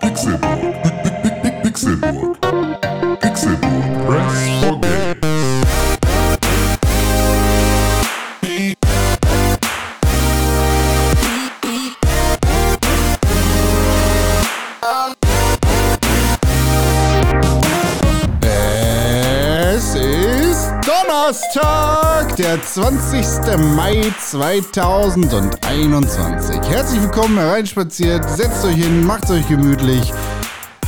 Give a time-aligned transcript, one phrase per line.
[0.00, 0.74] Pixelburg.
[1.62, 2.36] Pixelburg.
[3.20, 4.06] Pixelburg.
[4.06, 5.05] Press for Games.
[22.38, 23.24] Der 20.
[23.76, 26.60] Mai 2021.
[26.68, 30.12] Herzlich willkommen hereinspaziert, setzt euch hin, macht euch gemütlich,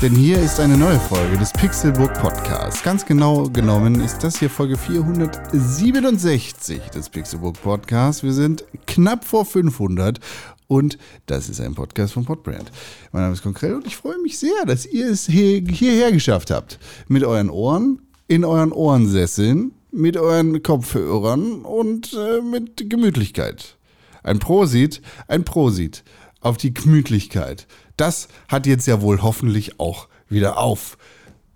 [0.02, 2.82] denn hier ist eine neue Folge des Pixelbook Podcasts.
[2.82, 8.22] Ganz genau genommen ist das hier Folge 467 des Pixelbook Podcasts.
[8.22, 10.20] Wir sind knapp vor 500
[10.66, 12.70] und das ist ein Podcast von Podbrand.
[13.12, 16.50] Mein Name ist Konkret und ich freue mich sehr, dass ihr es hier, hierher geschafft
[16.50, 16.78] habt.
[17.06, 23.76] Mit euren Ohren, in euren Ohrensesseln, mit euren Kopfhörern und äh, mit Gemütlichkeit.
[24.22, 26.04] Ein Prosit, ein Prosit
[26.40, 27.66] auf die Gemütlichkeit.
[27.96, 30.98] Das hat jetzt ja wohl hoffentlich auch wieder auf.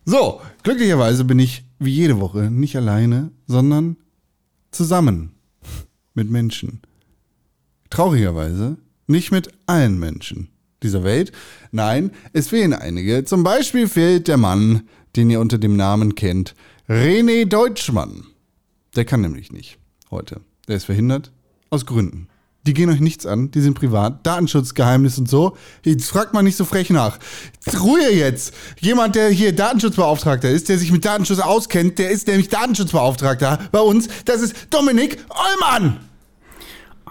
[0.05, 3.97] So, glücklicherweise bin ich wie jede Woche nicht alleine, sondern
[4.71, 5.35] zusammen
[6.15, 6.81] mit Menschen.
[7.91, 10.49] Traurigerweise nicht mit allen Menschen
[10.83, 11.33] dieser Welt.
[11.71, 13.25] Nein, es fehlen einige.
[13.25, 16.55] Zum Beispiel fehlt der Mann, den ihr unter dem Namen kennt,
[16.89, 18.25] René Deutschmann.
[18.97, 19.79] Der kann nämlich nicht
[20.11, 20.41] heute.
[20.69, 21.33] Der ist verhindert
[21.71, 22.29] aus Gründen.
[22.65, 25.57] Die gehen euch nichts an, die sind privat, Datenschutzgeheimnis und so.
[25.85, 27.19] Jetzt fragt man nicht so frech nach.
[27.81, 28.55] Ruhe jetzt!
[28.79, 33.81] Jemand, der hier Datenschutzbeauftragter ist, der sich mit Datenschutz auskennt, der ist nämlich Datenschutzbeauftragter bei
[33.81, 34.09] uns.
[34.27, 36.12] Das ist Dominik Ollmann!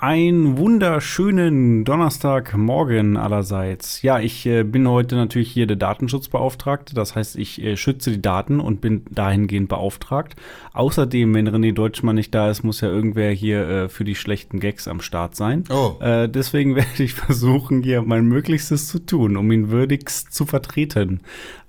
[0.01, 4.01] Einen wunderschönen Donnerstagmorgen allerseits.
[4.01, 6.95] Ja, ich äh, bin heute natürlich hier der Datenschutzbeauftragte.
[6.95, 10.35] Das heißt, ich äh, schütze die Daten und bin dahingehend beauftragt.
[10.73, 14.59] Außerdem, wenn René Deutschmann nicht da ist, muss ja irgendwer hier äh, für die schlechten
[14.59, 15.65] Gags am Start sein.
[15.69, 16.01] Oh.
[16.01, 21.21] Äh, deswegen werde ich versuchen, hier mein Möglichstes zu tun, um ihn würdigst zu vertreten.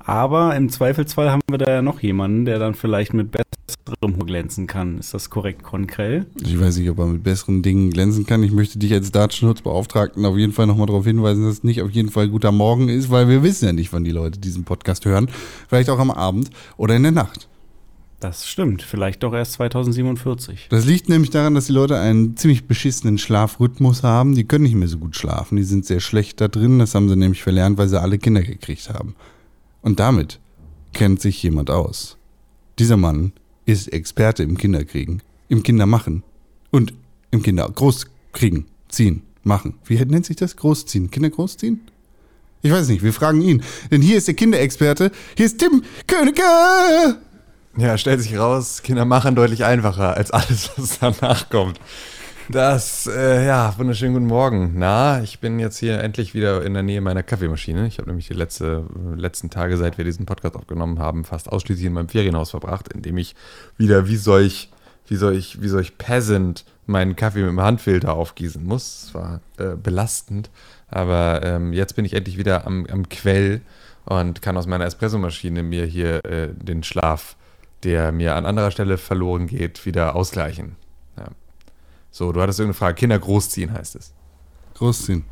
[0.05, 4.67] Aber im Zweifelsfall haben wir da ja noch jemanden, der dann vielleicht mit besserem glänzen
[4.67, 4.98] kann.
[4.98, 6.27] Ist das korrekt, Konkrell?
[6.40, 8.42] Ich weiß nicht, ob er mit besseren Dingen glänzen kann.
[8.42, 11.91] Ich möchte dich als Datenschutzbeauftragten auf jeden Fall nochmal darauf hinweisen, dass es nicht auf
[11.91, 15.05] jeden Fall guter Morgen ist, weil wir wissen ja nicht, wann die Leute diesen Podcast
[15.05, 15.29] hören.
[15.68, 17.48] Vielleicht auch am Abend oder in der Nacht.
[18.23, 18.83] Das stimmt.
[18.83, 20.68] Vielleicht doch erst 2047.
[20.70, 24.36] Das liegt nämlich daran, dass die Leute einen ziemlich beschissenen Schlafrhythmus haben.
[24.36, 25.57] Die können nicht mehr so gut schlafen.
[25.57, 26.79] Die sind sehr schlecht da drin.
[26.79, 29.17] Das haben sie nämlich verlernt, weil sie alle Kinder gekriegt haben.
[29.83, 30.41] Und damit
[30.93, 32.17] kennt sich jemand aus.
[32.79, 33.33] Dieser Mann
[33.67, 36.23] ist Experte im Kinderkriegen, im Kindermachen
[36.70, 36.95] und
[37.31, 39.75] im Kinder großkriegen, ziehen, machen.
[39.85, 40.57] Wie nennt sich das?
[40.57, 41.81] Großziehen, Kinder großziehen?
[42.63, 43.63] Ich weiß nicht, wir fragen ihn.
[43.91, 45.11] Denn hier ist der Kinderexperte.
[45.37, 46.42] Hier ist Tim Königke.
[47.77, 51.81] Ja, stellt sich raus, Kinder machen deutlich einfacher als alles, was danach kommt.
[52.52, 54.73] Das, äh, ja, wunderschönen guten Morgen.
[54.74, 57.86] Na, ich bin jetzt hier endlich wieder in der Nähe meiner Kaffeemaschine.
[57.86, 58.85] Ich habe nämlich die letzte,
[59.17, 63.17] letzten Tage, seit wir diesen Podcast aufgenommen haben, fast ausschließlich in meinem Ferienhaus verbracht, indem
[63.17, 63.35] ich
[63.79, 64.68] wieder wie solch,
[65.08, 69.05] wie solch, wie solch Peasant meinen Kaffee mit dem Handfilter aufgießen muss.
[69.05, 70.51] Es war äh, belastend,
[70.89, 73.62] aber ähm, jetzt bin ich endlich wieder am, am Quell
[74.05, 77.35] und kann aus meiner Espressomaschine mir hier äh, den Schlaf,
[77.83, 80.77] der mir an anderer Stelle verloren geht, wieder ausgleichen.
[82.12, 82.95] So, du hattest irgendeine Frage.
[82.95, 84.12] Kinder großziehen heißt es.
[84.74, 85.24] Großziehen.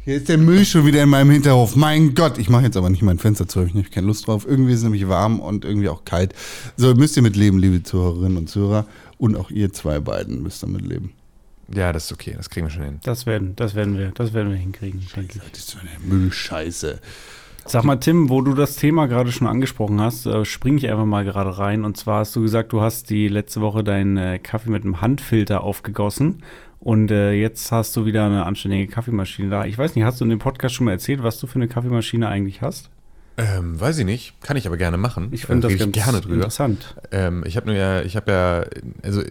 [0.00, 1.76] Hier ist der Müll schon wieder in meinem Hinterhof.
[1.76, 4.44] Mein Gott, ich mache jetzt aber nicht mein Fenster zu, ich habe keine Lust drauf.
[4.44, 6.34] Irgendwie ist es nämlich warm und irgendwie auch kalt.
[6.76, 8.84] So müsst ihr mit leben, liebe Zuhörerinnen und Zuhörer.
[9.18, 11.12] Und auch ihr zwei beiden müsst damit leben.
[11.72, 12.34] Ja, das ist okay.
[12.36, 12.98] Das kriegen wir schon hin.
[13.04, 15.50] Das werden, das werden wir, das werden wir hinkriegen, denke ich.
[15.52, 16.98] Das ist so eine Müllscheiße.
[17.66, 21.04] Sag mal, Tim, wo du das Thema gerade schon angesprochen hast, äh, springe ich einfach
[21.04, 21.84] mal gerade rein.
[21.84, 25.00] Und zwar hast du gesagt, du hast die letzte Woche deinen äh, Kaffee mit einem
[25.00, 26.42] Handfilter aufgegossen.
[26.80, 29.64] Und äh, jetzt hast du wieder eine anständige Kaffeemaschine da.
[29.64, 31.68] Ich weiß nicht, hast du in dem Podcast schon mal erzählt, was du für eine
[31.68, 32.90] Kaffeemaschine eigentlich hast?
[33.38, 34.34] Ähm, weiß ich nicht.
[34.42, 35.28] Kann ich aber gerne machen.
[35.30, 36.34] Ich finde Äh, das ganz gerne drüber.
[36.34, 36.96] interessant.
[37.12, 38.64] Ähm, ich habe nur ja, ich habe ja,
[39.02, 39.22] also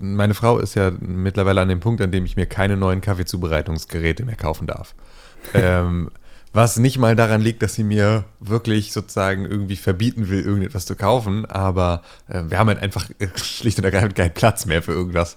[0.00, 4.24] meine Frau ist ja mittlerweile an dem Punkt, an dem ich mir keine neuen Kaffeezubereitungsgeräte
[4.24, 4.94] mehr kaufen darf.
[5.54, 6.10] ähm,
[6.54, 10.94] was nicht mal daran liegt, dass sie mir wirklich sozusagen irgendwie verbieten will, irgendetwas zu
[10.94, 14.92] kaufen, aber äh, wir haben halt einfach äh, schlicht und ergreifend keinen Platz mehr für
[14.92, 15.36] irgendwas.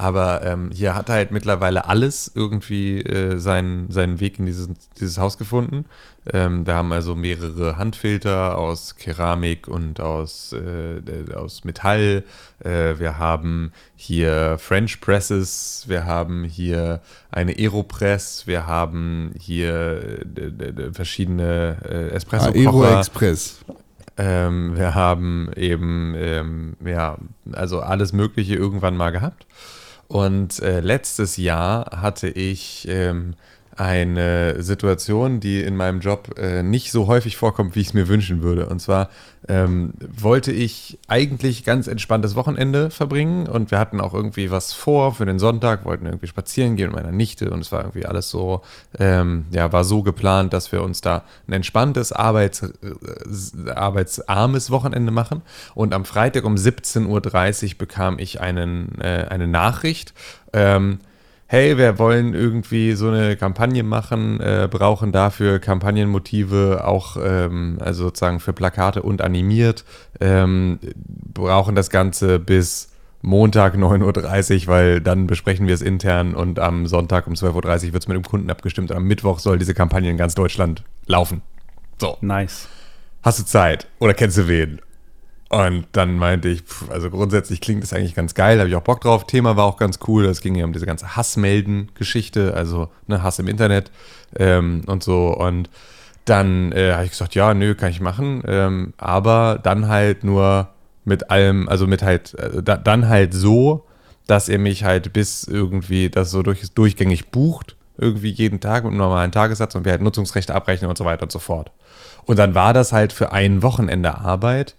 [0.00, 4.68] Aber ähm, hier hat halt mittlerweile alles irgendwie äh, seinen, seinen Weg in dieses,
[5.00, 5.86] dieses Haus gefunden.
[6.32, 12.22] Ähm, wir haben also mehrere Handfilter aus Keramik und aus, äh, äh, aus Metall.
[12.62, 15.84] Äh, wir haben hier French Presses.
[15.88, 17.00] Wir haben hier
[17.32, 18.46] eine Aeropress.
[18.46, 23.64] Wir haben hier äh, verschiedene äh, espresso Aero Express.
[24.16, 27.18] ähm, wir haben eben, ähm, ja,
[27.50, 29.44] also alles Mögliche irgendwann mal gehabt.
[30.08, 33.34] Und äh, letztes Jahr hatte ich ähm,
[33.78, 38.08] eine Situation, die in meinem Job äh, nicht so häufig vorkommt, wie ich es mir
[38.08, 38.66] wünschen würde.
[38.68, 39.08] Und zwar
[39.46, 45.14] ähm, wollte ich eigentlich ganz entspanntes Wochenende verbringen und wir hatten auch irgendwie was vor
[45.14, 48.30] für den Sonntag, wollten irgendwie spazieren gehen mit meiner Nichte und es war irgendwie alles
[48.30, 48.62] so,
[48.98, 55.12] ähm, ja, war so geplant, dass wir uns da ein entspanntes, Arbeits, äh, arbeitsarmes Wochenende
[55.12, 55.42] machen.
[55.76, 57.06] Und am Freitag um 17.30
[57.72, 60.14] Uhr bekam ich einen, äh, eine Nachricht.
[60.52, 60.98] Ähm,
[61.48, 68.04] hey, wir wollen irgendwie so eine Kampagne machen, äh, brauchen dafür Kampagnenmotive auch, ähm, also
[68.04, 69.84] sozusagen für Plakate und animiert,
[70.20, 70.78] ähm,
[71.32, 72.92] brauchen das Ganze bis
[73.22, 77.92] Montag 9.30 Uhr, weil dann besprechen wir es intern und am Sonntag um 12.30 Uhr
[77.94, 80.84] wird es mit dem Kunden abgestimmt und am Mittwoch soll diese Kampagne in ganz Deutschland
[81.06, 81.40] laufen.
[81.98, 82.18] So.
[82.20, 82.68] Nice.
[83.22, 83.88] Hast du Zeit?
[83.98, 84.80] Oder kennst du wen?
[85.50, 89.00] Und dann meinte ich, also grundsätzlich klingt das eigentlich ganz geil, habe ich auch Bock
[89.00, 89.26] drauf.
[89.26, 90.26] Thema war auch ganz cool.
[90.26, 93.90] Es ging ja um diese ganze Hassmelden-Geschichte, also ne, Hass im Internet
[94.36, 95.28] ähm, und so.
[95.34, 95.70] Und
[96.26, 98.42] dann äh, habe ich gesagt, ja, nö, kann ich machen.
[98.46, 100.68] Ähm, aber dann halt nur
[101.06, 103.86] mit allem, also mit halt, äh, da, dann halt so,
[104.26, 108.90] dass er mich halt bis irgendwie das so durch, durchgängig bucht, irgendwie jeden Tag mit
[108.90, 111.70] einem normalen Tagessatz und wir halt Nutzungsrechte abrechnen und so weiter und so fort.
[112.26, 114.74] Und dann war das halt für ein Wochenende Arbeit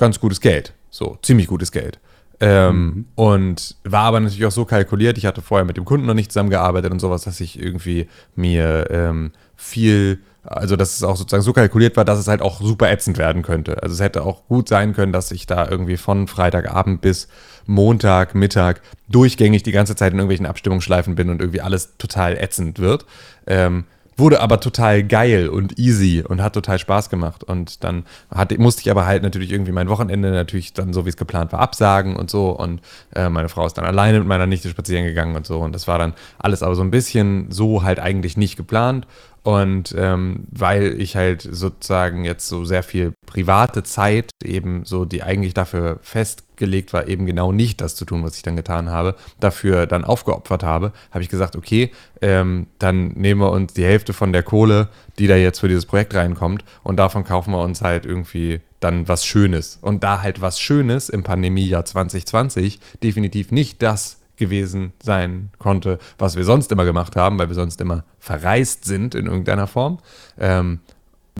[0.00, 0.72] ganz gutes Geld.
[0.90, 2.00] So, ziemlich gutes Geld.
[2.40, 6.14] Ähm, Und war aber natürlich auch so kalkuliert, ich hatte vorher mit dem Kunden noch
[6.14, 11.42] nicht zusammengearbeitet und sowas, dass ich irgendwie mir ähm, viel, also dass es auch sozusagen
[11.42, 13.82] so kalkuliert war, dass es halt auch super ätzend werden könnte.
[13.82, 17.28] Also es hätte auch gut sein können, dass ich da irgendwie von Freitagabend bis
[17.66, 22.78] Montag, Mittag durchgängig die ganze Zeit in irgendwelchen Abstimmungsschleifen bin und irgendwie alles total ätzend
[22.78, 23.04] wird.
[23.46, 23.84] Ähm,
[24.20, 27.42] Wurde aber total geil und easy und hat total Spaß gemacht.
[27.42, 31.08] Und dann hatte, musste ich aber halt natürlich irgendwie mein Wochenende natürlich dann so, wie
[31.08, 32.50] es geplant war, absagen und so.
[32.50, 32.80] Und
[33.14, 35.60] äh, meine Frau ist dann alleine mit meiner Nichte spazieren gegangen und so.
[35.60, 39.06] Und das war dann alles aber so ein bisschen so halt eigentlich nicht geplant.
[39.42, 45.22] Und ähm, weil ich halt sozusagen jetzt so sehr viel private Zeit eben so, die
[45.22, 49.16] eigentlich dafür festgelegt war, eben genau nicht das zu tun, was ich dann getan habe,
[49.38, 51.90] dafür dann aufgeopfert habe, habe ich gesagt, okay,
[52.20, 54.88] ähm, dann nehmen wir uns die Hälfte von der Kohle,
[55.18, 59.08] die da jetzt für dieses Projekt reinkommt und davon kaufen wir uns halt irgendwie dann
[59.08, 59.78] was Schönes.
[59.80, 66.34] Und da halt was Schönes im Pandemiejahr 2020 definitiv nicht das gewesen sein konnte, was
[66.34, 69.98] wir sonst immer gemacht haben, weil wir sonst immer verreist sind in irgendeiner Form.
[70.38, 70.80] Ähm,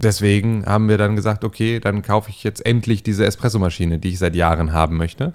[0.00, 4.20] deswegen haben wir dann gesagt, okay, dann kaufe ich jetzt endlich diese Espressomaschine, die ich
[4.20, 5.32] seit Jahren haben möchte.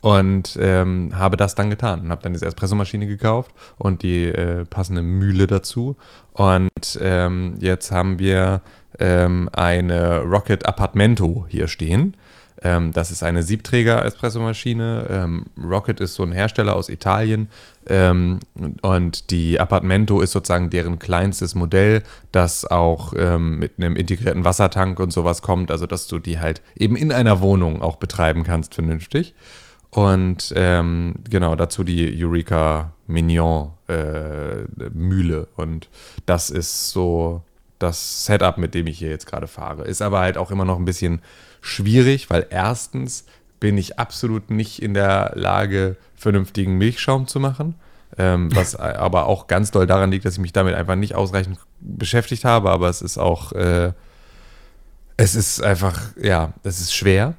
[0.00, 4.64] Und ähm, habe das dann getan und habe dann diese Espressomaschine gekauft und die äh,
[4.64, 5.96] passende Mühle dazu.
[6.32, 8.62] Und ähm, jetzt haben wir
[9.00, 12.14] ähm, eine Rocket Appartamento hier stehen.
[12.62, 15.06] Ähm, das ist eine Siebträger-Espressomaschine.
[15.10, 17.48] Ähm, Rocket ist so ein Hersteller aus Italien.
[17.88, 18.40] Ähm,
[18.82, 22.02] und die Appartamento ist sozusagen deren kleinstes Modell,
[22.32, 25.70] das auch ähm, mit einem integrierten Wassertank und sowas kommt.
[25.70, 29.34] Also, dass du die halt eben in einer Wohnung auch betreiben kannst, vernünftig.
[29.90, 35.48] Und ähm, genau, dazu die Eureka Mignon äh, Mühle.
[35.56, 35.88] Und
[36.26, 37.42] das ist so
[37.78, 39.84] das Setup, mit dem ich hier jetzt gerade fahre.
[39.84, 41.20] Ist aber halt auch immer noch ein bisschen
[41.60, 43.24] schwierig, weil erstens
[43.60, 47.74] bin ich absolut nicht in der Lage, vernünftigen Milchschaum zu machen.
[48.16, 51.58] Ähm, was aber auch ganz doll daran liegt, dass ich mich damit einfach nicht ausreichend
[51.80, 52.70] beschäftigt habe.
[52.70, 53.92] Aber es ist auch, äh,
[55.16, 57.34] es ist einfach, ja, es ist schwer.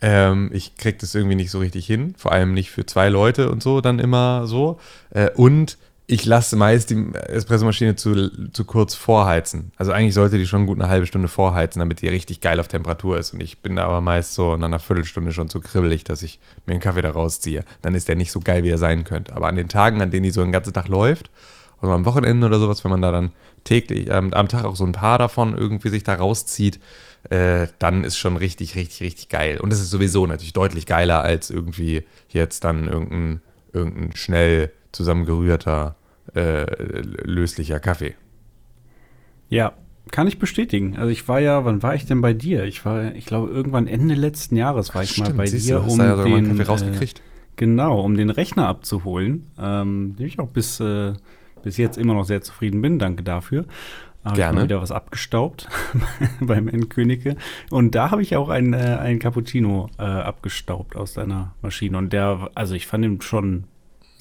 [0.00, 2.14] Ähm, ich kriege das irgendwie nicht so richtig hin.
[2.18, 4.80] Vor allem nicht für zwei Leute und so dann immer so.
[5.10, 5.78] Äh, und
[6.12, 9.72] ich lasse meist die Espressomaschine zu, zu kurz vorheizen.
[9.76, 12.68] Also eigentlich sollte die schon gut eine halbe Stunde vorheizen, damit die richtig geil auf
[12.68, 13.32] Temperatur ist.
[13.32, 16.38] Und ich bin da aber meist so nach einer Viertelstunde schon zu kribbelig, dass ich
[16.66, 17.64] mir einen Kaffee da rausziehe.
[17.80, 19.34] Dann ist der nicht so geil, wie er sein könnte.
[19.34, 21.30] Aber an den Tagen, an denen die so den ganzen Tag läuft,
[21.80, 23.32] oder am Wochenende oder sowas, wenn man da dann
[23.64, 26.78] täglich, ähm, am Tag auch so ein paar davon irgendwie sich da rauszieht,
[27.30, 29.58] äh, dann ist schon richtig, richtig, richtig geil.
[29.58, 33.40] Und es ist sowieso natürlich deutlich geiler als irgendwie jetzt dann irgendein,
[33.72, 35.96] irgendein schnell zusammengerührter
[36.34, 36.64] äh,
[37.24, 38.14] löslicher Kaffee.
[39.48, 39.74] Ja,
[40.10, 40.96] kann ich bestätigen.
[40.96, 42.64] Also ich war ja, wann war ich denn bei dir?
[42.64, 45.92] Ich war, ich glaube, irgendwann Ende letzten Jahres war ich mal bei siehst dir, du,
[45.92, 47.18] um ja den, Kaffee rausgekriegt.
[47.18, 47.22] Äh,
[47.56, 49.50] genau, um den Rechner abzuholen.
[49.58, 51.12] Ähm, dem ich auch bis, äh,
[51.62, 52.98] bis jetzt immer noch sehr zufrieden bin.
[52.98, 53.66] Danke dafür.
[54.24, 54.56] Habe ich Gerne.
[54.56, 55.68] mal wieder was abgestaubt
[56.40, 57.36] beim Endkönige.
[57.70, 61.98] Und da habe ich auch einen, äh, einen Cappuccino äh, abgestaubt aus deiner Maschine.
[61.98, 63.64] Und der, also ich fand ihn schon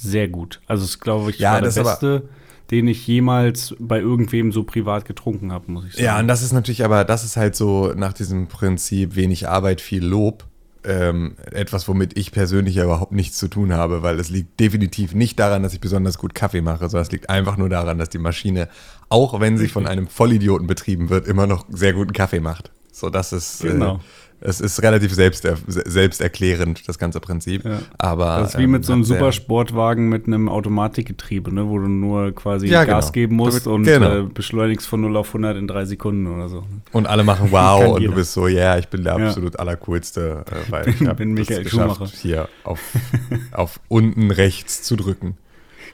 [0.02, 0.60] sehr gut.
[0.68, 2.24] Also es glaube ich Ja, war der das aber- beste,
[2.72, 6.06] den ich jemals bei irgendwem so privat getrunken habe, muss ich sagen.
[6.06, 9.82] Ja, und das ist natürlich aber, das ist halt so nach diesem Prinzip wenig Arbeit,
[9.82, 10.46] viel Lob.
[10.84, 15.14] ähm, etwas, womit ich persönlich ja überhaupt nichts zu tun habe, weil es liegt definitiv
[15.14, 18.10] nicht daran, dass ich besonders gut Kaffee mache, sondern es liegt einfach nur daran, dass
[18.10, 18.68] die Maschine,
[19.08, 22.72] auch wenn sie von einem Vollidioten betrieben wird, immer noch sehr guten Kaffee macht.
[22.92, 23.98] So, das ist, Genau.
[23.98, 24.00] äh,
[24.44, 27.64] es ist relativ selbst, selbsterklärend, das ganze Prinzip.
[27.64, 27.80] Ja.
[27.98, 32.32] Aber, Das ist wie mit so einem Supersportwagen mit einem Automatikgetriebe, ne, wo du nur
[32.34, 33.12] quasi Ja, Gas genau.
[33.14, 34.20] geben musst Du- und genau.
[34.20, 36.64] äh, beschleunigst von 0 auf 100 in drei Sekunden oder so.
[36.92, 38.12] Und alle machen wow und jeder.
[38.12, 39.28] du bist so, ja, ich bin der Ja.
[39.28, 42.12] absolut allercoolste, äh, weil ich Bin- bin das Michael geschafft, Schumacher.
[42.22, 42.80] hier auf,
[43.52, 45.38] auf unten rechts zu drücken.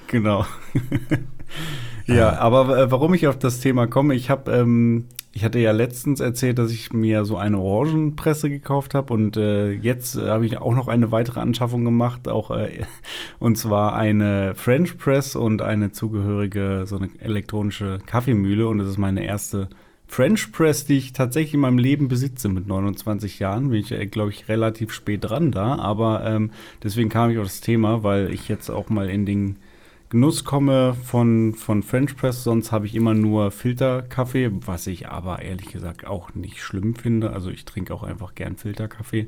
[0.08, 0.46] Genau.
[2.06, 5.06] ja, aber äh, warum ich auf das Thema komme, ich habe, ähm,
[5.38, 9.70] ich hatte ja letztens erzählt, dass ich mir so eine Orangenpresse gekauft habe und äh,
[9.72, 12.82] jetzt äh, habe ich auch noch eine weitere Anschaffung gemacht, auch äh,
[13.40, 18.98] und zwar eine French Press und eine zugehörige so eine elektronische Kaffeemühle und das ist
[18.98, 19.70] meine erste
[20.08, 23.70] French Press, die ich tatsächlich in meinem Leben besitze mit 29 Jahren.
[23.70, 25.76] Bin ich, äh, glaube ich, relativ spät dran da.
[25.76, 26.50] Aber ähm,
[26.82, 29.58] deswegen kam ich auf das Thema, weil ich jetzt auch mal in den
[30.10, 32.44] Genuss komme von, von French Press.
[32.44, 37.34] Sonst habe ich immer nur Filterkaffee, was ich aber ehrlich gesagt auch nicht schlimm finde.
[37.34, 39.28] Also ich trinke auch einfach gern Filterkaffee.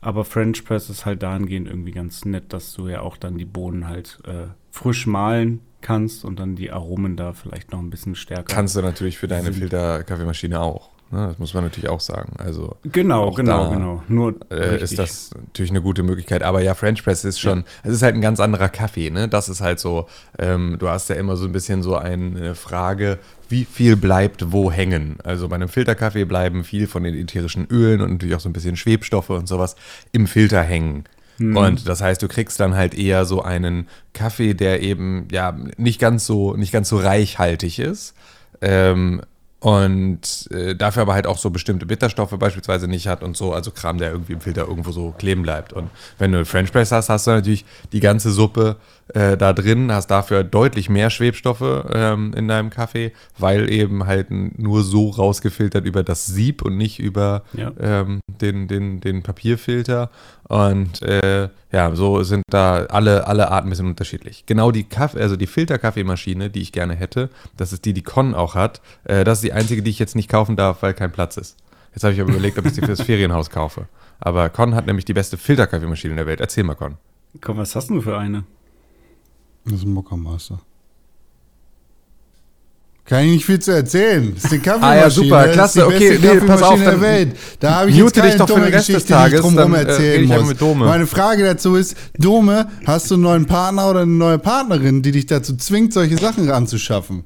[0.00, 3.44] Aber French Press ist halt dahingehend irgendwie ganz nett, dass du ja auch dann die
[3.44, 8.14] Bohnen halt äh, frisch mahlen kannst und dann die Aromen da vielleicht noch ein bisschen
[8.14, 8.54] stärker.
[8.54, 10.90] Kannst du natürlich für deine Filterkaffeemaschine auch.
[11.10, 11.26] Ne?
[11.28, 12.32] Das muss man natürlich auch sagen.
[12.38, 14.02] Also Genau, genau, genau.
[14.08, 16.42] Nur äh, ist das natürlich eine gute Möglichkeit.
[16.42, 19.10] Aber ja, French Press ist schon, es ist halt ein ganz anderer Kaffee.
[19.10, 19.28] Ne?
[19.28, 20.06] Das ist halt so,
[20.38, 24.70] ähm, du hast ja immer so ein bisschen so eine Frage, wie viel bleibt wo
[24.70, 25.16] hängen.
[25.24, 28.52] Also bei einem Filterkaffee bleiben viel von den ätherischen Ölen und natürlich auch so ein
[28.52, 29.76] bisschen Schwebstoffe und sowas
[30.12, 31.04] im Filter hängen.
[31.40, 36.00] Und das heißt, du kriegst dann halt eher so einen Kaffee, der eben ja nicht
[36.00, 38.14] ganz so, nicht ganz so reichhaltig ist.
[38.60, 39.22] Ähm,
[39.60, 43.72] und äh, dafür aber halt auch so bestimmte Bitterstoffe beispielsweise nicht hat und so, also
[43.72, 45.72] Kram, der irgendwie im Filter irgendwo so kleben bleibt.
[45.72, 48.76] Und wenn du French Press hast, hast du natürlich die ganze Suppe
[49.14, 54.30] äh, da drin, hast dafür deutlich mehr Schwebstoffe ähm, in deinem Kaffee, weil eben halt
[54.30, 57.72] nur so rausgefiltert über das Sieb und nicht über Ja.
[57.80, 60.10] ähm, den, den, den Papierfilter.
[60.48, 64.44] Und äh, ja, so sind da alle, alle Arten ein bisschen unterschiedlich.
[64.46, 68.34] Genau die Kaffee, also die Filterkaffeemaschine, die ich gerne hätte, das ist die, die Con
[68.34, 68.80] auch hat.
[69.04, 71.58] Äh, das ist die einzige, die ich jetzt nicht kaufen darf, weil kein Platz ist.
[71.94, 73.88] Jetzt habe ich aber überlegt, ob ich sie für das Ferienhaus kaufe.
[74.20, 76.40] Aber Con hat nämlich die beste Filterkaffeemaschine in der Welt.
[76.40, 76.96] Erzähl mal, Con.
[77.40, 78.44] Komm, was hast du für eine?
[79.64, 80.60] Das ist ein Mockermaster.
[83.08, 84.32] Kann ich nicht viel zu erzählen.
[84.34, 84.86] Das ist die Kaffeemaschine.
[84.98, 87.36] Ah ja, super, Das klasse, ist die okay, beste nee, pass auf, der Welt.
[87.58, 89.18] Da habe ich jetzt keine dich doch für dumme den Rest des Geschichte, die ich
[89.18, 90.48] Tages, drumherum äh, erzählen ich einfach muss.
[90.50, 90.84] mit Dome.
[90.84, 95.12] Meine Frage dazu ist, Dome, hast du einen neuen Partner oder eine neue Partnerin, die
[95.12, 97.24] dich dazu zwingt, solche Sachen anzuschaffen?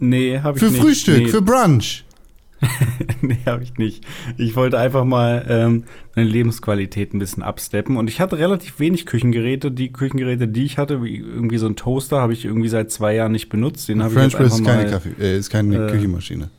[0.00, 0.80] Nee, habe ich Für nicht.
[0.80, 2.03] Frühstück, nee, für Brunch.
[3.20, 4.04] nee, habe ich nicht.
[4.36, 7.96] Ich wollte einfach mal ähm, meine Lebensqualität ein bisschen absteppen.
[7.96, 9.70] Und ich hatte relativ wenig Küchengeräte.
[9.70, 13.14] Die Küchengeräte, die ich hatte, wie irgendwie so ein Toaster, habe ich irgendwie seit zwei
[13.14, 13.88] Jahren nicht benutzt.
[13.88, 14.90] Den ich French jetzt Press ist keine, mal.
[14.90, 16.50] Kaffee, äh, ist keine äh, Küchenmaschine.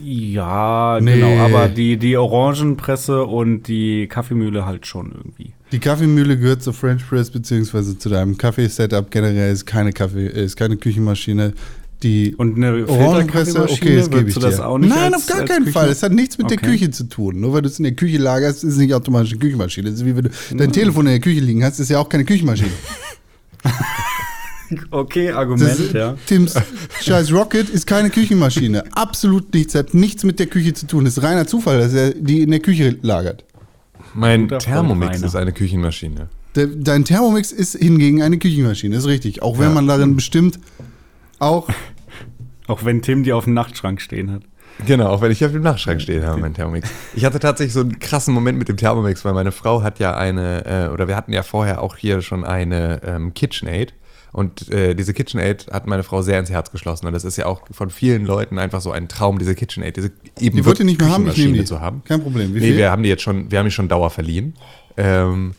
[0.00, 1.16] Ja, Nee.
[1.16, 1.38] genau.
[1.44, 5.52] Aber die, die Orangenpresse und die Kaffeemühle halt schon irgendwie.
[5.70, 9.10] Die Kaffeemühle gehört zur French Press beziehungsweise zu deinem Kaffee-Setup.
[9.10, 11.54] Generell ist keine Kaffee, äh, ist keine Küchenmaschine.
[12.02, 14.66] Die Und eine Orangenpresse, okay, das gebe ich das dir.
[14.66, 15.88] auch nicht Nein, als- auf gar keinen Küchen- Fall.
[15.88, 16.66] Es hat nichts mit der Okay.
[16.70, 17.40] Küche zu tun.
[17.40, 19.90] Nur weil du es in der Küche lagerst, ist es nicht automatisch eine Küchenmaschine.
[19.90, 22.08] Das ist wie wenn du dein Telefon in der Küche liegen hast, ist ja auch
[22.08, 22.70] keine Küchenmaschine.
[24.90, 26.16] Okay, Das Argument, ist, ja.
[26.26, 26.54] Tims
[27.02, 28.84] scheiß Rocket ist keine Küchenmaschine.
[28.96, 29.74] Absolut nichts.
[29.74, 31.04] Hat nichts mit der Küche zu tun.
[31.04, 33.44] Das ist reiner Zufall, dass er die in der Küche lagert.
[34.14, 36.28] Mein Thermomix ist eine Küchenmaschine.
[36.54, 38.94] Der, dein Thermomix ist hingegen eine Küchenmaschine.
[38.94, 39.42] Das ist richtig.
[39.42, 39.74] Auch wenn Ja.
[39.74, 40.58] man darin bestimmt
[41.42, 41.68] auch
[42.66, 44.42] Auch wenn Tim die auf dem Nachtschrank stehen hat.
[44.86, 46.90] Genau, auch wenn ich auf dem Nachtschrank stehe, habe mein Thermomix.
[47.14, 50.16] Ich hatte tatsächlich so einen krassen Moment mit dem Thermomix, weil meine Frau hat ja
[50.16, 53.92] eine, äh, oder wir hatten ja vorher auch hier schon eine ähm, KitchenAid.
[54.32, 57.06] Und äh, diese KitchenAid hat meine Frau sehr ins Herz geschlossen.
[57.06, 60.10] Und das ist ja auch von vielen Leuten einfach so ein Traum, diese KitchenAid, diese
[60.40, 61.28] eben Die wollt ihr nicht mehr haben?
[61.28, 61.64] Ich nehme die.
[61.66, 62.02] zu haben.
[62.04, 62.54] Kein Problem.
[62.54, 62.78] Wie nee, viel?
[62.78, 64.54] wir haben die jetzt schon, wir haben die schon Dauer verliehen.
[64.96, 65.52] Ähm,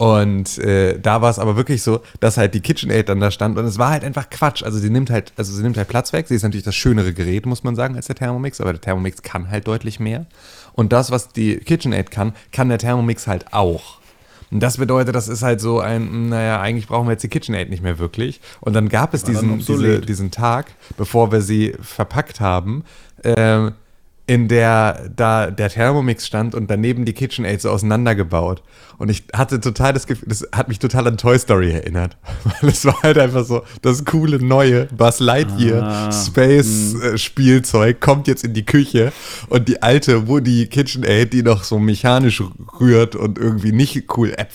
[0.00, 3.58] und äh, da war es aber wirklich so, dass halt die KitchenAid dann da stand
[3.58, 4.62] und es war halt einfach Quatsch.
[4.62, 6.26] Also sie nimmt halt, also sie nimmt halt Platz weg.
[6.26, 9.20] Sie ist natürlich das schönere Gerät, muss man sagen, als der Thermomix, aber der Thermomix
[9.20, 10.24] kann halt deutlich mehr.
[10.72, 13.98] Und das, was die KitchenAid kann, kann der Thermomix halt auch.
[14.50, 17.68] Und das bedeutet, das ist halt so ein, naja, eigentlich brauchen wir jetzt die KitchenAid
[17.68, 18.40] nicht mehr wirklich.
[18.62, 22.84] Und dann gab es War diesen, diese, diesen Tag, bevor wir sie verpackt haben,
[23.22, 23.72] ähm,
[24.30, 28.62] in der da der Thermomix stand und daneben die KitchenAid so auseinandergebaut.
[28.96, 32.16] Und ich hatte total das Gefühl, das hat mich total an Toy Story erinnert.
[32.44, 38.00] Weil es war halt einfach so, das coole neue Buzz Lightyear Ah, Space äh, Spielzeug
[38.00, 39.12] kommt jetzt in die Küche
[39.48, 42.40] und die alte Woody KitchenAid, die noch so mechanisch
[42.78, 44.52] rührt und irgendwie nicht cool App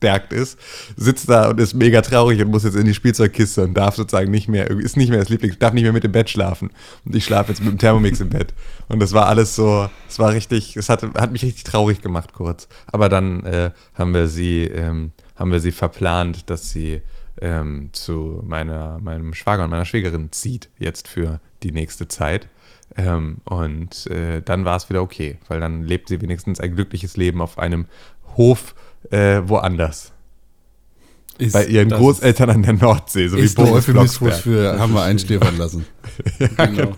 [0.00, 0.58] verstärkt ist,
[0.96, 4.30] sitzt da und ist mega traurig und muss jetzt in die Spielzeugkiste und darf sozusagen
[4.30, 6.70] nicht mehr, ist nicht mehr das Lieblings, darf nicht mehr mit im Bett schlafen.
[7.04, 8.54] Und ich schlafe jetzt mit dem Thermomix im Bett.
[8.88, 12.32] Und das war alles so, es war richtig, es hat, hat mich richtig traurig gemacht
[12.32, 12.68] kurz.
[12.86, 17.02] Aber dann äh, haben wir sie, ähm, haben wir sie verplant, dass sie
[17.40, 22.48] ähm, zu meiner, meinem Schwager und meiner Schwägerin zieht, jetzt für die nächste Zeit.
[22.96, 27.16] Ähm, und äh, dann war es wieder okay, weil dann lebt sie wenigstens ein glückliches
[27.16, 27.86] Leben auf einem
[28.36, 28.74] Hof
[29.10, 30.12] äh, woanders.
[31.38, 34.74] Ist, Bei ihren Großeltern an der Nordsee, so wie ist der Boris Euphemismus Blocksberg.
[34.74, 35.86] für haben wir einschläfern lassen.
[36.56, 36.92] Genau.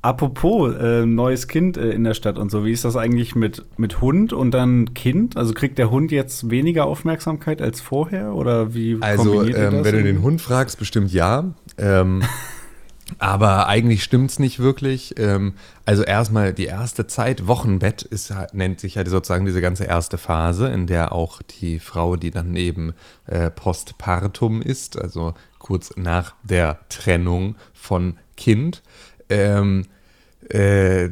[0.00, 3.64] Apropos äh, neues Kind äh, in der Stadt und so, wie ist das eigentlich mit,
[3.78, 5.36] mit Hund und dann Kind?
[5.36, 9.72] Also kriegt der Hund jetzt weniger Aufmerksamkeit als vorher oder wie Also, kombiniert ihr ähm,
[9.72, 10.22] das wenn du den?
[10.22, 11.52] Hund fragst, bestimmt ja.
[11.78, 12.22] Ähm,
[13.18, 15.14] aber eigentlich stimmt es nicht wirklich.
[15.18, 15.54] Ähm,
[15.88, 20.18] also erstmal die erste Zeit, Wochenbett, ist, halt- nennt sich ja sozusagen diese ganze erste
[20.18, 22.92] Phase, in der auch die Frau, die dann eben
[23.24, 28.82] äh, postpartum ist, also kurz nach der Trennung von Kind,
[29.30, 29.86] ähm,
[30.50, 31.10] äh,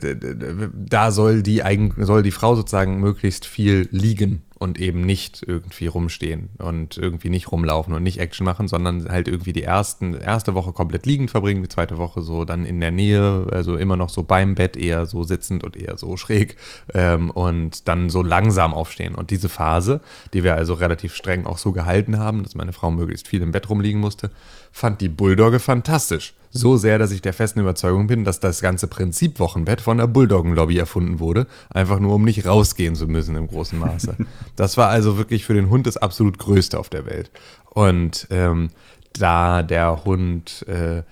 [0.73, 1.63] da soll die,
[1.99, 7.53] soll die Frau sozusagen möglichst viel liegen und eben nicht irgendwie rumstehen und irgendwie nicht
[7.53, 11.63] rumlaufen und nicht Action machen, sondern halt irgendwie die ersten, erste Woche komplett liegend verbringen,
[11.63, 15.05] die zweite Woche so dann in der Nähe, also immer noch so beim Bett, eher
[15.05, 16.57] so sitzend und eher so schräg
[16.95, 19.15] ähm, und dann so langsam aufstehen.
[19.15, 20.01] Und diese Phase,
[20.33, 23.53] die wir also relativ streng auch so gehalten haben, dass meine Frau möglichst viel im
[23.53, 24.31] Bett rumliegen musste,
[24.73, 26.35] fand die Bulldogge fantastisch.
[26.57, 30.07] So sehr, dass ich der festen Überzeugung bin, dass das ganze Prinzip Wochenbett von der
[30.07, 34.17] Bulldoggen-Lobby erfunden wurde, einfach nur um nicht rausgehen zu müssen im großen Maße.
[34.57, 37.31] Das war also wirklich für den Hund das absolut Größte auf der Welt.
[37.69, 38.71] Und ähm,
[39.13, 41.03] da der Hund äh,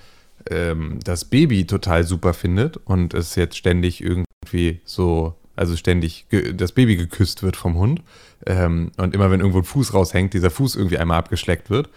[0.50, 6.72] ähm, das Baby total super findet und es jetzt ständig irgendwie so, also ständig das
[6.72, 8.02] Baby geküsst wird vom Hund
[8.46, 11.88] ähm, und immer wenn irgendwo ein Fuß raushängt, dieser Fuß irgendwie einmal abgeschleckt wird,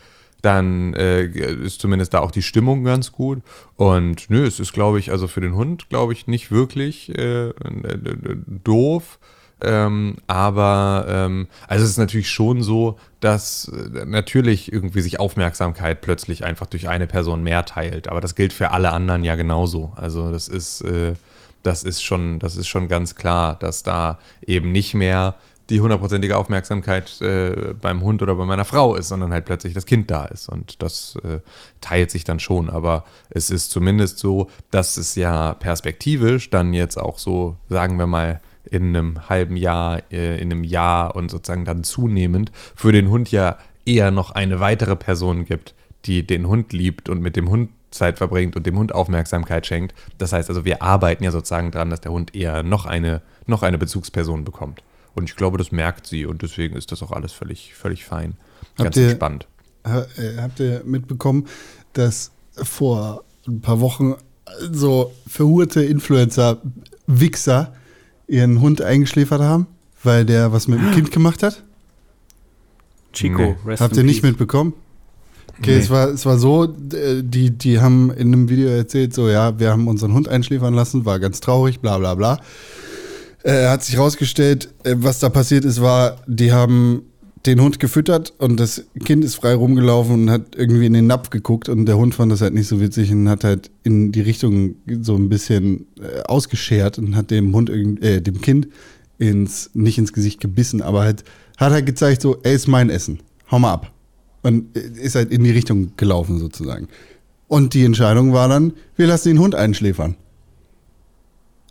[0.41, 3.41] dann äh, ist zumindest da auch die Stimmung ganz gut.
[3.75, 7.49] Und nö, es ist, glaube ich, also für den Hund, glaube ich, nicht wirklich äh,
[7.49, 9.19] äh, äh, doof.
[9.59, 16.01] Ähm, aber ähm, also es ist natürlich schon so, dass äh, natürlich irgendwie sich Aufmerksamkeit
[16.01, 18.07] plötzlich einfach durch eine Person mehr teilt.
[18.07, 19.93] Aber das gilt für alle anderen ja genauso.
[19.95, 21.13] Also das ist, äh,
[21.63, 25.35] das ist schon, das ist schon ganz klar, dass da eben nicht mehr
[25.69, 29.85] die hundertprozentige Aufmerksamkeit äh, beim Hund oder bei meiner Frau ist, sondern halt plötzlich das
[29.85, 30.47] Kind da ist.
[30.49, 31.39] Und das äh,
[31.81, 32.69] teilt sich dann schon.
[32.69, 38.07] Aber es ist zumindest so, dass es ja perspektivisch dann jetzt auch so, sagen wir
[38.07, 43.09] mal, in einem halben Jahr, äh, in einem Jahr und sozusagen dann zunehmend für den
[43.09, 45.73] Hund ja eher noch eine weitere Person gibt,
[46.05, 49.95] die den Hund liebt und mit dem Hund Zeit verbringt und dem Hund Aufmerksamkeit schenkt.
[50.17, 53.63] Das heißt also, wir arbeiten ja sozusagen dran, dass der Hund eher noch eine, noch
[53.63, 54.83] eine Bezugsperson bekommt.
[55.17, 58.33] Und ich glaube, das merkt sie und deswegen ist das auch alles völlig, völlig fein.
[58.77, 59.47] Ganz Habt ihr- entspannt.
[59.83, 60.03] Äh,
[60.39, 61.47] Habt ihr mitbekommen,
[61.93, 64.13] dass vor ein paar Wochen
[64.71, 67.73] so verhurte Influencer-Wichser
[68.27, 69.65] ihren Hund eingeschläfert haben,
[70.03, 71.63] weil der was mit dem Kind gemacht hat?
[73.13, 73.55] Chico, Nee.
[73.65, 74.29] rest Habt in ihr nicht peace.
[74.29, 74.73] mitbekommen?
[75.59, 75.77] Okay, Nee.
[75.81, 79.57] es, war, es war so, äh, die, die haben in einem Video erzählt, so ja,
[79.59, 82.39] wir haben unseren Hund einschläfern lassen, war ganz traurig, bla bla bla.
[83.47, 87.03] Äh, hat sich rausgestellt, äh, was da passiert ist, war, die haben
[87.45, 91.29] den Hund gefüttert und das Kind ist frei rumgelaufen und hat irgendwie in den Napf
[91.29, 94.19] geguckt und der Hund fand das halt nicht so witzig und hat halt in die
[94.19, 98.67] Richtung so ein bisschen äh, ausgeschert und hat dem Hund äh, dem Kind
[99.17, 101.23] ins nicht ins Gesicht gebissen, aber halt
[101.55, 103.19] hat halt gezeigt so, ey, ist mein Essen.
[103.49, 103.93] Hau mal ab.
[104.43, 106.89] Und äh, ist halt in die Richtung gelaufen sozusagen.
[107.47, 110.17] Und die Entscheidung war dann, wir lassen den Hund einschläfern.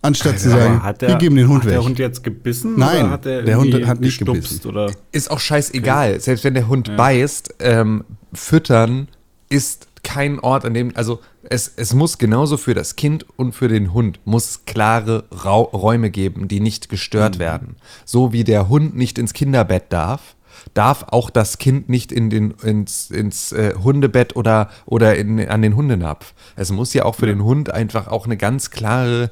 [0.02, 1.72] Anstatt zu sagen, hat wir der, geben den Hund hat weg.
[1.72, 2.74] der Hund jetzt gebissen?
[2.76, 4.68] Nein, oder hat der, der Hund hat nicht gebissen.
[4.68, 4.92] Oder?
[5.10, 6.20] Ist auch scheißegal.
[6.20, 9.08] Selbst wenn der Hund beißt, ähm, füttern
[9.48, 13.66] ist kein Ort, an dem, also es, es muss genauso für das Kind und für
[13.68, 17.76] den Hund muss klare Rau Räume geben, die nicht gestört werden.
[18.04, 20.36] So wie der Hund nicht ins Kinderbett darf,
[20.74, 25.62] darf auch das Kind nicht in den, ins, ins äh, Hundebett oder, oder in, an
[25.62, 26.34] den Hundenapf.
[26.54, 29.30] Es muss ja auch für den Hund einfach auch eine ganz klare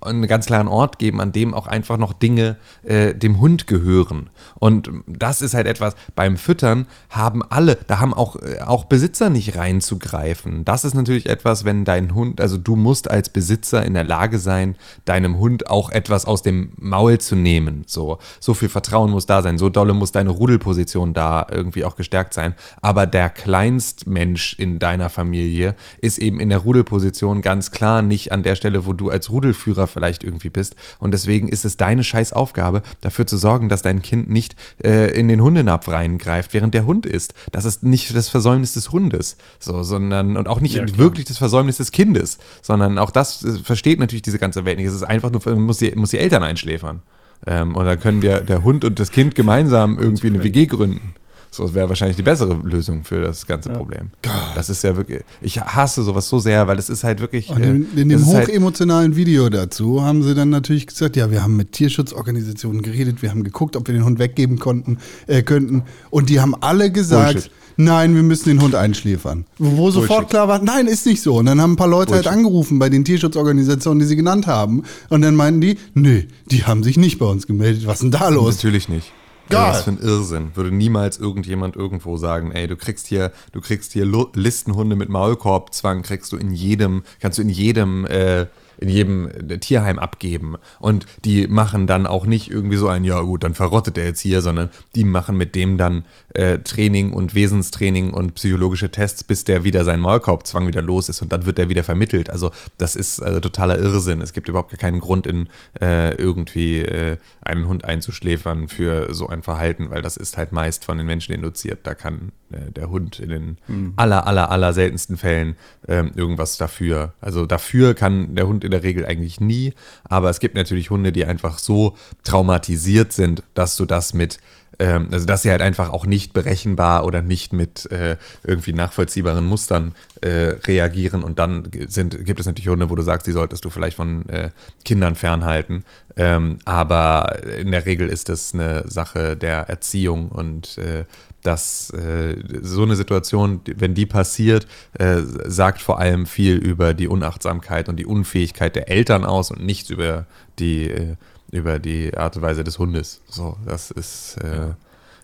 [0.00, 4.30] einen ganz klaren Ort geben, an dem auch einfach noch Dinge äh, dem Hund gehören.
[4.58, 9.30] Und das ist halt etwas, beim Füttern haben alle, da haben auch, äh, auch Besitzer
[9.30, 10.64] nicht reinzugreifen.
[10.64, 14.38] Das ist natürlich etwas, wenn dein Hund, also du musst als Besitzer in der Lage
[14.38, 17.84] sein, deinem Hund auch etwas aus dem Maul zu nehmen.
[17.86, 21.96] So, so viel Vertrauen muss da sein, so dolle muss deine Rudelposition da irgendwie auch
[21.96, 22.54] gestärkt sein.
[22.82, 28.42] Aber der Kleinstmensch in deiner Familie ist eben in der Rudelposition ganz klar nicht an
[28.42, 30.74] der Stelle, wo du als Rudelführer vielleicht irgendwie bist.
[30.98, 35.10] Und deswegen ist es deine scheiß Aufgabe, dafür zu sorgen, dass dein Kind nicht äh,
[35.18, 37.34] in den Hundenapf reingreift, während der Hund isst.
[37.52, 41.38] Das ist nicht das Versäumnis des Hundes, so, sondern und auch nicht Ja, wirklich das
[41.38, 44.86] Versäumnis des Kindes, sondern auch das äh, versteht natürlich diese ganze Welt nicht.
[44.86, 47.02] Es ist einfach nur, muss die, muss die Eltern einschläfern.
[47.46, 51.14] Ähm, und dann können wir, der Hund und das Kind gemeinsam irgendwie eine WG gründen.
[51.54, 54.10] So, das wäre wahrscheinlich die bessere Lösung für das ganze Problem.
[54.56, 57.48] Das ist ja wirklich, ich hasse sowas so sehr, weil es ist halt wirklich.
[57.48, 61.14] Und äh, in, in das dem halt- hochemotionalen Video dazu haben sie dann natürlich gesagt,
[61.14, 64.98] ja, wir haben mit Tierschutzorganisationen geredet, wir haben geguckt, ob wir den Hund weggeben konnten,
[65.28, 65.84] äh, könnten.
[66.10, 67.50] Und die haben alle gesagt, Bullshit.
[67.76, 69.44] nein, wir müssen den Hund einschläfern.
[69.58, 70.30] Wo sofort Bullshit.
[70.30, 71.36] klar war, nein, ist nicht so.
[71.36, 72.36] Und dann haben ein paar Leute halt Bullshit.
[72.36, 74.82] angerufen bei den Tierschutzorganisationen, die sie genannt haben.
[75.08, 77.86] Und dann meinten die, nee, die haben sich nicht bei uns gemeldet.
[77.86, 78.56] Was ist denn da los?
[78.56, 79.12] Natürlich nicht.
[79.50, 79.70] Geil.
[79.70, 80.50] Was für ein Irrsinn.
[80.54, 86.02] Würde niemals irgendjemand irgendwo sagen, ey, du kriegst hier, du kriegst hier Listenhunde mit Maulkorbzwang,
[86.02, 88.46] kriegst du in jedem, kannst du in jedem, äh,
[88.78, 90.56] in jedem äh, Tierheim abgeben.
[90.80, 94.20] Und die machen dann auch nicht irgendwie so ein, ja gut, dann verrottet er jetzt
[94.20, 99.44] hier, sondern die machen mit dem dann äh, Training und Wesenstraining und psychologische Tests, bis
[99.44, 102.30] der wieder sein Maulkorbzwang wieder los ist und dann wird der wieder vermittelt.
[102.30, 104.20] Also das ist äh, totaler Irrsinn.
[104.20, 105.48] Es gibt überhaupt keinen Grund, in
[105.80, 110.84] äh, irgendwie äh, einen Hund einzuschläfern für so ein Verhalten, weil das ist halt meist
[110.84, 111.80] von den Menschen induziert.
[111.84, 113.58] Da kann äh, der Hund in den
[113.96, 115.56] aller, aller, aller seltensten Fällen
[115.88, 117.14] ähm, irgendwas dafür.
[117.20, 119.74] Also dafür kann der Hund in der Regel eigentlich nie,
[120.04, 124.38] aber es gibt natürlich Hunde, die einfach so traumatisiert sind, dass du das mit
[124.78, 129.46] ähm, also dass sie halt einfach auch nicht berechenbar oder nicht mit äh, irgendwie nachvollziehbaren
[129.46, 131.22] Mustern äh, reagieren.
[131.22, 134.28] Und dann sind, gibt es natürlich Hunde, wo du sagst, die solltest du vielleicht von
[134.28, 134.50] äh,
[134.84, 135.84] Kindern fernhalten,
[136.16, 141.04] ähm, aber in der Regel ist das eine Sache der Erziehung und äh,
[141.44, 147.06] dass äh, so eine Situation, wenn die passiert, äh, sagt vor allem viel über die
[147.06, 150.26] Unachtsamkeit und die Unfähigkeit der Eltern aus und nichts über
[150.58, 151.16] die äh,
[151.52, 153.20] über die Art und Weise des Hundes.
[153.28, 154.70] So, das ist äh,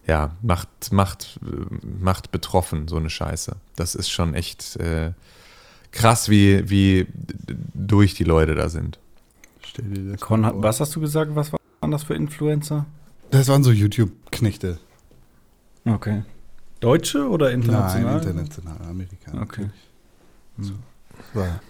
[0.07, 1.41] ja macht macht
[1.99, 3.57] macht betroffen so eine Scheiße.
[3.77, 5.13] Das ist schon echt äh,
[5.91, 7.07] krass, wie wie
[7.75, 8.99] durch die Leute da sind.
[9.63, 11.35] Stell dir das Con, was hast du gesagt?
[11.35, 12.85] Was waren das für Influencer?
[13.31, 14.79] Das waren so YouTube-Knechte.
[15.85, 16.23] Okay.
[16.81, 18.23] Deutsche oder Nein, international?
[18.23, 19.43] international, Amerikaner.
[19.43, 19.71] Okay.
[21.35, 21.61] War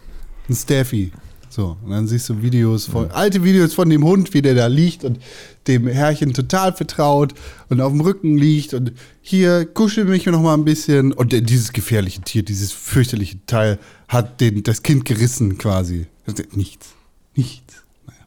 [0.48, 1.12] ein Staffy.
[1.48, 4.68] So, und dann siehst du Videos von, alte Videos von dem Hund, wie der da
[4.68, 5.18] liegt und
[5.66, 7.34] dem Herrchen total vertraut
[7.68, 11.12] und auf dem Rücken liegt und hier kuschel mich noch mal ein bisschen.
[11.12, 16.06] Und dieses gefährliche Tier, dieses fürchterliche Teil hat den, das Kind gerissen quasi.
[16.52, 16.94] Nichts.
[17.34, 17.82] Nichts.
[18.06, 18.26] Naja.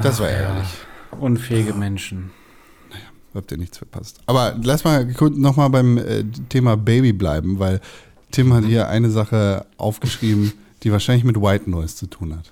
[0.00, 0.64] Das war Ach
[1.12, 1.18] ja.
[1.18, 2.30] Unfähige Menschen.
[3.36, 4.18] Habt ihr nichts verpasst.
[4.26, 7.80] Aber lass mal kurz noch mal beim äh, Thema Baby bleiben, weil
[8.32, 12.50] Tim hat hier eine Sache aufgeschrieben, die wahrscheinlich mit White Noise zu tun hat.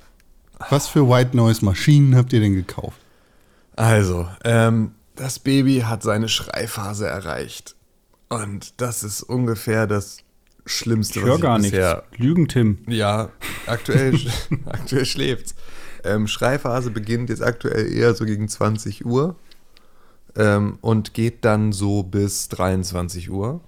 [0.70, 2.98] Was für White Noise Maschinen habt ihr denn gekauft?
[3.76, 7.74] Also, ähm, das Baby hat seine Schreiphase erreicht.
[8.28, 10.18] Und das ist ungefähr das
[10.66, 11.72] Schlimmste, Ich höre gar nichts.
[11.72, 12.78] bisher Lügen, Tim.
[12.88, 13.30] Ja,
[13.66, 14.18] aktuell,
[14.66, 15.54] aktuell schläft's.
[16.04, 19.36] Ähm, Schreiphase beginnt jetzt aktuell eher so gegen 20 Uhr
[20.36, 23.60] ähm, und geht dann so bis 23 Uhr,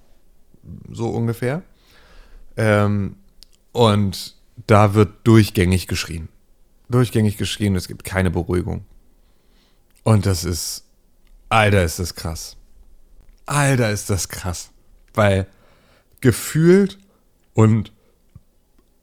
[0.90, 1.62] so ungefähr.
[2.56, 3.16] Ähm,
[3.72, 6.28] und da wird durchgängig geschrien.
[6.88, 8.84] Durchgängig geschrien, es gibt keine Beruhigung.
[10.02, 10.84] Und das ist,
[11.48, 12.56] Alter, ist das krass.
[13.44, 14.70] Alter, ist das krass.
[15.14, 15.46] Weil
[16.20, 16.98] gefühlt
[17.54, 17.92] und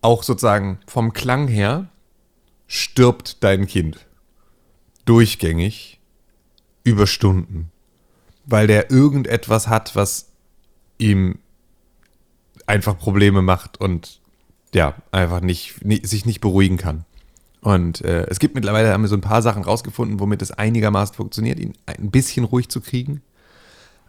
[0.01, 1.89] auch sozusagen vom Klang her
[2.67, 4.05] stirbt dein Kind
[5.05, 5.99] durchgängig
[6.83, 7.71] über Stunden,
[8.45, 10.29] weil der irgendetwas hat, was
[10.97, 11.39] ihm
[12.65, 14.19] einfach Probleme macht und
[14.73, 17.05] ja, einfach nicht, nicht sich nicht beruhigen kann.
[17.61, 21.15] Und äh, es gibt mittlerweile, haben wir so ein paar Sachen rausgefunden, womit es einigermaßen
[21.15, 23.21] funktioniert, ihn ein bisschen ruhig zu kriegen.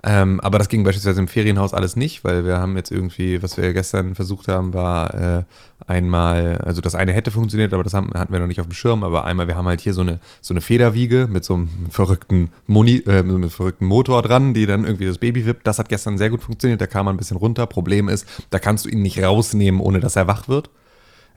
[0.06, 3.56] Ähm, aber das ging beispielsweise im Ferienhaus alles nicht, weil wir haben jetzt irgendwie, was
[3.56, 5.44] wir gestern versucht haben, war äh,
[5.86, 8.74] einmal, also das eine hätte funktioniert, aber das haben, hatten wir noch nicht auf dem
[8.74, 11.70] Schirm, aber einmal, wir haben halt hier so eine, so eine Federwiege mit so einem
[11.88, 15.66] verrückten Moni, äh, mit einem verrückten Motor dran, die dann irgendwie das Baby wippt.
[15.66, 17.66] Das hat gestern sehr gut funktioniert, da kam man ein bisschen runter.
[17.66, 20.68] Problem ist, da kannst du ihn nicht rausnehmen, ohne dass er wach wird.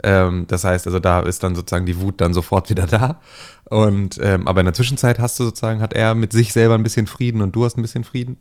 [0.04, 3.22] Ähm, das heißt, also da ist dann sozusagen die Wut dann sofort wieder da.
[3.64, 6.84] Und ähm, aber in der Zwischenzeit hast du sozusagen, hat er mit sich selber ein
[6.84, 8.36] bisschen Frieden und du hast ein bisschen Frieden.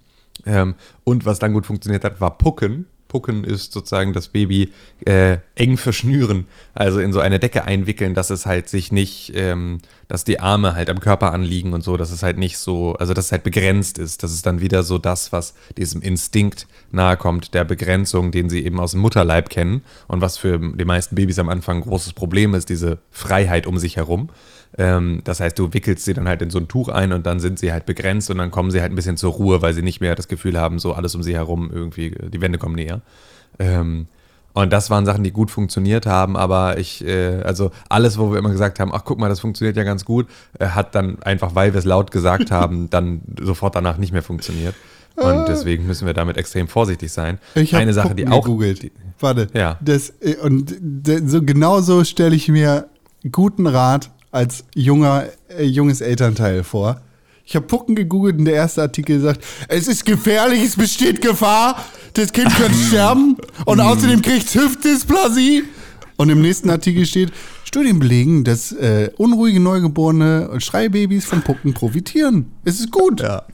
[0.44, 2.86] Ähm, und was dann gut funktioniert hat, war Pucken.
[3.08, 4.72] Pucken ist sozusagen das Baby
[5.04, 9.78] äh, eng verschnüren, also in so eine Decke einwickeln, dass es halt sich nicht, ähm,
[10.08, 13.12] dass die Arme halt am Körper anliegen und so, dass es halt nicht so, also
[13.14, 14.22] dass es halt begrenzt ist.
[14.22, 18.64] Das ist dann wieder so das, was diesem Instinkt nahe kommt, der Begrenzung, den sie
[18.64, 22.12] eben aus dem Mutterleib kennen und was für die meisten Babys am Anfang ein großes
[22.12, 24.28] Problem ist, diese Freiheit um sich herum.
[24.78, 27.40] Ähm, das heißt, du wickelst sie dann halt in so ein Tuch ein und dann
[27.40, 29.82] sind sie halt begrenzt und dann kommen sie halt ein bisschen zur Ruhe, weil sie
[29.82, 33.00] nicht mehr das Gefühl haben, so alles um sie herum irgendwie, die Wände kommen näher.
[33.58, 34.06] Ähm,
[34.56, 38.38] und das waren Sachen, die gut funktioniert haben, aber ich, äh, also alles, wo wir
[38.38, 40.26] immer gesagt haben, ach guck mal, das funktioniert ja ganz gut,
[40.58, 44.22] äh, hat dann einfach, weil wir es laut gesagt haben, dann sofort danach nicht mehr
[44.22, 44.74] funktioniert.
[45.16, 47.38] Und deswegen müssen wir damit extrem vorsichtig sein.
[47.54, 48.44] Ich Eine Sache, die auch.
[48.44, 48.90] gegoogelt.
[49.20, 49.48] Warte.
[49.52, 49.78] Ja.
[49.82, 50.74] Das, äh, und
[51.26, 52.88] so genau so stelle ich mir
[53.30, 57.02] guten Rat als junger, äh, junges Elternteil vor.
[57.48, 61.80] Ich habe Pucken gegoogelt und der erste Artikel sagt, es ist gefährlich, es besteht Gefahr,
[62.14, 65.62] das Kind könnte sterben und außerdem kriegt Hüftdysplasie.
[66.16, 67.30] Und im nächsten Artikel steht,
[67.64, 72.50] Studien belegen, dass äh, unruhige Neugeborene und Schreibabys von Pucken profitieren.
[72.64, 73.20] Es ist gut.
[73.20, 73.44] Ja.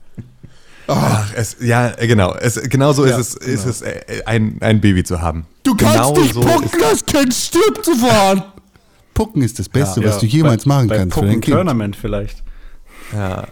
[0.87, 2.35] Ach, es, ja, äh, genau.
[2.35, 5.44] Es, genau so Ja, ist es, ist es äh, ein, ein Baby zu haben.
[5.64, 8.52] Du kannst genau nicht so pucken, das Kind stirbt sofort.
[9.14, 11.57] Pucken ist das Beste, was du jemals bei, machen bei kannst für Pucken dein Kind.
[11.57, 12.42] Tournament vielleicht.
[13.12, 13.48] Ja.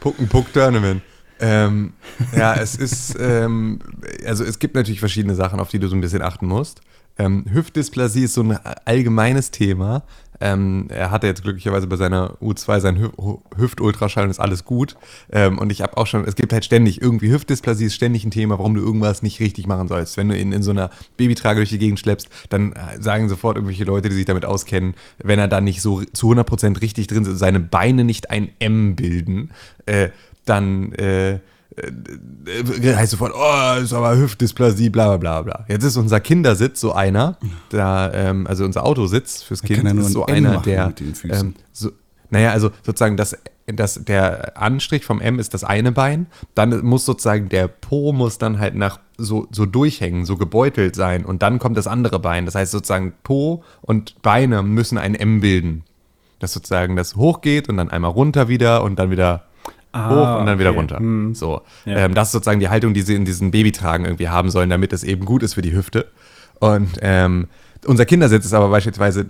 [0.00, 1.02] Pucken Puck Tournament.
[1.40, 1.92] Ähm,
[2.36, 3.78] ja, es ist, ähm,
[4.26, 6.80] also es gibt natürlich verschiedene Sachen, auf die du so ein bisschen achten musst.
[7.18, 10.04] Ähm, Hüftdysplasie ist so ein allgemeines Thema.
[10.40, 13.12] Ähm, er hatte jetzt glücklicherweise bei seiner U2 seinen Hüf
[13.56, 14.96] Hüftultraschall und ist alles gut.
[15.32, 18.30] Ähm, und ich habe auch schon, es gibt halt ständig irgendwie Hüftdysplasie ist ständig ein
[18.30, 20.16] Thema, warum du irgendwas nicht richtig machen sollst.
[20.16, 23.56] Wenn du ihn in so einer Babytrage durch die Gegend schleppst, dann äh, sagen sofort
[23.56, 27.24] irgendwelche Leute, die sich damit auskennen, wenn er da nicht so zu 100% richtig drin
[27.24, 29.50] ist, seine Beine nicht ein M bilden,
[29.86, 30.10] äh,
[30.44, 31.40] dann äh,
[32.96, 35.66] heißt sofort, oh, ist aber Hüftdysplasie, bla bla bla bla.
[35.68, 40.12] Jetzt ist unser Kindersitz so einer, da, ähm, also unser Autositz fürs Kind ja ist
[40.12, 41.48] so ein einer, der, mit den Füßen.
[41.48, 41.90] ähm, so,
[42.30, 47.04] naja, also sozusagen das, das, der Anstrich vom M ist das eine Bein, dann muss
[47.04, 51.58] sozusagen der Po muss dann halt nach so, so durchhängen, so gebeutelt sein und dann
[51.58, 52.46] kommt das andere Bein.
[52.46, 55.84] Das heißt sozusagen Po und Beine müssen ein M bilden.
[56.38, 59.47] Dass sozusagen das hochgeht und dann einmal runter wieder und dann wieder
[59.92, 60.78] Ah, hoch und dann wieder okay.
[60.78, 60.98] runter.
[60.98, 61.34] Hm.
[61.34, 61.62] So.
[61.84, 61.96] Ja.
[61.96, 64.92] Ähm, das ist sozusagen die Haltung, die sie in diesen Babytragen irgendwie haben sollen, damit
[64.92, 66.06] es eben gut ist für die Hüfte.
[66.60, 67.48] Und ähm,
[67.86, 69.26] unser Kindersitz ist aber beispielsweise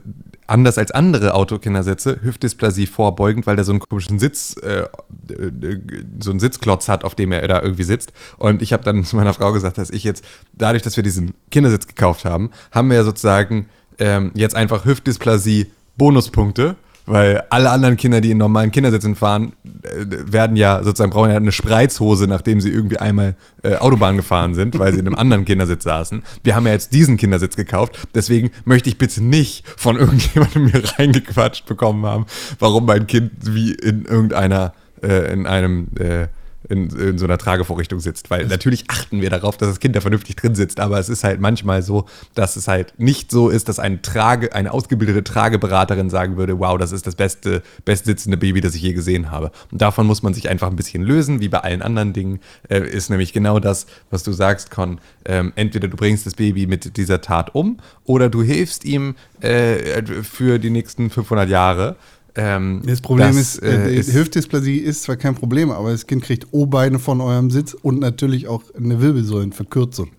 [0.46, 4.84] anders als andere Autokindersitze, Hüftdysplasie vorbeugend, weil der so einen komischen Sitz, äh,
[5.32, 5.80] äh,
[6.18, 8.12] so einen Sitzklotz hat, auf dem er da irgendwie sitzt.
[8.38, 11.34] Und ich habe dann zu meiner Frau gesagt, dass ich jetzt, dadurch, dass wir diesen
[11.50, 13.68] Kindersitz gekauft haben, haben wir ja sozusagen
[13.98, 16.76] ähm, jetzt einfach Hüftdysplasie Bonuspunkte,
[17.08, 21.36] weil alle anderen Kinder, die in normalen Kindersitzen fahren, äh, werden ja sozusagen brauchen ja
[21.36, 25.44] eine Spreizhose, nachdem sie irgendwie einmal äh, Autobahn gefahren sind, weil sie in einem anderen
[25.44, 26.22] Kindersitz saßen.
[26.44, 30.82] Wir haben ja jetzt diesen Kindersitz gekauft, deswegen möchte ich bitte nicht von irgendjemandem mir
[30.98, 32.26] reingequatscht bekommen haben,
[32.58, 36.28] warum mein Kind wie in irgendeiner, äh, in einem äh,
[36.68, 38.30] in, in so einer Tragevorrichtung sitzt.
[38.30, 41.24] Weil natürlich achten wir darauf, dass das Kind da vernünftig drin sitzt, aber es ist
[41.24, 46.10] halt manchmal so, dass es halt nicht so ist, dass eine, Trage, eine ausgebildete Trageberaterin
[46.10, 49.50] sagen würde, wow, das ist das beste, bestsitzende Baby, das ich je gesehen habe.
[49.70, 52.80] Und davon muss man sich einfach ein bisschen lösen, wie bei allen anderen Dingen, äh,
[52.80, 55.00] ist nämlich genau das, was du sagst, Con.
[55.24, 60.02] Ähm, entweder du bringst das Baby mit dieser Tat um oder du hilfst ihm äh,
[60.22, 61.96] für die nächsten 500 Jahre.
[62.40, 66.22] Ähm, Das Problem das, ist, äh, ist Hüftdysplasie ist zwar kein Problem, aber das Kind
[66.22, 70.10] kriegt O-Beine von eurem Sitz und natürlich auch eine Wirbelsäulenverkürzung.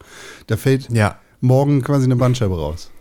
[0.48, 1.16] Da fällt Ja.
[1.40, 2.92] morgen quasi eine Bandscheibe raus.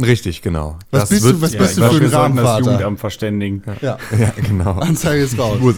[0.00, 0.78] Richtig, genau.
[0.92, 2.60] Was bist du- was Ja, bist du für ein wir sollten das Rahmenvater?
[2.66, 3.62] Jugendamt verständigen.
[3.80, 3.98] Ja.
[4.16, 4.72] Ja, genau.
[4.74, 5.56] Anzeige ist raus.
[5.56, 5.74] Ich muss,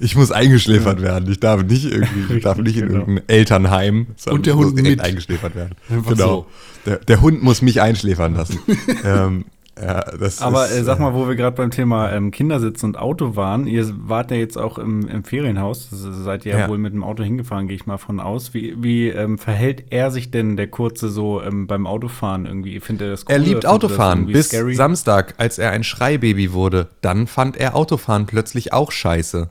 [0.00, 1.30] ich muss eingeschläfert werden.
[1.30, 3.00] Ich darf nicht irgendwie, ich darf nicht in genau.
[3.00, 5.06] irgendein Elternheim, Und der ich muss Hund direkt mit.
[5.06, 5.76] eingeschläfert werden.
[5.88, 6.26] Einfach genau.
[6.26, 6.46] so.
[6.90, 8.58] Der, der Hund muss mich einschläfern lassen.
[9.04, 9.44] ähm,
[9.80, 10.04] ja,
[10.40, 13.66] Aber ist, äh, sag mal, wo wir gerade beim Thema ähm, Kindersitz und Auto waren,
[13.66, 16.68] ihr wart ja jetzt auch im, im Ferienhaus, das seid ihr ja, Ja.
[16.68, 18.54] wohl mit dem Auto hingefahren, gehe ich mal von aus.
[18.54, 22.78] Wie, wie ähm, verhält er sich denn, der Kurze, so ähm, beim Autofahren irgendwie?
[22.78, 23.32] Findet er das cool?
[23.32, 24.74] er liebt Autofahren bis scary?
[24.74, 26.88] Samstag, als er ein Schreibaby wurde.
[27.00, 29.50] Dann fand er Autofahren plötzlich auch scheiße.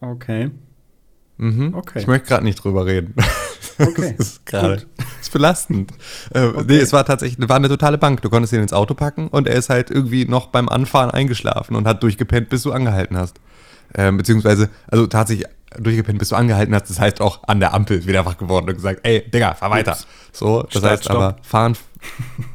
[0.00, 0.50] Okay.
[1.38, 1.74] Mhm.
[1.74, 1.98] Okay.
[2.00, 3.14] Ich möchte gerade nicht drüber reden.
[3.78, 4.82] Okay, Das ist gerade
[5.22, 5.92] ist belastend.
[6.34, 8.22] Äh, Nee, es war tatsächlich war eine totale Bank.
[8.22, 11.76] Du konntest ihn ins Auto packen und er ist halt irgendwie noch beim Anfahren eingeschlafen
[11.76, 13.40] und hat durchgepennt, bis du angehalten hast.
[13.94, 15.46] Ähm, beziehungsweise, also tatsächlich
[15.78, 16.90] durchgepennt, bis du angehalten hast.
[16.90, 19.96] Das heißt auch an der Ampel wieder wach geworden und gesagt, ey, Digga, fahr weiter.
[20.32, 21.16] So, das Start, heißt Stopp.
[21.16, 21.76] aber, fahren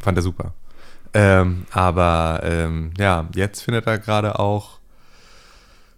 [0.03, 0.53] fand er super.
[1.13, 4.79] Ähm, aber ähm, ja, jetzt findet er gerade auch,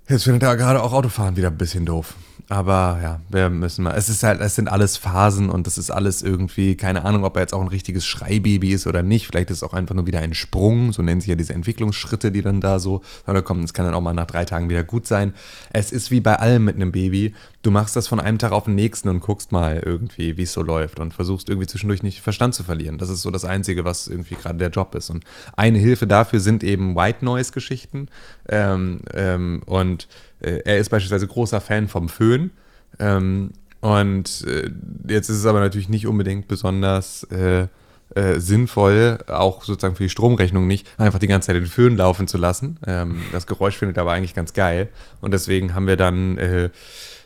[0.07, 2.13] jetzt findet er gerade auch Autofahren wieder ein bisschen doof.
[2.49, 3.95] Aber ja, wir müssen mal.
[3.95, 7.35] Es ist halt, es sind alles Phasen und das ist alles irgendwie, keine Ahnung, ob
[7.35, 9.27] er jetzt auch ein richtiges Schreibaby ist oder nicht.
[9.27, 10.93] Vielleicht ist es auch einfach nur wieder ein Sprung.
[10.93, 13.01] So nennen sich ja diese Entwicklungsschritte, die dann da so
[13.43, 13.63] kommen.
[13.63, 15.33] Es kann dann auch mal nach drei Tagen wieder gut sein.
[15.73, 17.35] Es ist wie bei allem mit einem Baby.
[17.63, 20.53] Du machst das von einem Tag auf den nächsten und guckst mal irgendwie, wie es
[20.53, 22.97] so läuft und versuchst irgendwie zwischendurch nicht Verstand zu verlieren.
[22.97, 25.09] Das ist so das Einzige, was irgendwie gerade der Job ist.
[25.09, 25.25] Und
[25.57, 28.07] eine Hilfe dafür sind eben White Noise Geschichten.
[28.47, 30.07] Ähm, ähm, und
[30.39, 32.51] äh, er ist beispielsweise großer Fan vom Föhn.
[32.99, 34.69] Ähm, und äh,
[35.07, 37.67] jetzt ist es aber natürlich nicht unbedingt besonders äh,
[38.15, 42.27] äh, sinnvoll, auch sozusagen für die Stromrechnung nicht, einfach die ganze Zeit den Föhn laufen
[42.27, 42.79] zu lassen.
[42.87, 44.89] Ähm, das Geräusch findet er aber eigentlich ganz geil.
[45.21, 46.69] Und deswegen haben wir dann äh,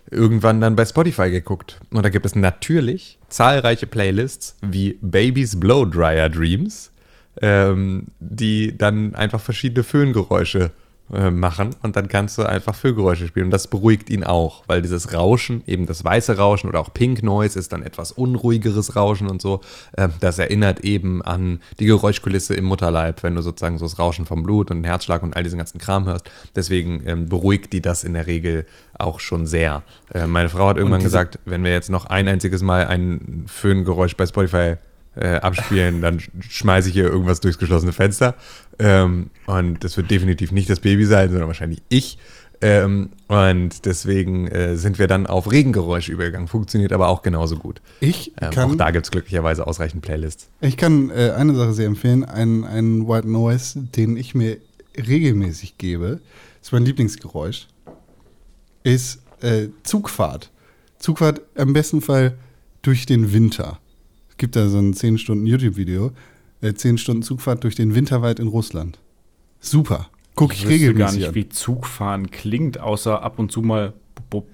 [0.09, 1.79] irgendwann dann bei Spotify geguckt.
[1.91, 6.91] Und da gibt es natürlich zahlreiche Playlists wie Baby's Blow Dryer Dreams,
[7.41, 10.69] ähm, die dann einfach verschiedene Föhngeräusche äh,
[11.11, 15.13] machen und dann kannst du einfach Füllgeräusche spielen und das beruhigt ihn auch, weil dieses
[15.13, 19.41] Rauschen, eben das weiße Rauschen oder auch Pink Noise ist dann etwas unruhigeres Rauschen und
[19.41, 19.61] so.
[19.93, 24.25] Äh, das erinnert eben an die Geräuschkulisse im Mutterleib, wenn du sozusagen so das Rauschen
[24.25, 26.29] vom Blut und den Herzschlag und all diesen ganzen Kram hörst.
[26.55, 28.65] Deswegen ähm, beruhigt die das in der Regel
[28.97, 29.83] auch schon sehr.
[30.13, 34.15] Äh, meine Frau hat irgendwann gesagt, wenn wir jetzt noch ein einziges Mal ein Föhngeräusch
[34.15, 34.75] bei Spotify
[35.15, 38.35] äh, abspielen, dann schmeiße ich hier irgendwas durchs geschlossene Fenster.
[38.79, 42.17] Ähm, und das wird definitiv nicht das Baby sein, sondern wahrscheinlich ich.
[42.63, 46.47] Ähm, und deswegen äh, sind wir dann auf Regengeräusche übergegangen.
[46.47, 47.81] Funktioniert aber auch genauso gut.
[47.99, 50.47] Ich Ähm, kann, auch da gibt es glücklicherweise ausreichend Playlists.
[50.61, 54.57] ich kann äh, eine Sache sehr empfehlen, einen, einen White Noise, den ich mir
[54.95, 56.19] regelmäßig gebe,
[56.61, 57.67] ist mein Lieblingsgeräusch,
[58.83, 60.51] ist äh, Zugfahrt.
[60.99, 62.37] Zugfahrt am besten Fall
[62.83, 63.79] durch den Winter.
[64.41, 66.13] Gibt da so ein 10 Stunden YouTube-Video,
[66.61, 68.97] äh, 10 Stunden Zugfahrt durch den Winterwald in Russland.
[69.59, 70.09] Super.
[70.33, 71.35] Guck ich, Ich wüsste gar regelmäßig nicht, an.
[71.35, 73.93] wie Zugfahren klingt, außer ab und zu mal.
[74.15, 74.47] Bub,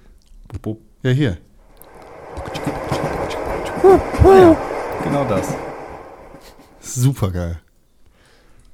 [0.49, 0.81] bub, bub.
[1.03, 1.37] Ja, hier.
[5.05, 5.53] Genau das.
[6.81, 7.59] Super geil.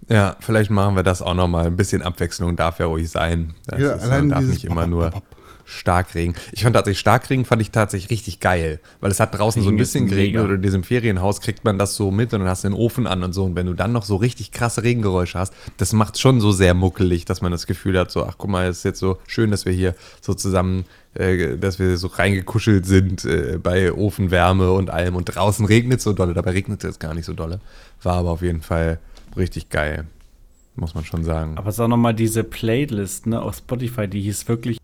[0.10, 1.68] Ja, vielleicht machen wir das auch nochmal.
[1.68, 3.54] Ein bisschen Abwechslung darf ja ruhig sein.
[3.68, 5.38] Das Ja, ist, allein man darf nicht immer nur Bop, Bop.
[5.66, 6.36] Starkregen.
[6.52, 9.74] Ich fand tatsächlich Starkregen fand ich tatsächlich richtig geil, weil es hat draußen so ein
[9.74, 12.50] Regen ist bisschen geregnet oder in diesem Ferienhaus kriegt man das so mit und dann
[12.50, 13.46] hast du den Ofen an und so.
[13.46, 16.74] Und wenn du dann noch so richtig krasse Regengeräusche hast, das macht schon so sehr
[16.74, 19.52] muckelig, dass man das Gefühl hat, so ach guck mal, es ist jetzt so schön,
[19.52, 24.90] dass wir hier so zusammen, äh, dass wir so reingekuschelt sind äh, bei Ofenwärme und
[24.90, 25.16] allem.
[25.16, 27.60] Und draußen regnet so dolle, dabei regnet es gar nicht so dolle,
[28.02, 29.00] war aber auf jeden Fall
[29.38, 30.06] richtig geil,
[30.76, 31.58] muss man schon sagen.
[31.58, 34.78] Aber sag noch mal diese Playlist ne, auf Spotify, die hieß wirklich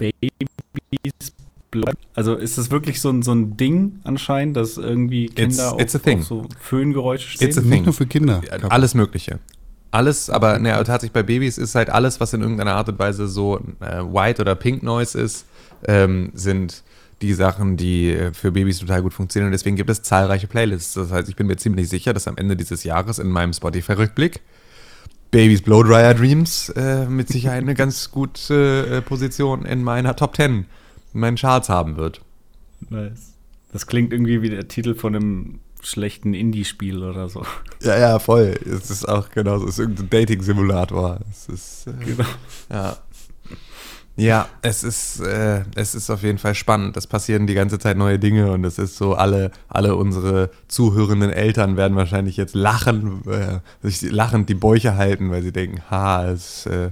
[0.00, 1.32] Babies
[1.70, 1.94] Blood.
[2.14, 5.98] Also ist das wirklich so ein, so ein Ding anscheinend, dass irgendwie Kinder it's a
[5.98, 7.48] auf, auf so Föhngeräusche stehen?
[7.48, 7.84] It's a Nicht thing.
[7.84, 8.42] nur für Kinder.
[8.68, 9.38] Alles Mögliche.
[9.92, 13.26] Alles, aber ne, tatsächlich bei Babys ist halt alles, was in irgendeiner Art und Weise
[13.26, 15.46] so äh, White oder Pink Noise ist,
[15.86, 16.82] ähm, sind
[17.22, 19.48] die Sachen, die äh, für Babys total gut funktionieren.
[19.48, 20.94] Und deswegen gibt es zahlreiche Playlists.
[20.94, 24.40] Das heißt, ich bin mir ziemlich sicher, dass am Ende dieses Jahres in meinem Spotify-Rückblick
[25.30, 30.66] Babys Blowdryer Dreams äh, mit Sicherheit eine ganz gute äh, Position in meiner Top 10,
[31.14, 32.20] in meinen Charts haben wird.
[32.88, 33.34] Nice.
[33.72, 37.44] Das klingt irgendwie wie der Titel von einem schlechten Indie-Spiel oder so.
[37.82, 38.58] Ja, ja, voll.
[38.66, 39.64] Es ist auch genauso.
[39.64, 41.20] Es ist irgendein Dating-Simulator.
[41.30, 41.86] Es ist.
[41.86, 42.28] Äh, Genau.
[42.70, 42.96] Ja.
[44.20, 46.94] Ja, es ist, äh, es ist auf jeden Fall spannend.
[46.98, 51.30] Es passieren die ganze Zeit neue Dinge und es ist so, alle, alle unsere zuhörenden
[51.30, 56.26] Eltern werden wahrscheinlich jetzt lachen, äh, sich lachend die Bäuche halten, weil sie denken, ha,
[56.26, 56.90] es, äh,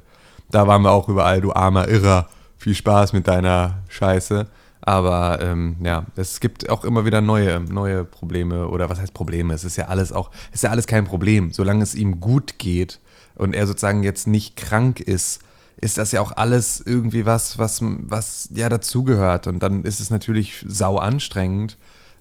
[0.50, 2.30] da waren wir auch überall, du armer Irrer.
[2.56, 4.46] Viel Spaß mit deiner Scheiße.
[4.80, 9.52] Aber ähm, ja, es gibt auch immer wieder neue, neue Probleme oder was heißt Probleme?
[9.52, 11.52] Es ist ja alles auch, es ist ja alles kein Problem.
[11.52, 13.00] Solange es ihm gut geht
[13.34, 15.40] und er sozusagen jetzt nicht krank ist,
[15.80, 19.46] ist das ja auch alles irgendwie was, was, was ja dazugehört.
[19.46, 21.76] Und dann ist es natürlich sau anstrengend,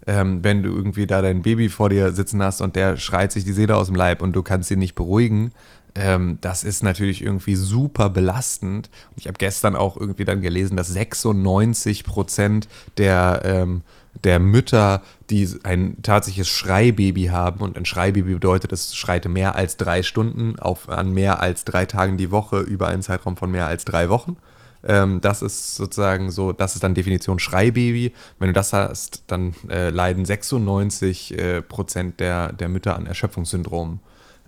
[0.06, 3.44] ähm, wenn du irgendwie da dein Baby vor dir sitzen hast und der schreit sich
[3.44, 5.52] die Seele aus dem Leib und du kannst ihn nicht beruhigen.
[5.96, 8.90] Ähm, das ist natürlich irgendwie super belastend.
[9.10, 12.68] Und ich habe gestern auch irgendwie dann gelesen, dass 96 Prozent
[12.98, 13.82] der, ähm,
[14.24, 19.78] der Mütter, die ein tatsächliches Schreibaby haben, und ein Schreibaby bedeutet, es schreit mehr als
[19.78, 23.68] drei Stunden auf, an mehr als drei Tagen die Woche über einen Zeitraum von mehr
[23.68, 24.38] als drei Wochen.
[24.84, 28.14] Ähm, das ist sozusagen so, das ist dann Definition Schreibaby.
[28.40, 34.00] Wenn du das hast, dann äh, leiden 96 äh, Prozent der, der Mütter an Erschöpfungssyndrom.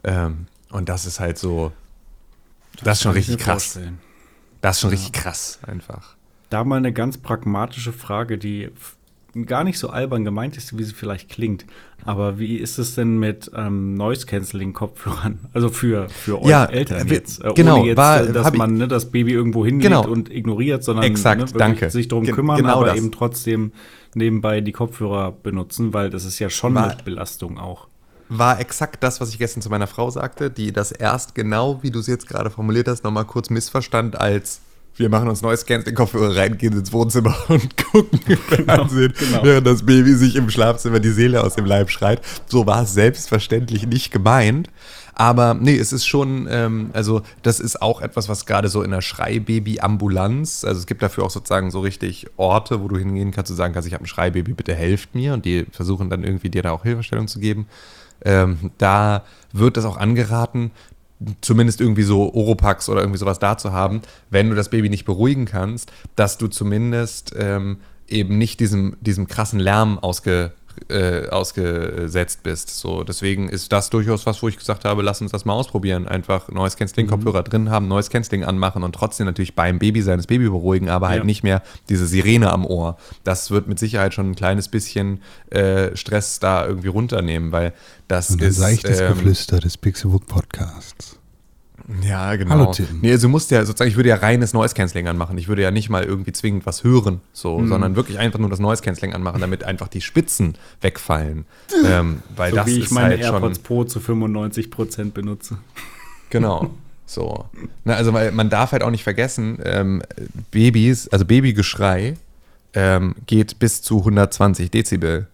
[0.04, 1.72] Ähm, und das ist halt so,
[2.84, 3.74] das, ist schon richtig krass.
[3.74, 4.00] vorstellen.
[4.62, 6.16] Das ist schon richtig krass, einfach.
[6.50, 8.70] Da mal eine ganz pragmatische Frage, die
[9.46, 11.66] gar nicht so albern gemeint ist, wie sie vielleicht klingt.
[12.06, 15.40] Aber wie ist es denn mit ähm, Noise-Canceling-Kopfhörern?
[15.54, 17.44] Also für, für euch Ja, Eltern jetzt.
[17.44, 20.08] Äh, genau, ohne jetzt, war- äh, dass man ne, das Baby irgendwo hinlegt Genau.
[20.08, 21.90] und ignoriert, sondern Exakt, ne, danke.
[21.90, 22.98] sich darum Gen- kümmern, genau aber das.
[22.98, 23.72] eben trotzdem
[24.16, 27.88] nebenbei die Kopfhörer benutzen, weil das ist ja schon War- eine Belastung auch.
[28.30, 31.92] war exakt das, was ich gestern zu meiner Frau sagte, die das erst genau, wie
[31.92, 34.62] du es jetzt gerade formuliert hast, nochmal kurz missverstand als
[35.00, 38.20] wir machen uns neues Scans, den Kopfhörer rein, gehen ins Wohnzimmer und gucken
[38.66, 39.44] Fernsehen, genau.
[39.44, 42.22] während das Baby sich im Schlafzimmer die Seele aus dem Leib schreit.
[42.48, 44.70] So war es selbstverständlich nicht gemeint.
[45.16, 48.92] Aber nee, es ist schon, ähm, also das ist auch etwas, was gerade so in
[48.92, 53.52] der Schreibaby-Ambulanz, also es gibt dafür auch sozusagen so richtig Orte, wo du hingehen kannst
[53.52, 55.34] und sagen kannst, ich habe ein Schreibaby, bitte helft mir.
[55.34, 57.68] Und die versuchen dann irgendwie dir da auch Hilfestellung zu geben.
[58.24, 60.72] Ähm, da wird das auch angeraten,
[61.42, 65.06] zumindest irgendwie so Oropax oder irgendwie sowas da zu haben, wenn du das Baby nicht
[65.06, 70.54] beruhigen kannst, dass du zumindest ähm, eben nicht diesem, diesem krassen Lärm ausge,
[70.90, 72.70] äh, ausgesetzt bist.
[72.80, 76.08] So, deswegen ist das durchaus was, wo ich gesagt habe, lass uns das mal ausprobieren.
[76.08, 80.18] Einfach Noise Cancelling Kopfhörer drin haben, Noise Cancelling anmachen und trotzdem natürlich beim Baby sein,
[80.18, 81.26] das Baby beruhigen, aber halt Ja.
[81.26, 82.98] nicht mehr diese Sirene am Ohr.
[83.24, 87.74] Das wird mit Sicherheit schon ein kleines bisschen äh, Stress da irgendwie runternehmen, weil
[88.08, 91.19] das Und ein ist seichtes ähm, Geflüster des Pixelbook Podcasts.
[92.04, 92.52] Ja, genau.
[92.52, 93.00] Hallo, Tim.
[93.02, 95.38] Nee, also du musst ja sozusagen, ich würde ja reines Noise Cancelling anmachen.
[95.38, 97.68] Ich würde ja nicht mal irgendwie zwingend was hören, so, Mhm.
[97.68, 101.46] sondern wirklich einfach nur das Noise Cancelling anmachen, damit einfach die Spitzen wegfallen.
[101.86, 103.34] ähm, weil So das wie ich ist meine halt schon.
[103.36, 105.58] AirPods Pro zu 95% benutze.
[106.30, 106.70] Genau.
[107.06, 107.46] So.
[107.86, 110.04] Na, also, weil man darf halt auch nicht vergessen, ähm,
[110.52, 112.14] Babys, also Babygeschrei
[112.76, 115.26] ähm, geht bis zu 120 Dezibel.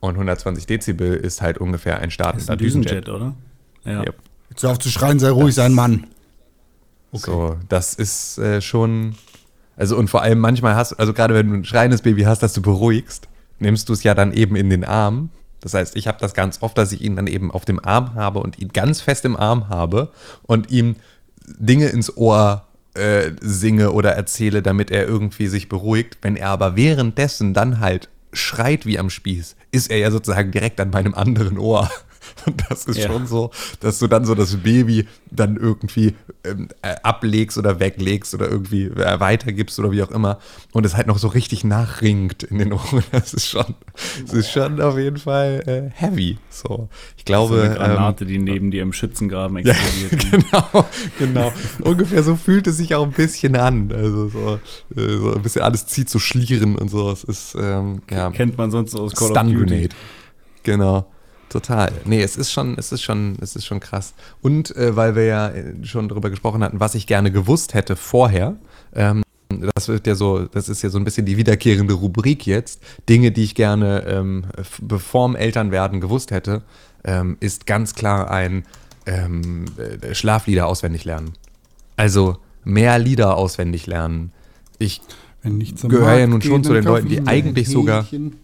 [0.00, 3.34] Und 120 Dezibel ist halt ungefähr ein Das ist startender ein Düsenjet, oder?
[3.84, 4.00] Ja.
[4.02, 4.16] Yep.
[4.60, 6.06] Hör auf zu schreien, sei ruhig, sei ein Mann.
[7.12, 9.14] So, das ist äh, schon.
[9.76, 12.52] Also, und vor allem manchmal hast also gerade wenn du ein schreiendes Baby hast, das
[12.52, 13.28] du beruhigst,
[13.60, 15.30] nimmst du es ja dann eben in den Arm.
[15.60, 18.14] Das heißt, ich habe das ganz oft, dass ich ihn dann eben auf dem Arm
[18.14, 20.10] habe und ihn ganz fest im Arm habe
[20.42, 20.96] und ihm
[21.46, 26.18] Dinge ins Ohr äh, singe oder erzähle, damit er irgendwie sich beruhigt.
[26.22, 30.80] Wenn er aber währenddessen dann halt schreit wie am Spieß, ist er ja sozusagen direkt
[30.80, 31.90] an meinem anderen Ohr.
[32.46, 33.06] Und das ist Ja.
[33.08, 36.14] schon so, dass du dann so das Baby dann irgendwie
[36.44, 40.38] ähm, äh, ablegst oder weglegst oder irgendwie äh, weitergibst oder wie auch immer
[40.72, 43.02] und es halt noch so richtig nachringt in den Ohren.
[43.12, 43.74] Das ist schon,
[44.22, 45.62] das ist schon auf jeden Fall
[45.94, 46.38] äh, heavy.
[46.50, 50.50] So, ich So glaube, eine ähm, Granate, die neben dir im Schützengraben ja, explodiert.
[50.50, 50.86] genau,
[51.18, 51.52] genau.
[51.82, 53.90] Ungefähr so fühlt es sich auch ein bisschen an.
[53.92, 54.60] Also so,
[54.96, 57.10] äh, so ein bisschen alles zieht zu schlieren und so.
[57.10, 59.66] Es ist, ähm, ja, Kennt man sonst aus Call Stun of Duty.
[59.74, 59.94] Grenade.
[60.62, 61.06] Genau.
[61.48, 61.90] Total.
[62.04, 64.14] Nee, es ist schon, es ist schon, es ist schon krass.
[64.42, 67.96] Und äh, weil wir ja äh, schon darüber gesprochen hatten, was ich gerne gewusst hätte
[67.96, 68.56] vorher,
[68.94, 69.22] ähm,
[69.74, 72.82] das wird ja so, das ist ja so ein bisschen die wiederkehrende Rubrik jetzt.
[73.08, 74.44] Dinge, die ich gerne ähm,
[74.82, 76.62] bevor Eltern werden gewusst hätte,
[77.04, 78.64] ähm, ist ganz klar ein
[79.06, 81.32] ähm, äh, Schlaflieder auswendig lernen.
[81.96, 84.32] Also mehr Lieder auswendig lernen.
[84.78, 85.00] Ich
[85.42, 88.36] Gehöre ja nun schon zu den Leuten, die eigentlich sogar- Hähnchen.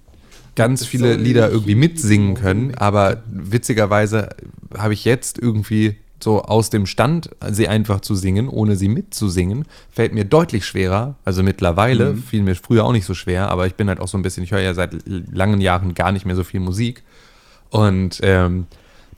[0.55, 4.31] Ganz viele Lieder irgendwie mitsingen können, aber witzigerweise
[4.77, 9.67] habe ich jetzt irgendwie so aus dem Stand, sie einfach zu singen, ohne sie mitzusingen,
[9.91, 11.17] fällt mir deutlich schwerer.
[11.25, 14.17] Also mittlerweile fiel mir früher auch nicht so schwer, aber ich bin halt auch so
[14.17, 17.03] ein bisschen, ich höre ja seit langen Jahren gar nicht mehr so viel Musik.
[17.69, 18.67] Und ähm,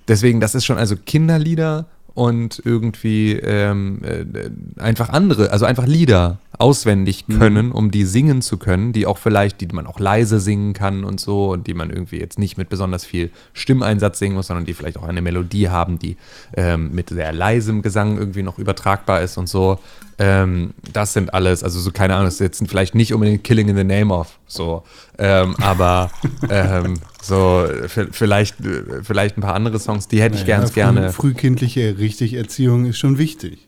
[0.09, 6.39] deswegen, das ist schon also Kinderlieder und irgendwie ähm, äh, einfach andere, also einfach Lieder
[6.59, 10.73] auswendig können, um die singen zu können, die auch vielleicht, die man auch leise singen
[10.73, 14.47] kann und so und die man irgendwie jetzt nicht mit besonders viel Stimmeinsatz singen muss,
[14.47, 16.17] sondern die vielleicht auch eine Melodie haben, die
[16.57, 19.79] ähm, mit sehr leisem Gesang irgendwie noch übertragbar ist und so.
[20.19, 23.69] Ähm, das sind alles, also so keine Ahnung, das ist jetzt vielleicht nicht unbedingt Killing
[23.69, 24.83] in the Name of, so,
[25.19, 26.11] ähm, aber
[26.51, 27.67] ähm, so
[28.13, 28.55] vielleicht,
[29.03, 31.13] vielleicht ein paar andere Songs, die hätte ich Ja, ganz früh- gerne.
[31.13, 33.67] Frühkindliche Richtigerziehung ist schon wichtig.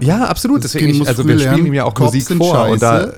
[0.00, 0.62] Ja, absolut.
[0.62, 3.14] Das Deswegen, ich, also wir spielen ihm ja auch Cops Musik vor und da.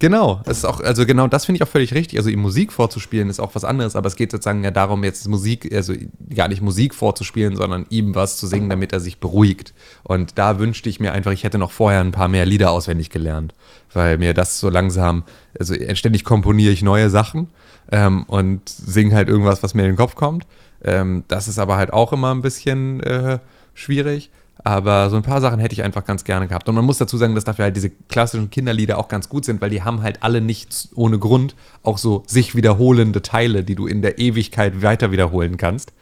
[0.00, 2.18] Genau, das ist auch, also genau das finde ich auch völlig richtig.
[2.18, 5.28] Also ihm Musik vorzuspielen ist auch was anderes, aber es geht sozusagen ja darum, jetzt
[5.28, 5.94] Musik, also
[6.34, 9.72] gar nicht Musik vorzuspielen, sondern ihm was zu singen, damit er sich beruhigt.
[10.02, 13.10] Und da wünschte ich mir einfach, ich hätte noch vorher ein paar mehr Lieder auswendig
[13.10, 13.54] gelernt,
[13.92, 15.22] weil mir das so langsam,
[15.58, 17.48] also ständig komponiere ich neue Sachen
[17.92, 20.44] ähm, und singe halt irgendwas, was mir in den Kopf kommt.
[20.82, 23.38] Ähm, das ist aber halt auch immer ein bisschen äh,
[23.74, 24.30] schwierig.
[24.66, 26.68] Aber so ein paar Sachen hätte ich einfach ganz gerne gehabt.
[26.70, 29.60] Und man muss dazu sagen, dass dafür halt diese klassischen Kinderlieder auch ganz gut sind,
[29.60, 33.86] weil die haben halt alle nicht ohne Grund auch so sich wiederholende Teile, die du
[33.86, 35.92] in der Ewigkeit weiter wiederholen kannst.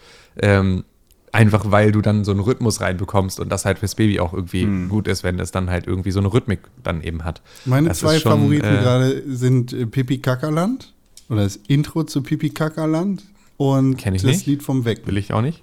[0.40, 0.84] Ähm,
[1.32, 4.66] einfach weil du dann so einen Rhythmus reinbekommst und das halt fürs Baby auch irgendwie
[4.88, 7.42] gut ist, wenn es dann halt irgendwie so eine Rhythmik dann eben hat.
[7.64, 10.92] Meine Das zwei schon, Favoriten äh, gerade sind äh, Pipi Kackerland
[11.28, 13.24] Oder das Intro zu Pipi Kakaland
[13.56, 14.46] und das nicht.
[14.46, 15.06] Lied vom Weg.
[15.06, 15.62] Will ich auch nicht.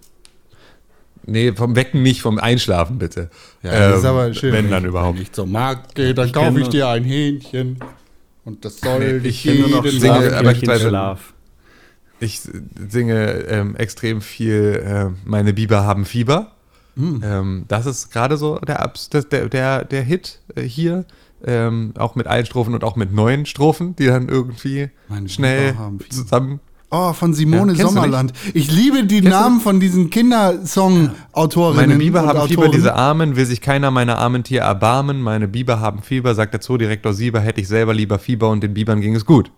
[1.32, 3.30] Nee, vom Wecken nicht, vom Einschlafen bitte.
[3.63, 4.53] Ja, das ist Ähm, aber schön.
[4.53, 5.15] Wenn dann überhaupt.
[5.17, 7.80] Wenn ich zur Markt gehe, dann kaufe ich dir ein Hähnchen.
[8.45, 10.75] Und das soll Nee, dich ich kenn nur noch jeden Tag- aber ich Schlaf.
[10.77, 11.34] weiß- Schlaf.
[12.21, 12.41] Ich
[12.89, 16.51] singe ähm, extrem viel äh, Meine Biber haben Fieber.
[16.95, 17.21] Hm.
[17.23, 18.91] Ähm, das ist gerade so der,
[19.32, 21.05] der, der, der Hit äh, hier.
[21.45, 25.73] Ähm, auch mit allen Strophen und auch mit neuen Strophen, die dann irgendwie Meine schnell
[26.09, 26.59] zusammen.
[26.91, 28.33] Oh, von Simone Ja, kennst Sommerland.
[28.53, 31.75] Ich liebe die du Namen von diesen Kindersong-Autorinnen.
[31.75, 32.71] Meine Biber haben Fieber, Autoren.
[32.71, 35.21] diese Armen, will sich keiner meiner armen Tier erbarmen.
[35.21, 38.73] Meine Biber haben Fieber, sagt der Zoodirektor Sieber, hätte ich selber lieber Fieber und den
[38.73, 39.51] Bibern ging es gut.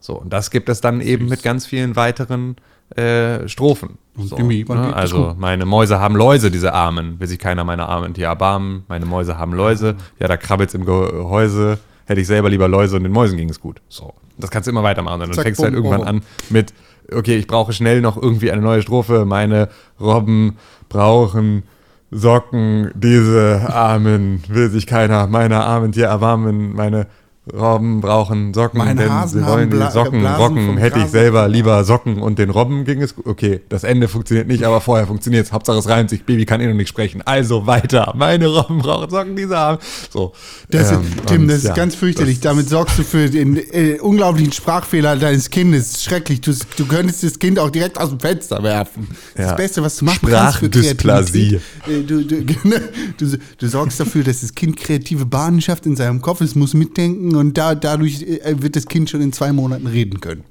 [0.00, 2.56] So, und das gibt es dann eben mit ganz vielen weiteren
[2.96, 3.98] äh, Strophen.
[4.16, 8.26] So, es Also, meine Mäuse haben Läuse, diese Armen, will sich keiner meiner armen Tier
[8.26, 8.84] erbarmen.
[8.88, 13.02] Meine Mäuse haben Läuse, ja, da krabbelt's im Gehäuse, hätte ich selber lieber Läuse und
[13.02, 13.80] den Mäusen ging es gut.
[13.88, 15.22] So, das kannst du immer weitermachen.
[15.22, 16.72] Und dann Zack, fängst du halt irgendwann an mit,
[17.12, 19.24] okay, ich brauche schnell noch irgendwie eine neue Strophe.
[19.24, 19.68] Meine
[20.00, 20.56] Robben
[20.88, 21.64] brauchen
[22.10, 26.74] Socken, diese Armen, will sich keiner meiner armen Tier erbarmen.
[26.74, 27.08] Meine
[27.52, 30.76] Robben brauchen Socken, Meine denn Hasen sie haben wollen die Socken Blasen rocken.
[30.78, 33.14] Hätte ich selber lieber Socken und den Robben ging es.
[33.22, 35.52] Okay, das Ende funktioniert nicht, aber vorher funktioniert es.
[35.52, 36.24] Hauptsache es reimt sich.
[36.24, 37.20] Baby kann eh noch nicht sprechen.
[37.22, 38.14] Also weiter.
[38.16, 39.78] Meine Robben brauchen Socken, diese Armen.
[40.10, 40.32] So.
[40.70, 42.40] Das ähm, ist, Tim, und das ist ja, ganz fürchterlich.
[42.40, 46.02] Damit sorgst du für den äh, unglaublichen Sprachfehler deines Kindes.
[46.02, 46.40] Schrecklich.
[46.40, 49.08] Du, du könntest das Kind auch direkt aus dem Fenster werfen.
[49.34, 49.50] Das, Ja.
[49.50, 51.56] das Beste, was du für Sprachdysplasie.
[51.56, 51.60] Äh,
[52.06, 52.42] Du, du,
[53.18, 56.40] du, du sorgst dafür, dass das Kind kreative Bahnen schafft in seinem Kopf.
[56.40, 60.20] Es muss mitdenken und da, dadurch äh, wird das Kind schon in zwei Monaten reden
[60.20, 60.44] können.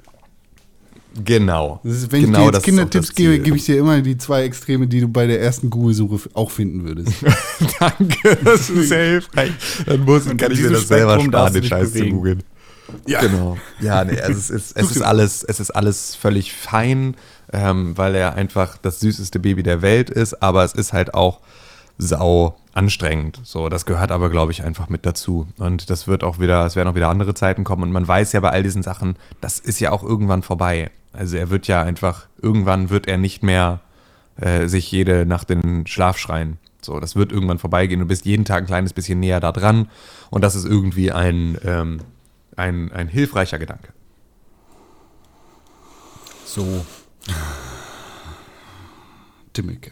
[1.24, 1.80] Genau.
[1.84, 4.18] Das ist, wenn genau ich dir das jetzt Kindertipps gebe, gebe ich dir immer die
[4.18, 7.14] zwei Extreme, die du bei der ersten Google-Suche auch finden würdest.
[7.80, 9.52] Danke, das ist sehr hilfreich.
[9.86, 12.16] Dann muss, kann ich mir das selber sparen, den Scheiß zu bewegen.
[12.16, 12.44] googeln.
[13.06, 13.22] Ja.
[13.22, 13.58] Genau.
[13.80, 17.16] Ja, nee, es ist, es ist alles, es ist alles völlig fein,
[17.52, 21.40] ähm, weil er einfach das süßeste Baby der Welt ist, aber es ist halt auch
[21.98, 23.40] sau anstrengend.
[23.44, 25.48] So, das gehört aber, glaube ich, einfach mit dazu.
[25.58, 27.84] Und das wird auch wieder, es werden auch wieder andere Zeiten kommen.
[27.84, 30.92] Und man weiß ja bei all diesen Sachen, das ist ja auch irgendwann vorbei.
[31.12, 33.82] Also er wird ja einfach, irgendwann wird er nicht mehr
[34.38, 36.58] äh, sich jede Nacht in den Schlaf schreien.
[36.82, 38.00] So, das wird irgendwann vorbeigehen.
[38.00, 39.90] Du bist jeden Tag ein kleines bisschen näher da dran.
[40.32, 42.00] Und das ist irgendwie ein, ähm,
[42.56, 43.94] ein, ein hilfreicher Gedanke.
[46.46, 46.86] So.
[49.54, 49.92] Timmeke.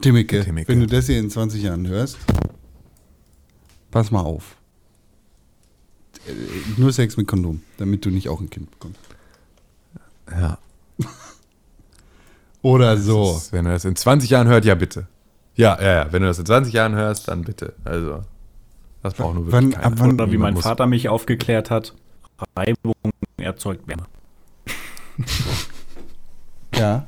[0.00, 0.68] Timmeke, Timmeke.
[0.68, 2.18] wenn du das hier in 20 Jahren hörst,
[3.90, 4.56] pass mal auf.
[6.26, 6.32] Äh,
[6.76, 9.00] Nur Sex mit Kondom, damit du nicht auch ein Kind bekommst.
[10.30, 10.58] Ja.
[12.62, 13.34] Oder so.
[13.34, 15.06] Das, wenn du das in 20 Jahren hört, ja bitte.
[15.54, 16.12] Ja, ja, ja.
[16.12, 17.72] Wenn du das in 20 Jahren hörst, dann bitte.
[17.84, 18.22] Also,
[19.02, 19.98] das braucht nur Wann- wirklich ab keiner.
[20.00, 21.94] wann- Oder wie mein muss- Vater mich aufgeklärt hat,
[22.56, 22.92] Reibung
[23.38, 24.06] erzeugt Wärme.
[26.74, 27.06] Ja.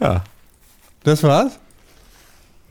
[0.00, 0.24] Ja.
[1.04, 1.58] Das war's?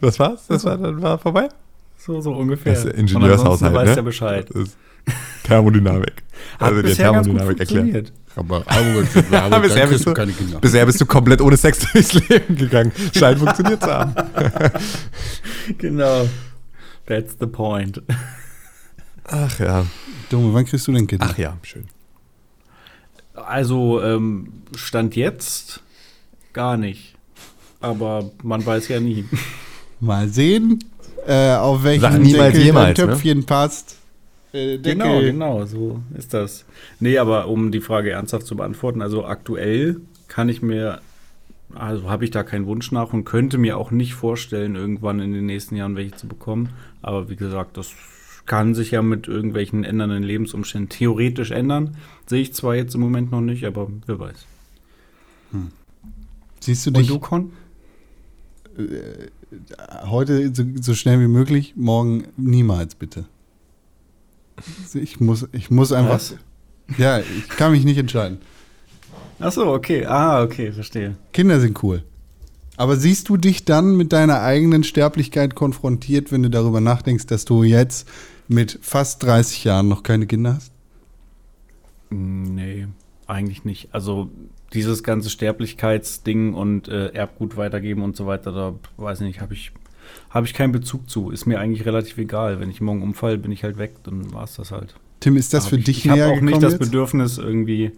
[0.02, 0.48] Das war's?
[0.48, 1.50] Das war, dann war vorbei?
[1.98, 2.74] So, so ungefähr.
[2.74, 3.96] Das ist Ingenieurshaushalt, Und ansonsten weiß ne?
[3.96, 4.50] der Bescheid.
[4.54, 4.78] Das ist
[5.44, 6.24] Thermodynamik.
[6.60, 7.84] Hat also die bisher ganz gut Thermodynamik erklärt.
[7.86, 8.14] funktioniert.
[8.38, 10.60] Aber, aber, bisher, bist du du, keine Kinder.
[10.60, 12.92] bisher bist du komplett ohne Sex durchs Leben gegangen.
[13.16, 14.14] Scheint funktioniert zu haben.
[15.80, 16.30] Genau.
[17.08, 18.02] That's the point.
[19.24, 19.86] Ach ja.
[20.30, 21.28] Dumme, wann kriegst du denn Kinder?
[21.30, 21.88] Ach ja, schön.
[23.34, 25.82] Also, ähm, Stand jetzt
[26.54, 27.16] gar nicht.
[27.80, 29.26] Aber man weiß ja nie.
[30.00, 30.84] Mal sehen,
[31.26, 33.14] äh, auf welchen niemals Deckel jemals, dein ne?
[33.14, 33.98] Töpfchen passt.
[34.54, 34.78] Äh.
[34.78, 36.66] Genau, genau, so ist das.
[37.00, 41.02] Nee, aber um die Frage ernsthaft zu beantworten, also aktuell kann ich mir,
[41.74, 45.34] also habe ich da keinen Wunsch nach und könnte mir auch nicht vorstellen, irgendwann in
[45.34, 46.70] den nächsten Jahren welche zu bekommen.
[47.02, 47.94] Aber wie gesagt, das
[48.46, 51.98] kann sich ja mit irgendwelchen ändernden Lebensumständen theoretisch ändern.
[52.26, 54.46] Sehe ich zwar jetzt im Moment noch nicht, aber wer weiß.
[56.60, 57.52] Siehst du Und dich du, Con?
[60.06, 63.26] Heute so, so schnell wie möglich, morgen niemals bitte.
[64.94, 66.16] Ich muss, ich muss einfach.
[66.16, 66.36] Was?
[66.98, 68.40] Ja, ich kann mich nicht entscheiden.
[69.40, 70.06] Ach so, okay.
[70.06, 71.16] Ah, okay, verstehe.
[71.34, 72.04] Kinder sind cool.
[72.76, 77.46] Aber siehst du dich dann mit deiner eigenen Sterblichkeit konfrontiert, wenn du darüber nachdenkst, dass
[77.46, 78.08] du jetzt
[78.48, 80.72] mit fast 30 Jahren noch keine Kinder hast?
[82.10, 82.88] Nee,
[83.26, 83.90] eigentlich nicht.
[83.94, 84.30] Also
[84.74, 89.54] dieses ganze Sterblichkeitsding und äh, Erbgut weitergeben und so weiter, da weiß ich nicht, habe
[89.54, 89.72] ich,
[90.30, 91.32] hab ich keinen Bezug zu.
[91.32, 92.60] Ist mir eigentlich relativ egal.
[92.60, 94.96] Wenn ich morgen umfall, bin ich halt weg, dann war es das halt.
[95.20, 96.80] Tim, ist das Da für hab ich, dich ich habe näher auch nicht das jetzt?
[96.80, 97.92] Bedürfnis, irgendwie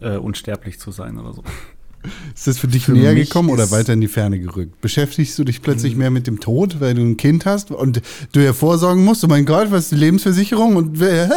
[0.00, 1.42] äh, unsterblich zu sein oder so.
[2.34, 4.78] Ist das für dich Für näher gekommen oder weiter in die Ferne gerückt?
[4.82, 8.02] Beschäftigst du dich plötzlich mehr mit dem Tod, weil du ein Kind hast und
[8.32, 9.24] du ja vorsorgen musst?
[9.24, 10.76] Oh mein Gott, was ist die Lebensversicherung?
[10.76, 11.30] Und hä?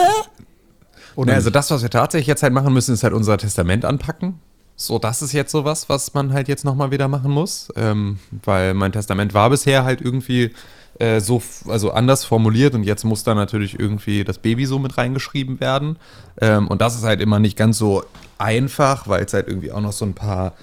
[1.15, 3.85] Oder Ja, also das, was wir tatsächlich jetzt halt machen müssen, ist halt unser Testament
[3.85, 4.39] anpacken.
[4.79, 7.69] So, das ist jetzt sowas, was man halt jetzt nochmal wieder machen muss.
[7.75, 10.51] Ähm, weil mein Testament war bisher halt irgendwie
[10.99, 14.97] äh, so, also anders formuliert und jetzt muss da natürlich irgendwie das Baby so mit
[14.97, 15.97] reingeschrieben werden.
[16.39, 18.03] Ähm, und das ist halt immer nicht ganz so
[18.37, 20.53] einfach, weil es halt irgendwie auch noch so ein paar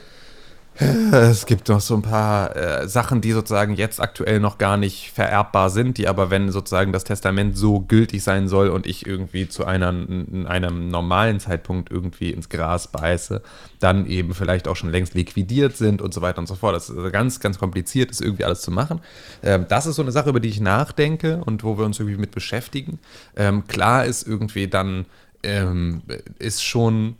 [1.13, 5.13] es gibt noch so ein paar äh, Sachen, die sozusagen jetzt aktuell noch gar nicht
[5.13, 9.49] vererbbar sind, die aber, wenn sozusagen das Testament so gültig sein soll und ich irgendwie
[9.49, 13.41] zu einer, in einem normalen Zeitpunkt irgendwie ins Gras beiße,
[13.79, 16.75] dann eben vielleicht auch schon längst liquidiert sind und so weiter und so fort.
[16.75, 19.01] Das ist also ganz, ganz kompliziert, ist irgendwie alles zu machen.
[19.45, 22.19] Ähm, das ist so eine Sache, über die ich nachdenke und wo wir uns irgendwie
[22.19, 22.99] mit beschäftigen.
[23.37, 25.07] Ähm, klar ist irgendwie dann,
[25.45, 26.03] ähm,
[26.41, 27.15] ist schon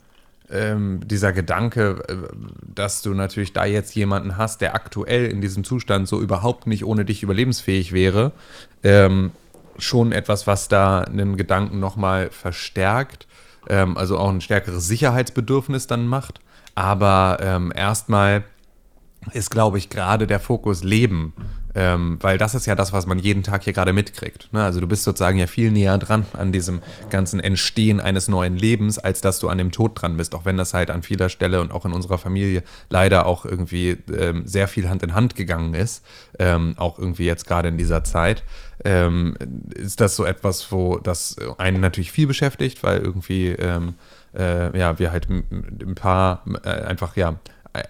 [0.49, 2.15] ähm, dieser Gedanke, äh,
[2.73, 6.85] dass du natürlich da jetzt jemanden hast, der aktuell in diesem Zustand so überhaupt nicht
[6.85, 8.31] ohne dich überlebensfähig wäre,
[8.83, 9.31] ähm,
[9.77, 13.27] schon etwas, was da einen Gedanken nochmal verstärkt,
[13.69, 16.39] ähm, also auch ein stärkeres Sicherheitsbedürfnis dann macht.
[16.75, 18.43] Aber ähm, erstmal
[19.33, 21.33] ist, glaube ich, gerade der Fokus Leben.
[21.77, 24.51] Ähm, weil das ist ja das, was man jeden Tag hier gerade mitkriegt.
[24.53, 24.63] Ne?
[24.63, 28.97] Also du bist sozusagen ja viel näher dran an diesem ganzen Entstehen eines neuen Lebens,
[28.97, 30.35] als dass du an dem Tod dran bist.
[30.35, 33.97] Auch wenn das halt an vieler Stelle und auch in unserer Familie leider auch irgendwie
[34.17, 36.05] ähm, sehr viel Hand in Hand gegangen ist.
[36.39, 38.43] Ähm, auch irgendwie jetzt gerade in dieser Zeit.
[38.85, 39.35] Ähm,
[39.73, 43.95] ist das so etwas, wo das einen natürlich viel beschäftigt, weil irgendwie ähm,
[44.33, 47.35] äh, ja, wir halt ein paar äh, einfach ja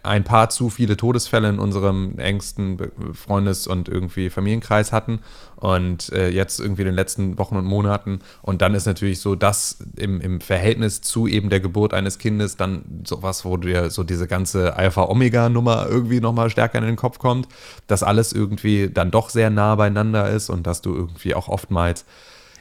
[0.03, 2.77] ein paar zu viele Todesfälle in unserem engsten
[3.13, 5.19] Freundes- und irgendwie Familienkreis hatten
[5.55, 8.19] und äh, jetzt irgendwie in den letzten Wochen und Monaten.
[8.41, 12.57] Und dann ist natürlich so das im, im Verhältnis zu eben der Geburt eines Kindes
[12.57, 17.47] dann sowas, wo dir so diese ganze Alpha-Omega-Nummer irgendwie nochmal stärker in den Kopf kommt,
[17.88, 22.05] dass alles irgendwie dann doch sehr nah beieinander ist und dass du irgendwie auch oftmals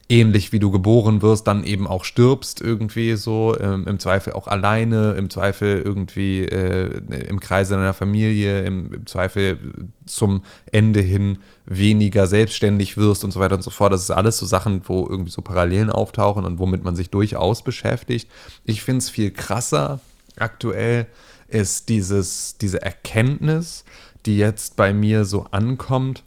[0.09, 4.47] ähnlich wie du geboren wirst, dann eben auch stirbst irgendwie so, ähm, im Zweifel auch
[4.49, 9.59] alleine, im Zweifel irgendwie äh, im Kreise deiner Familie, im, im Zweifel
[10.05, 13.93] zum Ende hin weniger selbstständig wirst und so weiter und so fort.
[13.93, 17.63] Das ist alles so Sachen, wo irgendwie so Parallelen auftauchen und womit man sich durchaus
[17.63, 18.31] beschäftigt.
[18.65, 20.01] Ich finde es viel krasser
[20.37, 21.07] aktuell
[21.49, 23.85] ist dieses, diese Erkenntnis,
[24.27, 26.25] die jetzt bei mir so ankommt,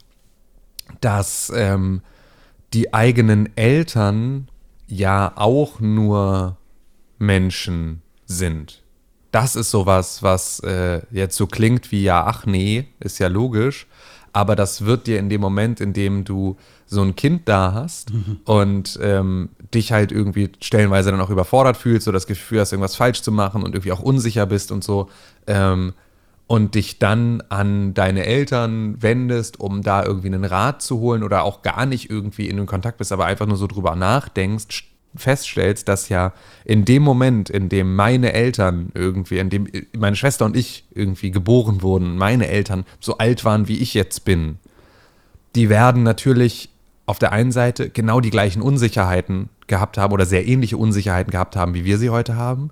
[1.00, 2.02] dass ähm,
[2.72, 4.48] die eigenen Eltern
[4.86, 6.56] ja auch nur
[7.18, 8.82] Menschen sind.
[9.30, 13.86] Das ist sowas, was äh, jetzt so klingt wie ja, ach nee, ist ja logisch.
[14.32, 16.56] Aber das wird dir in dem Moment, in dem du
[16.86, 18.12] so ein Kind da hast
[18.44, 22.96] und ähm, dich halt irgendwie stellenweise dann auch überfordert fühlst oder das Gefühl hast, irgendwas
[22.96, 25.08] falsch zu machen und irgendwie auch unsicher bist und so,
[25.46, 25.92] ähm,
[26.48, 31.44] und dich dann an deine Eltern wendest, um da irgendwie einen Rat zu holen oder
[31.44, 34.84] auch gar nicht irgendwie in den Kontakt bist, aber einfach nur so drüber nachdenkst,
[35.14, 36.32] feststellst, dass ja
[36.64, 41.30] in dem Moment, in dem meine Eltern irgendwie, in dem meine Schwester und ich irgendwie
[41.30, 44.58] geboren wurden, meine Eltern so alt waren, wie ich jetzt bin,
[45.54, 46.70] die werden natürlich
[47.04, 51.56] auf der einen Seite genau die gleichen Unsicherheiten gehabt haben oder sehr ähnliche Unsicherheiten gehabt
[51.56, 52.70] haben, wie wir sie heute haben.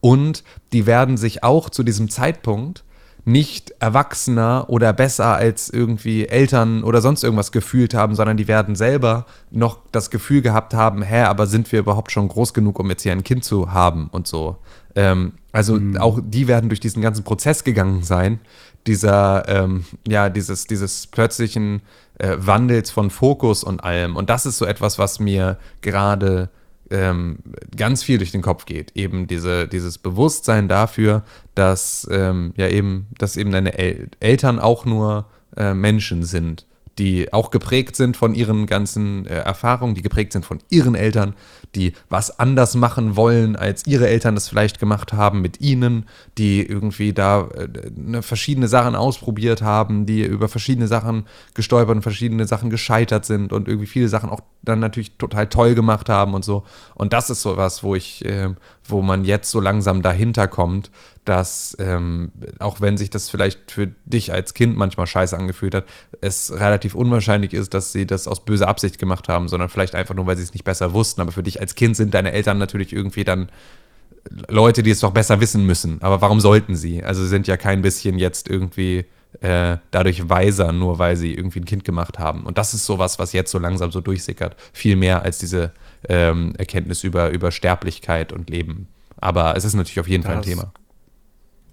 [0.00, 0.42] Und
[0.72, 2.82] die werden sich auch zu diesem Zeitpunkt
[3.24, 8.74] nicht erwachsener oder besser als irgendwie Eltern oder sonst irgendwas gefühlt haben, sondern die werden
[8.74, 12.88] selber noch das Gefühl gehabt haben, hä, aber sind wir überhaupt schon groß genug, um
[12.90, 14.56] jetzt hier ein Kind zu haben und so.
[14.94, 18.40] Ähm, also auch die werden durch diesen ganzen Prozess gegangen sein,
[18.86, 21.82] dieser, ähm, ja, dieses, dieses plötzlichen
[22.18, 24.16] äh, Wandels von Fokus und allem.
[24.16, 26.50] Und das ist so etwas, was mir gerade
[26.90, 27.38] ähm,
[27.76, 28.96] ganz viel durch den Kopf geht.
[28.96, 31.22] Eben diese, dieses Bewusstsein dafür,
[31.54, 35.26] dass ähm, ja eben, dass eben deine El Eltern auch nur
[35.56, 36.66] äh, Menschen sind,
[37.00, 41.32] die auch geprägt sind von ihren ganzen äh, Erfahrungen, die geprägt sind von ihren Eltern,
[41.74, 46.04] die was anders machen wollen, als ihre Eltern das vielleicht gemacht haben mit ihnen,
[46.36, 51.24] die irgendwie da äh, ne, verschiedene Sachen ausprobiert haben, die über verschiedene Sachen
[51.54, 55.74] gestolpert und verschiedene Sachen gescheitert sind und irgendwie viele Sachen auch dann natürlich total toll
[55.74, 56.64] gemacht haben und so.
[56.94, 58.50] Und das ist so was, wo ich, äh,
[58.84, 60.90] wo man jetzt so langsam dahinter kommt,
[61.30, 65.84] dass ähm, auch wenn sich das vielleicht für dich als Kind manchmal scheiße angefühlt hat,
[66.20, 70.16] es relativ unwahrscheinlich ist, dass sie das aus böser Absicht gemacht haben, sondern vielleicht einfach
[70.16, 71.20] nur, weil sie es nicht besser wussten.
[71.20, 73.48] Aber für dich als Kind sind deine Eltern natürlich irgendwie dann
[74.48, 76.02] Leute, die es doch besser wissen müssen.
[76.02, 77.04] Aber warum sollten sie?
[77.04, 79.04] Also sie sind ja kein bisschen jetzt irgendwie
[79.40, 82.44] äh, dadurch weiser, nur weil sie irgendwie ein Kind gemacht haben.
[82.44, 84.56] Und das ist sowas, was jetzt so langsam so durchsickert.
[84.72, 85.72] Viel mehr als diese
[86.08, 88.88] ähm, Erkenntnis über, über Sterblichkeit und Leben.
[89.20, 90.72] Aber es ist natürlich auf jeden Fall ein Das- Thema.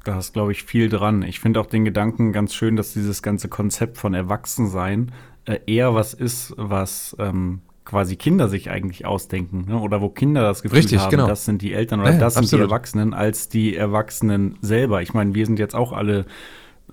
[0.08, 1.22] Da ist, glaube ich, viel dran.
[1.22, 5.12] Ich finde auch den Gedanken ganz schön, dass dieses ganze Konzept von Erwachsensein
[5.44, 9.78] äh, eher was ist, was ähm, quasi Kinder sich eigentlich ausdenken, ne?
[9.78, 11.28] oder wo Kinder das Gefühl Richtig, haben, genau.
[11.28, 12.62] das sind die Eltern oder Ja, das sind absolut.
[12.62, 15.02] die Erwachsenen, als die Erwachsenen selber.
[15.02, 16.20] Ich meine, wir sind jetzt auch alle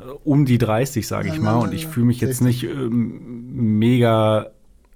[0.00, 2.46] äh, um die 30, sage ich mal, nein, und ich fühle mich jetzt 60.
[2.46, 4.50] nicht ähm, mega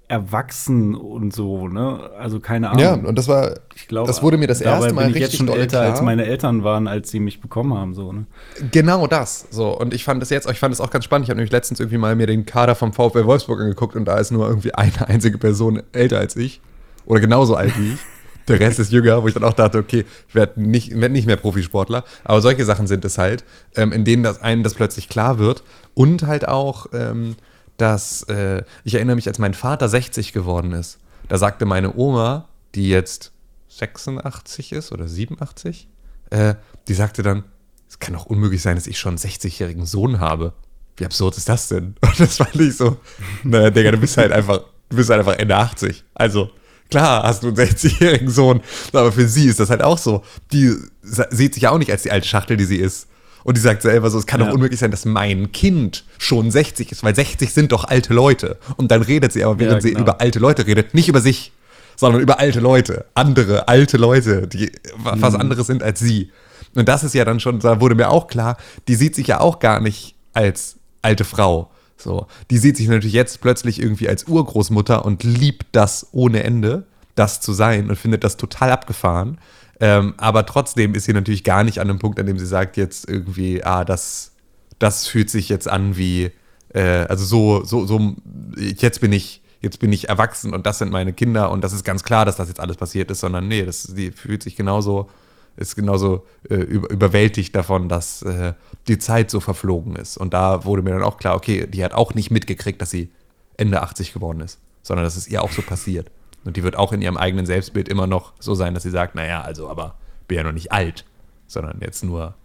[0.09, 2.09] erwachsen und so, ne?
[2.17, 2.81] Also keine Ahnung.
[2.81, 5.39] Ja, und das war, ich glaube, das wurde mir das erste Mal bin ich richtig
[5.39, 5.91] jetzt schon älter, klar.
[5.91, 8.25] als meine Eltern waren, als sie mich bekommen haben, so, ne?
[8.71, 9.45] Genau das.
[9.51, 11.25] So, und ich fand es jetzt, ich fand es auch ganz spannend.
[11.25, 14.17] Ich habe nämlich letztens irgendwie mal mir den Kader vom VfL Wolfsburg angeguckt und da
[14.17, 16.59] ist nur irgendwie eine einzige Person älter als ich.
[17.05, 17.99] Oder genauso alt wie ich.
[18.47, 21.27] Der Rest ist jünger, wo ich dann auch dachte, okay, ich werde nicht, werd nicht
[21.27, 22.03] mehr Profisportler.
[22.23, 23.43] Aber solche Sachen sind es halt,
[23.75, 25.63] ähm, in denen das einem das plötzlich klar wird.
[25.93, 27.35] Und halt auch, ähm,
[27.79, 32.49] dass, äh, ich erinnere mich, als mein Vater 60 geworden ist, da sagte meine Oma,
[32.75, 33.31] die jetzt
[33.69, 35.87] 86 ist oder 87,
[36.29, 36.55] äh,
[36.87, 37.43] die sagte dann,
[37.87, 40.53] es kann doch unmöglich sein, dass ich schon einen 60-jährigen Sohn habe.
[40.97, 41.95] Wie absurd ist das denn?
[42.01, 42.97] Und das fand ich so,
[43.43, 44.59] naja, Digga, du bist halt einfach,
[44.89, 46.03] du bist halt einfach Ende 80.
[46.13, 46.51] Also,
[46.89, 48.61] klar hast du einen 60-jährigen Sohn,
[48.91, 50.23] aber für sie ist das halt auch so.
[50.51, 53.07] Die sieht sich ja auch nicht als die alte Schachtel, die sie ist.
[53.43, 54.47] Und die sagt selber so, es kann Ja.
[54.47, 58.57] doch unmöglich sein, dass mein Kind schon 60 ist, weil 60 sind doch alte Leute.
[58.77, 60.01] Und dann redet sie aber, während Ja, sie genau.
[60.01, 61.51] über alte Leute redet, nicht über sich,
[61.95, 65.41] sondern über alte Leute, andere alte Leute, die was Mhm.
[65.41, 66.31] anderes sind als sie.
[66.75, 69.39] Und das ist ja dann schon, da wurde mir auch klar, die sieht sich ja
[69.39, 71.71] auch gar nicht als alte Frau.
[71.97, 76.85] So, die sieht sich natürlich jetzt plötzlich irgendwie als Urgroßmutter und liebt das ohne Ende,
[77.15, 79.37] das zu sein und findet das total abgefahren.
[79.79, 82.75] Ähm, aber trotzdem ist sie natürlich gar nicht an dem Punkt, an dem sie sagt
[82.77, 84.33] jetzt irgendwie, ah, das,
[84.77, 86.31] das fühlt sich jetzt an wie,
[86.73, 88.15] äh, also so, so, so,
[88.57, 91.85] jetzt bin ich, jetzt bin ich erwachsen und das sind meine Kinder und das ist
[91.85, 95.09] ganz klar, dass das jetzt alles passiert ist, sondern nee, das, die fühlt sich genauso,
[95.55, 98.53] ist genauso äh, über, überwältigt davon, dass äh,
[98.89, 100.17] die Zeit so verflogen ist.
[100.17, 103.11] Und da wurde mir dann auch klar, okay, die hat auch nicht mitgekriegt, dass sie
[103.55, 106.09] Ende 80 geworden ist, sondern dass es ihr auch so passiert.
[106.45, 109.15] Und die wird auch in ihrem eigenen Selbstbild immer noch so sein, dass sie sagt,
[109.15, 109.95] naja, also aber
[110.27, 111.05] bin ja noch nicht alt,
[111.47, 112.35] sondern jetzt nur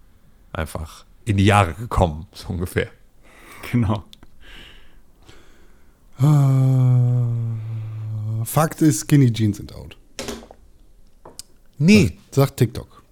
[0.52, 2.88] einfach in die Jahre gekommen, so ungefähr.
[3.70, 4.04] Genau.
[6.20, 6.24] Äh,
[8.44, 9.96] Fakt ist, Skinny Jeans sind out.
[11.78, 12.18] Nee.
[12.30, 13.02] Sagt TikTok.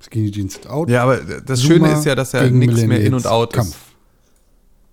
[0.00, 0.88] Skinny Jeans sind out.
[0.88, 3.68] Ja, aber das Zoomer Schöne ist ja, dass ja nichts mehr in und out Kampf.
[3.68, 3.89] ist.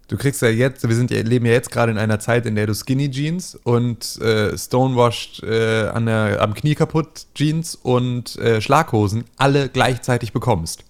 [0.09, 2.55] Du kriegst ja jetzt, wir sind ja, leben ja jetzt gerade in einer Zeit, in
[2.55, 8.37] der du Skinny Jeans und äh, Stonewashed äh, an der, am Knie kaputt Jeans und
[8.37, 10.85] äh, Schlaghosen alle gleichzeitig bekommst.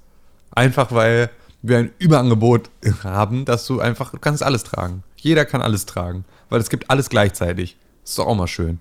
[0.51, 1.31] Einfach weil
[1.63, 2.69] wir ein Überangebot
[3.03, 5.01] haben, dass du einfach, du kannst alles tragen.
[5.15, 7.75] Jeder kann alles tragen, weil es gibt alles gleichzeitig.
[8.05, 8.79] Ist doch auch mal schön.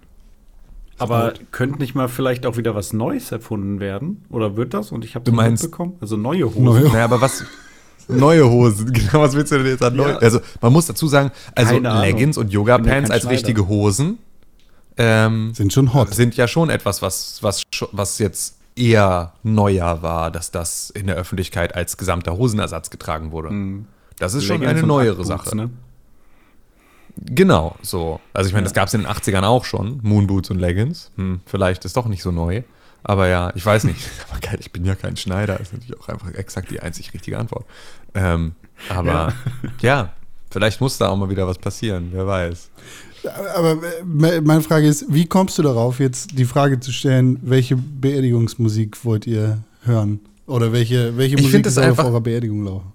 [0.98, 4.24] Aber könnte nicht mal vielleicht auch wieder was Neues erfunden werden?
[4.30, 4.92] Oder wird das?
[4.92, 5.94] Und ich habe Du meinst- mitbekommen?
[6.00, 6.62] Also neue Hosen.
[6.64, 7.44] Neue- Naja, aber was.
[8.08, 10.08] Neue Hosen, genau, was willst du denn jetzt an neu?
[10.10, 10.16] Ja.
[10.18, 12.02] Also, man muss dazu sagen, also Keine Ahnung.
[12.04, 13.34] Leggings und Bin ja Yoga-Pants als Schneider.
[13.36, 14.18] richtige Hosen
[14.96, 16.14] ähm, Sind schon hot.
[16.14, 21.16] sind ja schon etwas, was, was, was jetzt eher neuer war, dass das in der
[21.16, 23.50] Öffentlichkeit als gesamter Hosenersatz getragen wurde.
[24.18, 25.56] Das ist schon Leggings eine und neuere Sache.
[25.56, 25.70] Ne?
[27.16, 28.20] Genau, so.
[28.34, 28.68] Also ich meine, Ja.
[28.68, 31.10] das gab es in den 80ern auch schon, Moonboots und Leggings.
[31.16, 32.62] Hm, vielleicht ist doch nicht so neu.
[33.04, 34.00] Aber ja, ich weiß nicht.
[34.30, 37.38] Aber geil, ich bin ja kein Schneider, ist natürlich auch einfach exakt die einzig richtige
[37.38, 37.64] Antwort.
[38.14, 38.52] Ähm,
[38.88, 39.32] aber
[39.80, 40.12] ja.
[40.50, 42.70] vielleicht muss da auch mal wieder was passieren, wer weiß.
[43.56, 47.38] Aber äh, me- meine Frage ist, wie kommst du darauf, jetzt die Frage zu stellen,
[47.42, 50.20] welche Beerdigungsmusik wollt ihr hören?
[50.46, 52.92] Oder welche, welche Ich Musik soll auf einfach- eurer Beerdigung laufen?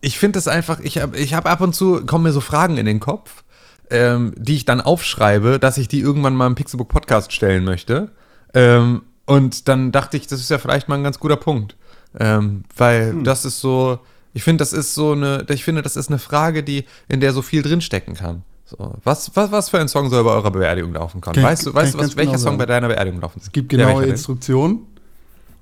[0.00, 2.76] Ich finde es einfach, ich habe ich hab ab und zu, kommen mir so Fragen
[2.76, 3.42] in den Kopf,
[3.90, 8.12] ähm, die ich dann aufschreibe, dass ich die irgendwann mal im Pixelbook Podcast stellen möchte.
[8.52, 11.76] Ähm, und dann dachte ich, das ist ja vielleicht mal ein ganz guter Punkt.
[12.18, 13.98] Ähm, weil das ist so,
[14.32, 17.32] ich finde, das ist so eine, ich finde, das ist eine Frage, die, in der
[17.32, 18.42] so viel drinstecken kann.
[18.66, 21.34] So, was, was, was für ein Song soll bei eurer Beerdigung laufen können?
[21.34, 22.58] Kann weißt du, weißt du was, ganz welcher genau Song sagen.
[22.58, 24.04] bei deiner Beerdigung laufen Es gibt genaue?
[24.06, 24.86] Instruktionen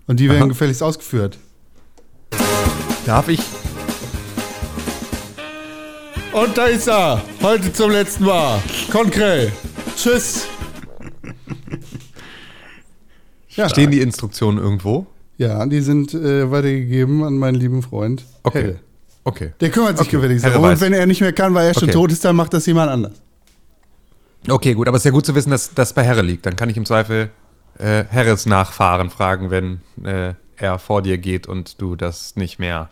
[0.06, 0.48] und die werden Aha.
[0.48, 1.38] gefälligst ausgeführt.
[3.06, 3.40] Darf ich?
[6.32, 8.62] Und da ist er, heute zum letzten Mal.
[8.90, 9.52] Konkret.
[9.96, 10.46] Tschüss.
[13.55, 15.07] Ja, Stehen die Instruktionen irgendwo?
[15.38, 18.24] ja, die sind äh, weitergegeben an meinen lieben Freund.
[18.44, 18.62] Okay.
[18.62, 18.78] Helle.
[19.24, 19.53] Okay.
[19.61, 20.64] Der kümmert sich Okay, Helle darum.
[20.64, 21.92] Und wenn er nicht mehr kann, weil er schon Okay.
[21.92, 23.12] tot ist, dann macht das jemand anders.
[24.48, 26.46] Okay, gut, aber es ist ja gut zu wissen, dass das bei Herre liegt.
[26.46, 27.30] Dann kann ich im Zweifel
[27.78, 32.90] äh, Herres Nachfahren fragen, wenn äh, er vor dir geht und du das nicht mehr,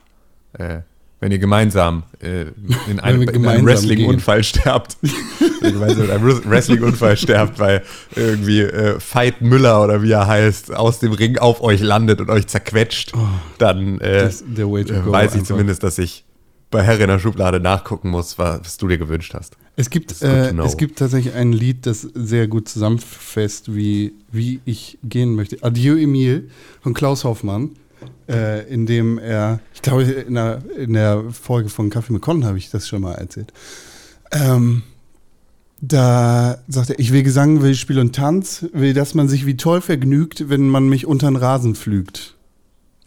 [0.53, 0.81] äh,
[1.21, 2.47] wenn ihr gemeinsam äh,
[2.91, 4.97] in einem, einem Wrestling-Unfall sterbt.
[5.61, 7.83] Wenn ihr in einem Wrestling-Unfall sterbt, weil
[8.17, 12.31] irgendwie äh, Veit Müller oder wie er heißt, aus dem Ring auf euch landet und
[12.31, 13.13] euch zerquetscht,
[13.59, 16.25] dann äh, äh, weiß ich zumindest, dass ich
[16.71, 19.57] bei Herr in der Schublade nachgucken musst, was, du dir gewünscht hast.
[19.77, 24.99] Es gibt, äh, es gibt tatsächlich ein Lied, das sehr gut zusammenfasst, wie, wie ich
[25.03, 25.59] gehen möchte.
[25.63, 26.49] Adieu Emil
[26.81, 27.71] von Klaus Hoffmann,
[28.31, 32.45] äh, in dem er, ich glaube, in der, in der Folge von Kaffee mit Con
[32.45, 33.53] habe ich das schon mal erzählt.
[34.33, 34.83] Ähm,
[35.81, 39.57] da sagt er, ich will Gesang, will Spiel und Tanz, will, dass man sich wie
[39.57, 42.37] toll vergnügt, wenn man mich unter den Rasen pflügt.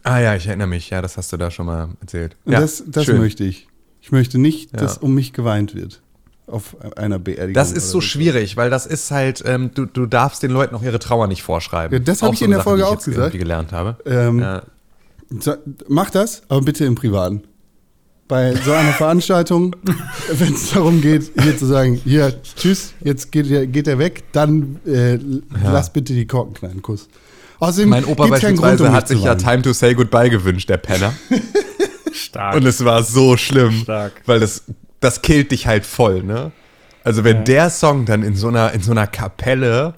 [0.02, 0.90] Ah ja, ich erinnere mich.
[0.90, 2.36] Ja, das hast du da schon mal erzählt.
[2.44, 3.18] Und ja, das, das schön.
[3.18, 3.68] möchte ich.
[4.02, 4.80] Ich möchte nicht, Ja.
[4.80, 6.02] dass um mich geweint wird.
[6.46, 7.54] Auf einer Beerdigung.
[7.54, 10.74] Das ist oder so schwierig, weil das ist halt, ähm, du, du darfst den Leuten
[10.74, 11.96] auch ihre Trauer nicht vorschreiben.
[11.96, 13.32] Ja, das hab Auch ich so in der Sache, Folge auch gesagt.
[13.38, 13.96] gelernt habe.
[14.04, 14.62] Ähm, Ja.
[15.88, 17.42] Mach das, aber bitte im Privaten.
[18.28, 19.76] Bei so einer Veranstaltung,
[20.32, 24.24] wenn es darum geht, hier zu sagen, hier, tschüss, jetzt geht er, geht er weg,
[24.32, 25.18] dann äh,
[25.62, 27.08] lass bitte die Korken knallen, Kuss.
[27.60, 29.34] Außerdem Mein Opa keinen Grund, beispielsweise um hat sich ja.
[29.34, 31.14] Time to Say Goodbye gewünscht, der Penner.
[32.12, 32.56] Stark.
[32.56, 34.12] Und es war so schlimm, Stark.
[34.26, 34.64] weil das,
[35.00, 36.52] das killt dich halt voll, ne?
[37.04, 39.94] Also wenn der Song dann in so einer, in so einer Kapelle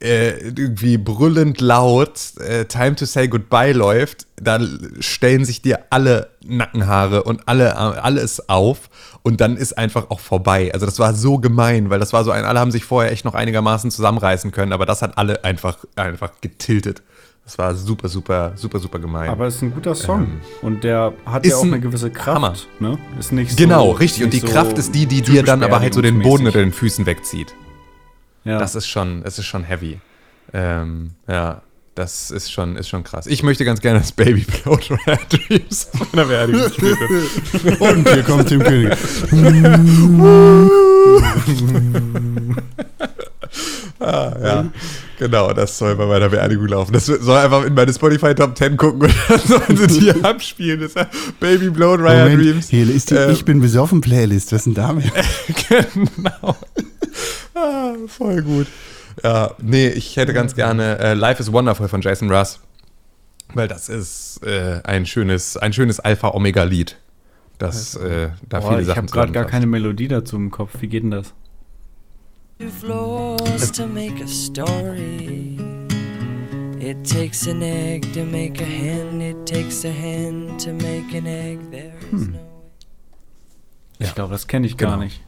[0.00, 6.30] äh, irgendwie brüllend laut äh, Time to Say Goodbye läuft, dann stellen sich dir alle
[6.44, 8.90] Nackenhaare und alle, alles auf
[9.22, 10.70] und dann ist einfach auch vorbei.
[10.72, 13.24] Also das war so gemein, weil das war so ein, alle haben sich vorher echt
[13.24, 17.02] noch einigermaßen zusammenreißen können, aber das hat alle einfach, einfach getiltet.
[17.44, 19.30] Das war super, super, super, super gemein.
[19.30, 20.26] Aber es ist ein guter Song.
[20.60, 22.36] und der hat ja auch ein eine gewisse Kraft.
[22.36, 22.54] Hammer.
[22.78, 22.98] Ne?
[23.18, 24.22] Ist nicht so, Genau, richtig.
[24.22, 26.60] Und die so Kraft ist die, die dir dann aber halt so den Boden unter
[26.60, 27.54] den Füßen wegzieht.
[28.48, 28.58] Ja.
[28.58, 30.00] Das ist schon, das ist schon heavy.
[30.52, 31.62] Ähm, ja,
[31.94, 33.26] das ist schon, ist schon krass.
[33.26, 34.46] Ich möchte ganz gerne das Baby
[34.90, 36.96] Rare Dreams auf meiner Beerdigung spielen.
[37.80, 38.96] Und hier kommt Tim König.
[44.00, 44.66] ah, ja,
[45.18, 46.92] genau, das soll bei meiner Beerdigung laufen.
[46.92, 50.80] Das soll einfach in meine Spotify Top 10 gucken und dann sollen sie die abspielen.
[50.80, 52.68] Das ist Baby Rare Moment, Dreams.
[52.68, 54.52] hier ist die Ähm, Ich bin besoffen Playlist.
[54.52, 55.10] Was ist denn damit?
[55.68, 56.56] genau.
[57.60, 58.66] Ah, voll gut.
[59.24, 62.60] Ja, nee, ich hätte ganz gerne äh, Life is Wonderful von Jason Russ.
[63.54, 66.96] Weil das ist äh, ein schönes, ein schönes Alpha-Omega-Lied.
[67.58, 70.70] Das äh, da Boah, viele ich Sachen habe gerade gar keine Melodie dazu im Kopf.
[70.80, 71.32] Wie geht denn das?
[72.60, 75.58] Two floors to make a story.
[76.78, 79.20] It takes an egg to make a hen.
[79.20, 81.58] It takes a hen to make an egg.
[81.72, 82.38] There is no.
[83.98, 85.04] Ich glaube, das kenne ich gar Genau.
[85.04, 85.20] nicht.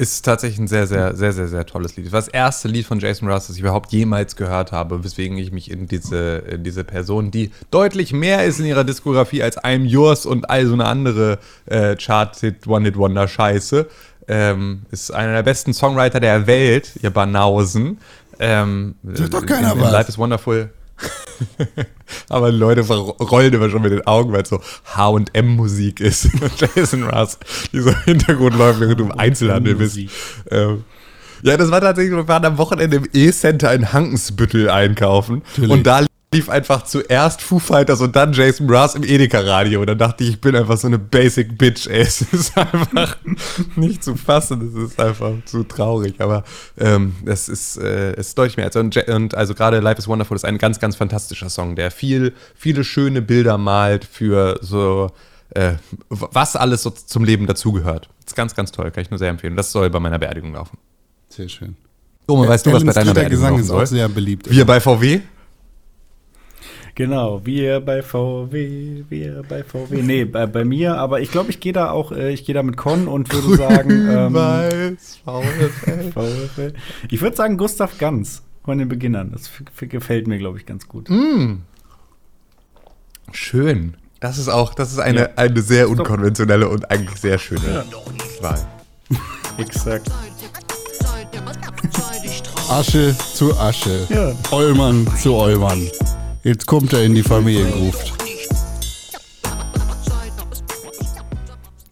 [0.00, 2.06] Ist tatsächlich ein sehr, sehr, sehr, sehr, sehr tolles Lied.
[2.06, 5.36] Das war das erste Lied von Jason Russ, das ich überhaupt jemals gehört habe, weswegen
[5.36, 9.58] ich mich in diese, in diese Person, die deutlich mehr ist in ihrer Diskografie als
[9.58, 13.88] I'm Yours und all so eine andere äh, Chart-Hit, One-Hit-Wonder-Scheiße,
[14.26, 17.98] ähm, ist einer der besten Songwriter der Welt, ihr Banausen.
[18.38, 19.92] Ähm, doch keiner in, in was.
[19.92, 20.70] Life is Wonderful.
[22.28, 26.28] Aber Leute rollen immer schon mit den Augen, weil es so H&M-Musik ist.
[26.76, 27.38] Jason Russ,
[27.72, 29.98] die so im Hintergrund läuft, während du im Einzelhandel bist.
[30.50, 30.84] Ähm,
[31.42, 35.42] ja, das war tatsächlich, wir waren am Wochenende im E-Center in Hankensbüttel einkaufen.
[35.56, 35.70] Natürlich.
[35.70, 39.80] Und da lief einfach zuerst Foo Fighters und dann Jason Mraz im Edeka-Radio.
[39.80, 42.00] Und dann dachte ich, ich bin einfach so eine Basic Bitch, ey.
[42.10, 43.16] Es ist einfach
[43.74, 44.68] nicht zu fassen.
[44.68, 46.20] Es ist einfach zu traurig.
[46.20, 46.44] Aber
[46.78, 48.66] ähm, das ist, äh, es ist deutlich mehr.
[48.66, 51.90] Also, und, und also gerade Life is Wonderful ist ein ganz, ganz fantastischer Song, der
[51.90, 55.10] viel, viele schöne Bilder malt für so,
[55.50, 55.74] äh,
[56.08, 58.08] was alles so zum Leben dazugehört.
[58.24, 58.92] Ist ganz, ganz toll.
[58.92, 59.56] Kann ich nur sehr empfehlen.
[59.56, 60.78] Das soll bei meiner Beerdigung laufen.
[61.28, 61.76] Sehr schön.
[62.28, 64.48] Oma, weißt du, was bei deiner Beerdigung Gesang ist auch sehr beliebt.
[64.48, 65.22] Wir bei VW?
[67.00, 70.02] Genau, wir bei VW, wir bei VW.
[70.02, 72.62] Nee, bei, bei mir, aber ich glaube, ich gehe da auch, äh, ich gehe da
[72.62, 76.12] mit Con und würde sagen, ähm, Weiß, VfL.
[76.12, 76.74] VfL.
[77.08, 79.32] Ich würde sagen Gustav Ganz von den Beginnern.
[79.32, 79.50] Das
[79.88, 81.08] gefällt mir, glaube ich, ganz gut.
[83.32, 83.94] Schön.
[84.20, 85.28] Das ist auch, das ist eine, Ja.
[85.36, 87.86] eine sehr unkonventionelle und eigentlich sehr schöne
[88.42, 88.60] Wahl.
[89.56, 90.06] Exakt.
[92.68, 94.06] Asche zu Asche.
[94.10, 94.34] Ja.
[94.50, 95.88] Eulmann zu Eulmann.
[96.42, 98.12] Jetzt kommt er in die Familiengruft.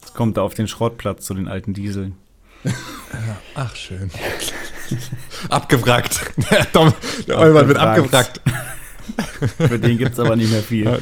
[0.00, 2.14] Jetzt kommt er auf den Schrottplatz zu den alten Dieseln.
[3.54, 4.10] Ach, schön.
[5.50, 6.20] abgewrackt.
[6.50, 8.40] Der, Eumann wird Abgewrackt.
[8.46, 9.52] abgewrackt.
[9.58, 10.98] Für den gibt es aber nicht mehr viel.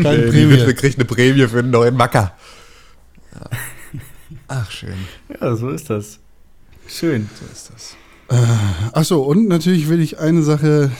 [0.00, 0.74] Keine Äh, Die Witwe Prämie.
[0.74, 2.36] kriegt eine Prämie für einen neuen Macker.
[3.34, 3.50] Ja.
[4.48, 4.94] Ach, schön.
[5.40, 6.18] Ja, so ist das.
[6.88, 7.28] Schön.
[7.38, 7.96] So ist das.
[8.92, 10.90] Achso, und natürlich will ich eine Sache,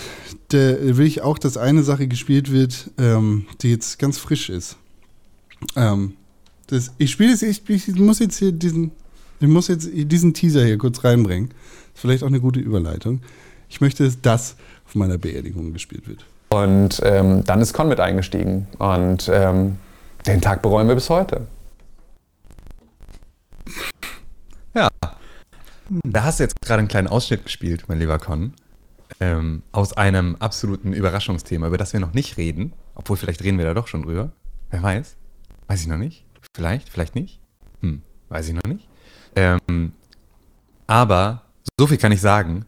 [0.48, 4.76] da will ich auch, dass eine Sache gespielt wird, ähm, die jetzt ganz frisch ist.
[5.74, 6.14] Ähm,
[6.68, 8.92] das, ich spiele es, ich, ich muss jetzt hier diesen,
[9.40, 11.50] ich muss jetzt diesen Teaser hier kurz reinbringen.
[11.94, 13.20] Ist vielleicht auch eine gute Überleitung.
[13.68, 16.24] Ich möchte, dass das auf meiner Beerdigung gespielt wird.
[16.50, 18.66] Und ähm, dann ist Con mit eingestiegen.
[18.78, 19.76] Und ähm,
[20.26, 21.46] den Tag bereuen wir bis heute.
[24.74, 24.88] Ja.
[26.04, 28.54] Da hast du jetzt gerade einen kleinen Ausschnitt gespielt, mein lieber Con
[29.20, 32.72] ähm, aus einem absoluten Überraschungsthema, über das wir noch nicht reden.
[32.94, 34.32] Obwohl, vielleicht reden wir da doch schon drüber.
[34.70, 35.16] Wer weiß?
[35.66, 36.24] Weiß ich noch nicht.
[36.54, 37.40] Vielleicht, vielleicht nicht.
[37.80, 38.88] Hm, weiß ich noch nicht.
[39.34, 39.92] Ähm,
[40.86, 41.42] aber
[41.78, 42.64] so viel kann ich sagen.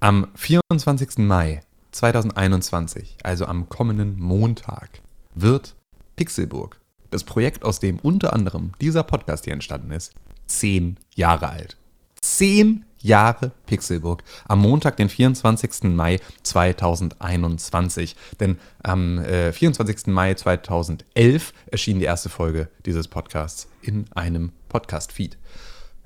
[0.00, 1.18] Am 24.
[1.18, 5.00] Mai 2021, also am kommenden Montag,
[5.34, 5.74] wird
[6.16, 6.80] Pixelburg,
[7.10, 10.14] das Projekt, aus dem unter anderem dieser Podcast hier entstanden ist,
[10.46, 11.76] zehn Jahre alt.
[12.20, 14.22] Zehn Jahre Pixelburg.
[14.46, 15.84] Am Montag, den 24.
[15.84, 18.16] Mai 2021.
[18.40, 20.08] Denn am äh, 24.
[20.08, 25.38] Mai 2011 erschien die erste Folge dieses Podcasts in einem Podcast-Feed.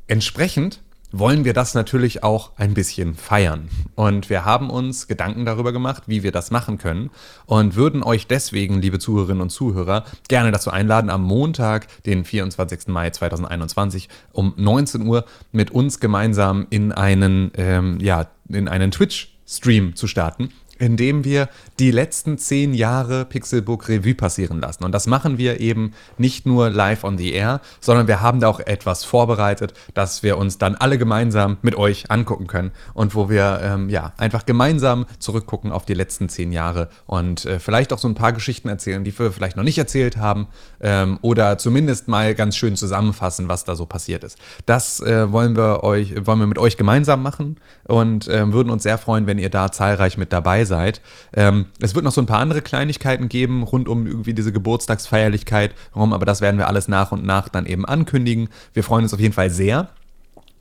[0.06, 0.80] Entsprechend
[1.12, 3.68] wollen wir das natürlich auch ein bisschen feiern.
[3.94, 7.10] Und wir haben uns Gedanken darüber gemacht, wie wir das machen können
[7.46, 12.88] und würden euch deswegen, liebe Zuhörerinnen und Zuhörer, gerne dazu einladen, am Montag, den 24.
[12.88, 19.96] Mai 2021 um 19 Uhr mit uns gemeinsam in einen, ähm, ja, in einen Twitch-Stream
[19.96, 20.50] zu starten
[20.80, 24.82] indem wir die letzten zehn Jahre Pixelbook Revue passieren lassen.
[24.84, 28.48] Und das machen wir eben nicht nur live on the air, sondern wir haben da
[28.48, 33.28] auch etwas vorbereitet, dass wir uns dann alle gemeinsam mit euch angucken können und wo
[33.28, 37.98] wir ähm, ja einfach gemeinsam zurückgucken auf die letzten zehn Jahre und äh, vielleicht auch
[37.98, 40.48] so ein paar Geschichten erzählen, die wir vielleicht noch nicht erzählt haben
[40.80, 44.38] ähm, oder zumindest mal ganz schön zusammenfassen, was da so passiert ist.
[44.64, 47.56] Das äh, wollen wir euch, wollen wir mit euch gemeinsam machen
[47.86, 50.69] und äh, würden uns sehr freuen, wenn ihr da zahlreich mit dabei seid.
[51.34, 55.74] Ähm, es wird noch so ein paar andere Kleinigkeiten geben rund um irgendwie diese Geburtstagsfeierlichkeit
[55.94, 58.48] rum, aber das werden wir alles nach und nach dann eben ankündigen.
[58.72, 59.88] Wir freuen uns auf jeden Fall sehr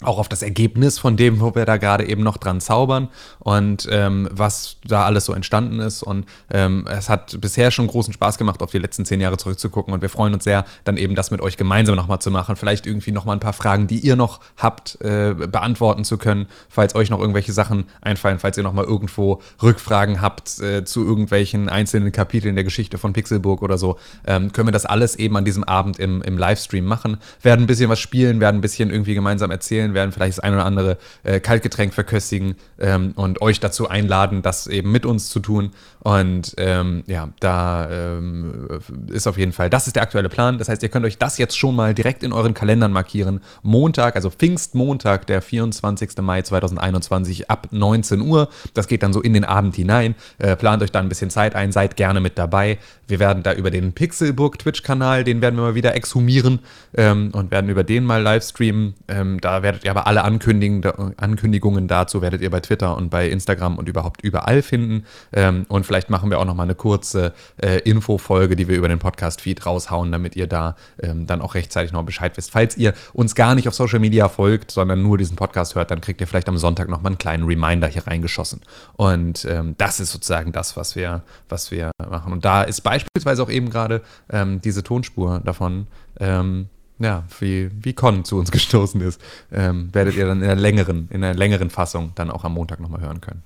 [0.04, 3.88] auch auf das Ergebnis von dem, wo wir da gerade eben noch dran zaubern und
[3.91, 6.04] ähm, was da alles so entstanden ist.
[6.04, 9.93] Und ähm, es hat bisher schon großen Spaß gemacht, auf die letzten zehn Jahre zurückzugucken.
[9.93, 12.56] Und wir freuen uns sehr, dann eben das mit euch gemeinsam nochmal zu machen.
[12.56, 16.95] Vielleicht irgendwie nochmal ein paar Fragen, die ihr noch habt, äh, beantworten zu können, falls
[16.95, 22.12] euch noch irgendwelche Sachen einfallen, falls ihr nochmal irgendwo Rückfragen habt äh, zu irgendwelchen einzelnen
[22.14, 25.66] Kapiteln der Geschichte von Pixelburg oder so, ähm, können wir das alles eben an diesem
[25.66, 27.18] Abend im, im Livestream machen.
[27.41, 30.54] Werden ein bisschen was spielen, werden ein bisschen irgendwie gemeinsam erzählen, werden vielleicht das ein
[30.54, 35.40] oder andere äh, Kaltgetränk verköstigen ähm, und euch dazu einladen, das eben mit uns zu
[35.40, 35.72] tun.
[36.02, 38.68] Und ähm, ja, da ähm,
[39.08, 40.58] ist auf jeden Fall, das ist der aktuelle Plan.
[40.58, 43.42] Das heißt, ihr könnt euch das jetzt schon mal direkt in euren Kalendern markieren.
[43.64, 46.18] Montag, also Pfingstmontag, der 24.
[46.22, 48.50] Mai 2021 ab 19 Uhr.
[48.74, 50.16] Das geht dann so in den Abend hinein.
[50.38, 52.78] Äh, plant euch da ein bisschen Zeit ein, seid gerne mit dabei.
[53.08, 56.60] Wir werden da über den Pixelburg Twitch-Kanal, den werden wir mal wieder exhumieren
[56.96, 58.94] ähm, und werden über den mal live streamen.
[59.08, 63.78] Ähm, da werdet ihr aber alle Ankündigungen, dazu werdet ihr bei Twitter und bei Instagram
[63.78, 65.06] und überhaupt überall finden.
[65.34, 68.88] Ähm, und vielleicht machen wir auch noch mal eine kurze äh, Infofolge, die wir über
[68.88, 72.52] den Podcast-Feed raushauen, damit ihr da ähm, dann auch rechtzeitig noch Bescheid wisst.
[72.52, 76.02] Falls ihr uns gar nicht auf Social Media folgt, sondern nur diesen Podcast hört, dann
[76.02, 78.62] kriegt ihr vielleicht am Sonntag noch mal einen kleinen Reminder hier reingeschossen.
[78.96, 82.34] Und ähm, das ist sozusagen das, was wir, was wir machen.
[82.34, 85.88] Und da ist beispielsweise auch eben gerade ähm, diese Tonspur davon,
[86.20, 86.70] ähm,
[87.00, 89.22] ja, wie, wie Con zu uns gestoßen ist,
[89.52, 92.80] ähm, werdet ihr dann in einer längeren, in einer längeren Fassung dann auch am Montag
[92.80, 93.43] nochmal hören können.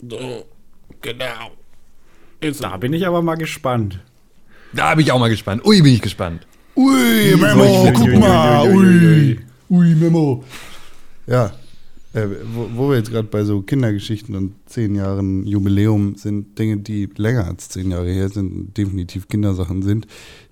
[0.00, 1.50] Genau.
[2.60, 4.00] Da bin ich aber mal gespannt.
[4.72, 5.64] Da bin ich auch mal gespannt.
[5.64, 6.46] Ui, bin ich gespannt.
[6.76, 8.68] Ui, Memo, Ui, guck mal.
[8.68, 9.38] ui, ui,
[9.70, 10.44] Ui, ui, Memo.
[11.26, 11.52] Ja,
[12.14, 16.78] äh, wo, wo wir jetzt gerade bei so Kindergeschichten und zehn Jahren Jubiläum sind, Dinge,
[16.78, 20.06] die länger als zehn Jahre her sind, definitiv Kindersachen sind,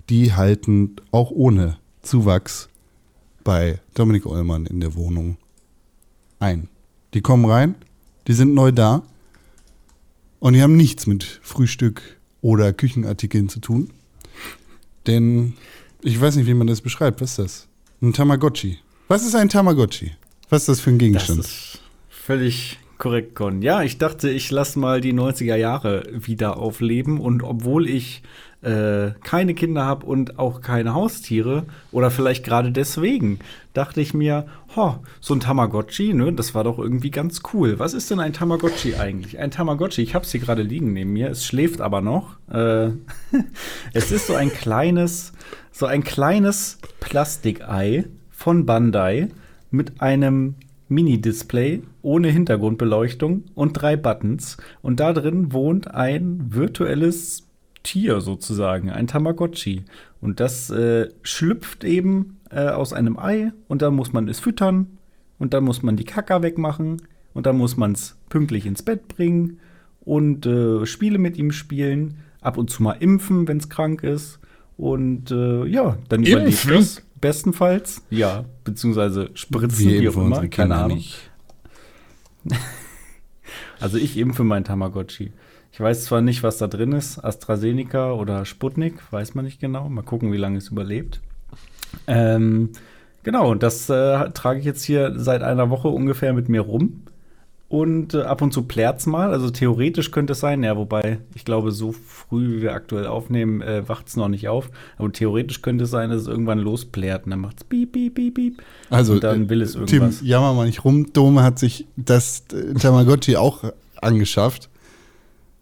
[0.09, 2.69] die halten auch ohne Zuwachs
[3.43, 5.37] bei Dominik Eulmann in der Wohnung
[6.39, 6.69] ein.
[7.13, 7.75] Die kommen rein,
[8.27, 9.03] die sind neu da
[10.39, 12.01] und die haben nichts mit Frühstück
[12.41, 13.89] oder Küchenartikeln zu tun.
[15.07, 15.53] Denn
[16.03, 17.21] ich weiß nicht, wie man das beschreibt.
[17.21, 17.67] Was ist das?
[18.01, 18.77] Ein Tamagotchi.
[19.07, 20.11] Was ist ein Tamagotchi?
[20.49, 21.39] Was ist das für ein Das Gegenstand?
[21.39, 21.79] ist
[22.09, 23.61] völlig korrekt, Con.
[23.61, 27.19] Ja, ich dachte, ich lasse mal die 90er Jahre wieder aufleben.
[27.19, 28.21] Und obwohl ich
[28.61, 33.39] äh, keine Kinder habe und auch keine Haustiere, oder vielleicht gerade deswegen,
[33.73, 37.79] dachte ich mir, ho, so ein Tamagotchi, ne, das war doch irgendwie ganz cool.
[37.79, 39.37] Was ist denn ein Tamagotchi eigentlich?
[39.37, 42.37] Ein Tamagotchi, ich habe es hier gerade liegen neben mir, es schläft aber noch.
[42.51, 42.89] Äh,
[43.93, 45.33] es ist so ein kleines,
[45.71, 49.29] so ein kleines Plastikei von Bandai
[49.69, 50.55] mit einem
[50.89, 54.57] Mini-Display ohne Hintergrundbeleuchtung und drei Buttons.
[54.81, 57.46] Und da drin wohnt ein virtuelles
[57.87, 59.85] Tier sozusagen, ein Tamagotchi.
[60.19, 64.97] Und das äh, schlüpft eben äh, aus einem Ei und dann muss man es füttern
[65.39, 67.01] und dann muss man die Kacker wegmachen
[67.33, 69.61] und dann muss man es pünktlich ins Bett bringen
[70.01, 74.39] und äh, Spiele mit ihm spielen, ab und zu mal impfen, wenn es krank ist.
[74.75, 77.03] Und äh, ja, dann überlebt es.
[77.21, 78.01] bestenfalls.
[78.09, 81.03] Ja, beziehungsweise spritzen, Wir wie auch immer, keine Ahnung.
[83.79, 85.31] Also ich eben für meinen Tamagotchi.
[85.77, 89.87] Ich weiß zwar nicht, was da drin ist, AstraZeneca oder Sputnik, weiß man nicht genau.
[89.89, 91.21] Mal gucken, wie lange es überlebt.
[92.07, 92.71] Ähm,
[93.21, 97.03] genau, das äh, trage ich jetzt hier seit einer Woche ungefähr mit mir rum.
[97.69, 99.29] Und äh, ab und zu plärt's mal.
[99.29, 103.61] Also theoretisch könnte es sein, ja, wobei ich glaube, so früh wie wir aktuell aufnehmen,
[103.61, 104.71] äh, wacht's noch nicht auf.
[104.97, 108.33] Aber theoretisch könnte es sein, dass es irgendwann losplärt und dann macht's piep, piep, piep,
[108.33, 108.63] piep.
[108.89, 110.21] Also, und dann äh, will es Tim, irgendwas.
[110.23, 111.13] jammer mal nicht rum.
[111.13, 113.63] Dome hat sich das Tamagotchi auch
[114.01, 114.69] angeschafft.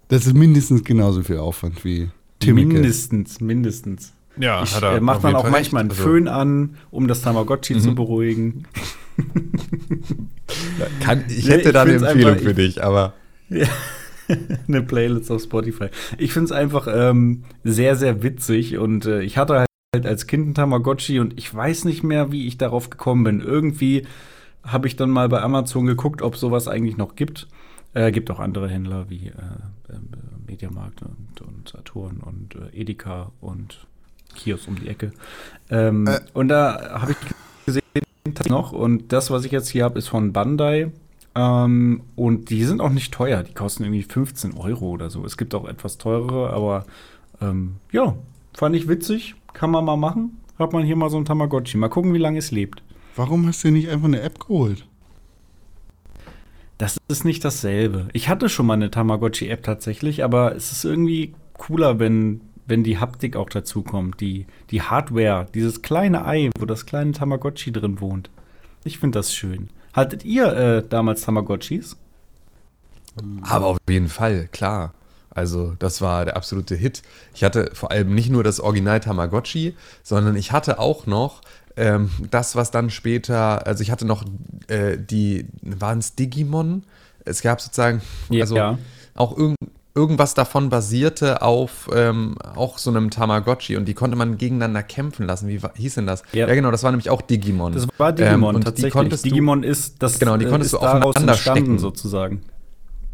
[0.08, 2.68] Das ist mindestens genauso viel Aufwand wie Timmeke.
[2.74, 4.14] mindestens, mindestens.
[4.38, 8.66] Ja, Ich äh, mache dann auch manchmal einen Föhn an, um das Tamagotchi zu beruhigen.
[11.00, 13.14] Kann, ich Nee, hätte ich da eine Empfehlung einfach- für dich, aber
[14.68, 15.88] eine Playlist auf Spotify.
[16.18, 20.50] Ich finde es einfach ähm, sehr, sehr witzig und äh, ich hatte halt als Kind
[20.50, 23.40] ein Tamagotchi und ich weiß nicht mehr, wie ich darauf gekommen bin.
[23.42, 24.06] Irgendwie
[24.64, 27.48] habe ich dann mal bei Amazon geguckt, ob sowas eigentlich noch gibt.
[27.94, 29.32] Äh, gibt auch andere Händler wie äh,
[30.48, 33.86] Mediamarkt und, und Saturn und äh, Edeka und
[34.36, 35.12] Kiosk um die Ecke.
[35.70, 36.20] Ähm, Äh.
[36.34, 37.18] Und da habe ich
[37.66, 38.06] gesehen
[38.50, 40.92] noch und das, was ich jetzt hier habe, ist von Bandai.
[41.36, 43.44] Ähm, und die sind auch nicht teuer.
[43.44, 45.26] Die kosten irgendwie 15 Euro oder so.
[45.26, 46.86] Es gibt auch etwas teurere, aber
[47.42, 48.16] ähm, ja,
[48.54, 49.36] fand ich witzig.
[49.54, 50.38] Kann man mal machen.
[50.58, 51.78] Hat man hier mal so ein Tamagotchi.
[51.78, 52.82] Mal gucken, wie lange es lebt.
[53.16, 54.88] Warum hast du nicht einfach eine App geholt?
[56.78, 58.08] Das ist nicht dasselbe.
[58.14, 62.98] Ich hatte schon mal eine Tamagotchi-App tatsächlich, aber es ist irgendwie cooler, wenn, wenn die
[62.98, 64.20] Haptik auch dazu kommt.
[64.20, 68.30] Die, die Hardware, dieses kleine Ei, wo das kleine Tamagotchi drin wohnt.
[68.84, 69.70] Ich finde das schön.
[69.94, 71.96] Hattet ihr äh, damals Tamagotchis?
[73.42, 74.94] Aber auf jeden Fall, klar.
[75.30, 77.02] Also, das war der absolute Hit.
[77.34, 81.42] Ich hatte vor allem nicht nur das Original Tamagotchi, sondern ich hatte auch noch
[81.78, 84.24] ähm, das, was dann später, also ich hatte noch
[84.68, 86.84] äh, die, waren es Digimon?
[87.26, 88.42] Es gab sozusagen, Ja.
[88.44, 88.78] also
[89.16, 89.58] auch irgend,
[89.96, 95.26] irgendwas davon basierte auf ähm, auch so einem Tamagotchi und die konnte man gegeneinander kämpfen
[95.26, 95.48] lassen.
[95.48, 96.24] Wie hieß denn das?
[96.34, 96.46] Ja.
[96.54, 97.74] genau, das war nämlich auch Digimon.
[97.74, 100.78] Das war Digimon Ähm, und die du- Digimon ist das Genau, die äh, konntest du
[100.80, 101.80] aufeinander stecken.
[101.80, 102.42] sozusagen.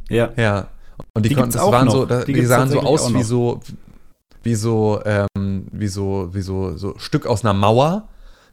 [0.10, 0.30] Ja.
[0.36, 0.68] Ja.
[1.14, 1.94] Und die, Die konnten, waren noch.
[1.94, 3.60] so, Die die, sahen so aus wie so,
[4.44, 8.08] wie so, ähm, wie so, wie so, so Stück aus einer Mauer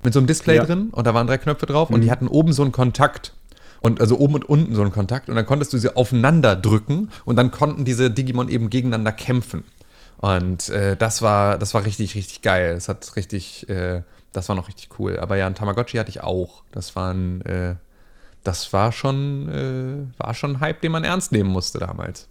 [0.05, 0.64] mit so einem Display Ja.
[0.64, 2.03] drin und da waren drei Knöpfe drauf und Mhm.
[2.03, 3.34] die hatten oben so einen Kontakt.
[3.80, 7.11] Und also oben und unten so einen Kontakt und dann konntest du sie aufeinander drücken
[7.24, 9.62] und dann konnten diese Digimon eben gegeneinander kämpfen.
[10.16, 12.74] Und äh, das war, das war richtig, richtig geil.
[12.74, 15.20] Das hat richtig, äh, das war noch richtig cool.
[15.20, 16.64] Aber ja, ein Tamagotchi hatte ich auch.
[16.72, 17.76] Das war ein, äh,
[18.42, 22.26] das war schon, äh, war schon ein Hype, den man ernst nehmen musste damals.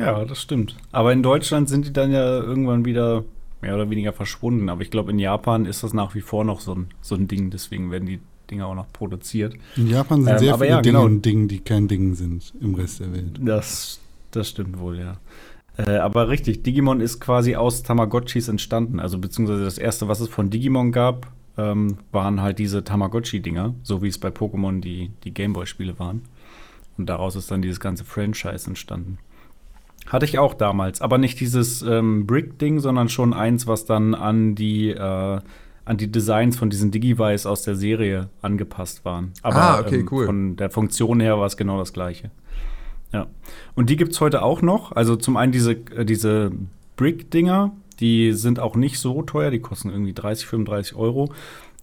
[0.00, 0.76] Ja, das stimmt.
[0.90, 3.22] Aber in Deutschland sind die dann ja irgendwann wieder
[3.62, 4.68] mehr oder weniger verschwunden.
[4.68, 7.28] Aber ich glaube, in Japan ist das nach wie vor noch so ein, so ein
[7.28, 7.50] Ding.
[7.50, 9.54] Deswegen werden die Dinger auch noch produziert.
[9.76, 11.06] In Japan sind Ähm, sehr viele ja, Dinge genau.
[11.06, 13.38] und Dinge, die kein Ding sind im Rest der Welt.
[13.40, 14.00] Das,
[14.32, 15.16] das stimmt wohl, ja.
[15.78, 19.00] Äh, aber richtig, Digimon ist quasi aus Tamagotchis entstanden.
[19.00, 24.02] Also beziehungsweise das erste, was es von Digimon gab, ähm, waren halt diese Tamagotchi-Dinger, so
[24.02, 26.22] wie es bei Pokémon die, die Gameboy-Spiele waren.
[26.98, 29.18] Und daraus ist dann dieses ganze Franchise entstanden.
[30.06, 34.54] Hatte ich auch damals, aber nicht dieses ähm, Brick-Ding, sondern schon eins, was dann an
[34.54, 35.40] die, äh,
[35.84, 39.32] an die Designs von diesen Digivice aus der Serie angepasst waren.
[39.42, 40.26] Aber Ah, okay, ähm, cool.
[40.26, 42.30] von der Funktion her war es genau das gleiche.
[43.12, 43.26] Ja.
[43.74, 44.92] Und die gibt es heute auch noch.
[44.92, 46.50] Also zum einen diese, äh, diese
[46.96, 51.32] Brick-Dinger, die sind auch nicht so teuer, die kosten irgendwie 30, 35 Euro.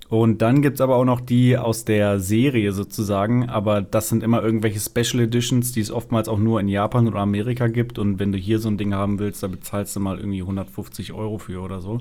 [0.10, 4.24] Und dann gibt es aber auch noch die aus der Serie sozusagen, aber das sind
[4.24, 8.00] immer irgendwelche Special Editions, die es oftmals auch nur in Japan oder Amerika gibt.
[8.00, 11.14] Und wenn du hier so ein Ding haben willst, da bezahlst du mal irgendwie 150
[11.14, 12.00] Euro für oder so.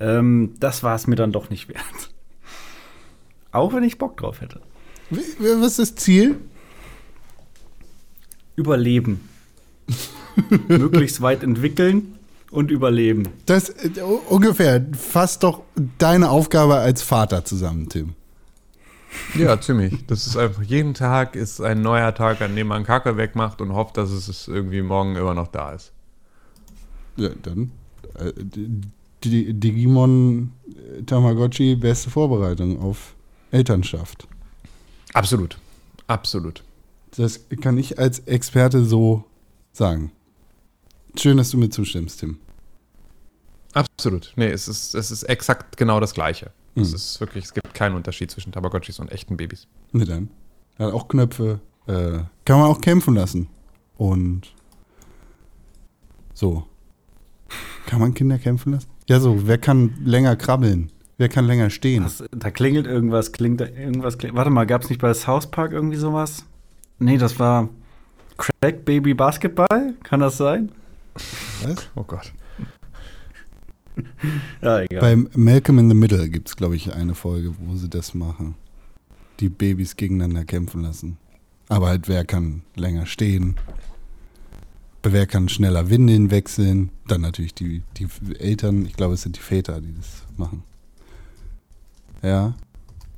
[0.00, 2.10] Ähm, das war es mir dann doch nicht wert.
[3.52, 4.60] Auch wenn ich Bock drauf hätte.
[5.08, 6.36] Was ist das Ziel?
[8.54, 9.26] Überleben.
[10.68, 12.15] Möglichst weit entwickeln
[12.50, 13.28] und überleben.
[13.46, 15.62] Das äh, ungefähr fasst doch
[15.98, 18.14] deine Aufgabe als Vater zusammen, Tim.
[19.34, 20.06] Ja, ziemlich.
[20.06, 23.72] Das ist einfach, jeden Tag ist ein neuer Tag, an dem man Kacke wegmacht und
[23.72, 25.92] hofft, dass es irgendwie morgen immer noch da ist.
[27.16, 27.72] Ja, dann
[28.18, 28.32] äh,
[29.24, 33.14] Digimon äh, Tamagotchi beste Vorbereitung auf
[33.50, 34.28] Elternschaft.
[35.14, 35.58] Absolut.
[36.06, 36.62] Absolut.
[37.16, 39.24] Das kann ich als Experte so
[39.72, 40.12] sagen.
[41.18, 42.38] Schön, dass du mir zustimmst, Tim.
[43.74, 44.32] Absolut.
[44.36, 46.50] Nee, es ist, es ist exakt genau das Gleiche.
[46.74, 46.94] Es Mhm.
[46.94, 49.66] ist wirklich, es gibt keinen Unterschied zwischen Tamagotchis und echten Babys.
[49.92, 50.30] Ne dann.
[50.78, 51.60] Hat auch Knöpfe.
[51.86, 53.48] Äh, kann man auch kämpfen lassen.
[53.96, 54.52] Und
[56.34, 56.66] so.
[57.86, 58.88] Kann man Kinder kämpfen lassen?
[59.08, 59.46] Ja, so.
[59.46, 60.90] Wer kann länger krabbeln?
[61.18, 62.04] Wer kann länger stehen?
[62.04, 64.18] Was, da klingelt irgendwas, klingt da irgendwas.
[64.18, 66.44] Kling, warte mal, gab es nicht bei South Park irgendwie sowas?
[66.98, 67.68] Nee, das war
[68.36, 69.94] Crack Baby Basketball?
[70.02, 70.72] Kann das sein?
[71.62, 71.90] Was?
[71.94, 72.32] Oh Gott.
[74.62, 75.00] Ja, egal.
[75.00, 78.54] Bei Malcolm in the Middle gibt es, glaube ich, eine Folge, wo sie das machen.
[79.40, 81.18] Die Babys gegeneinander kämpfen lassen.
[81.68, 83.56] Aber halt, wer kann länger stehen?
[85.02, 86.90] Wer kann schneller Windeln wechseln?
[87.06, 90.62] Dann natürlich die, die Eltern, ich glaube, es sind die Väter, die das machen.
[92.22, 92.54] Ja,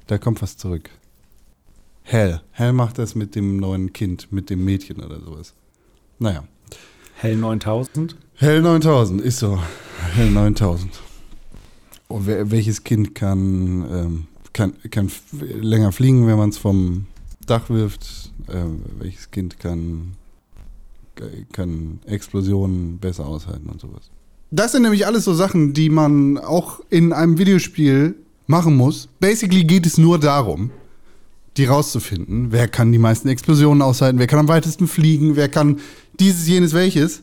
[0.07, 0.91] da kommt was zurück.
[2.03, 2.41] Hell.
[2.53, 5.55] Hell macht das mit dem neuen Kind, mit dem Mädchen oder sowas.
[6.19, 6.45] Naja.
[7.21, 8.15] Hell 9000?
[8.37, 9.59] Hell 9000, ist so.
[10.15, 10.89] Hell 9000.
[12.07, 15.11] Und wer, welches Kind kann, ähm, kann, kann
[15.61, 17.07] länger fliegen, wenn man es vom
[17.45, 18.31] Dach wirft?
[18.49, 20.13] Ähm, welches Kind kann,
[21.51, 24.11] kann Explosionen besser aushalten und sowas?
[24.53, 28.15] Das sind nämlich alles so Sachen, die man auch in einem Videospiel
[28.47, 29.09] machen muss.
[29.19, 30.71] Basically geht es nur darum,
[31.59, 32.53] die rauszufinden.
[32.53, 34.19] Wer kann die meisten Explosionen aushalten?
[34.19, 35.37] Wer kann am weitesten fliegen?
[35.37, 35.81] Wer kann
[36.19, 37.23] dieses, jenes, welches?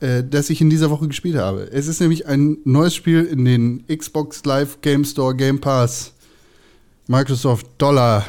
[0.00, 1.70] äh, das ich in dieser Woche gespielt habe.
[1.72, 6.12] Es ist nämlich ein neues Spiel in den Xbox Live Game Store Game Pass
[7.06, 8.24] Microsoft Dollar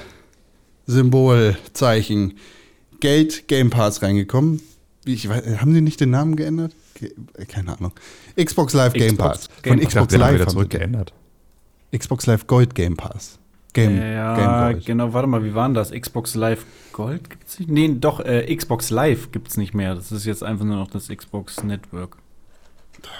[0.87, 2.33] Symbol Zeichen
[2.99, 4.61] Geld Game Pass reingekommen.
[5.05, 6.75] Ich weiß, haben die nicht den Namen geändert?
[6.95, 7.93] Ge- äh, Keine Ahnung.
[8.35, 9.49] Xbox Live Game Xbox Pass.
[9.63, 10.45] Game Von Xbox Live.
[10.45, 11.05] haben sie den.
[11.97, 13.39] Xbox Live Gold Game Pass.
[13.73, 14.85] Game, ja, Game Gold.
[14.85, 15.91] genau, warte mal, wie war denn das?
[15.91, 17.69] Xbox Live Gold gibt's nicht?
[17.71, 19.95] Nee, doch, äh, Xbox Live gibt's nicht mehr.
[19.95, 22.17] Das ist jetzt einfach nur noch das Xbox Network.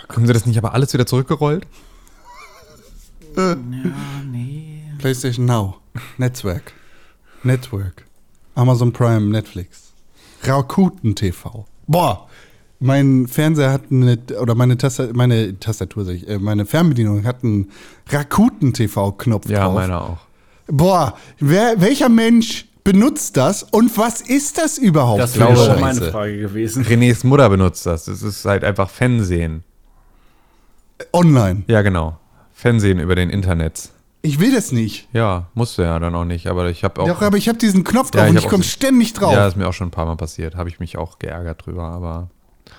[0.10, 1.66] Haben sie das nicht aber alles wieder zurückgerollt?
[3.36, 3.56] Ja,
[4.30, 4.84] nee.
[4.98, 5.78] PlayStation Now.
[6.18, 6.74] Netzwerk.
[7.44, 8.06] Network.
[8.56, 9.94] Amazon Prime, Netflix.
[10.44, 11.66] Rakuten TV.
[11.88, 12.28] Boah!
[12.84, 17.70] Mein Fernseher hat eine, oder meine, Tasta meine Tastatur, äh, meine Fernbedienung hat einen
[18.10, 19.76] Rakuten TV-Knopf Ja, drauf.
[19.76, 20.18] meiner auch.
[20.72, 25.20] Boah, wer, welcher Mensch benutzt das und was ist das überhaupt?
[25.20, 26.12] Das wäre schon eine meine?
[26.12, 26.84] Frage gewesen.
[26.84, 28.06] Renés Mutter benutzt das.
[28.06, 29.64] Das ist halt einfach Fernsehen.
[31.14, 31.64] Online.
[31.68, 32.18] Ja, genau.
[32.54, 33.90] Fernsehen über den Internet.
[34.24, 35.08] Ich will das nicht.
[35.14, 37.08] Ja, musste ja dann auch nicht, aber ich habe auch.
[37.08, 39.14] Doch, aber ich habe diesen Knopf drauf Ja, ich und ich auch komme so- ständig
[39.14, 39.34] drauf.
[39.34, 40.56] Ja, ist mir auch schon ein paar Mal passiert.
[40.56, 42.30] Habe ich mich auch geärgert drüber, aber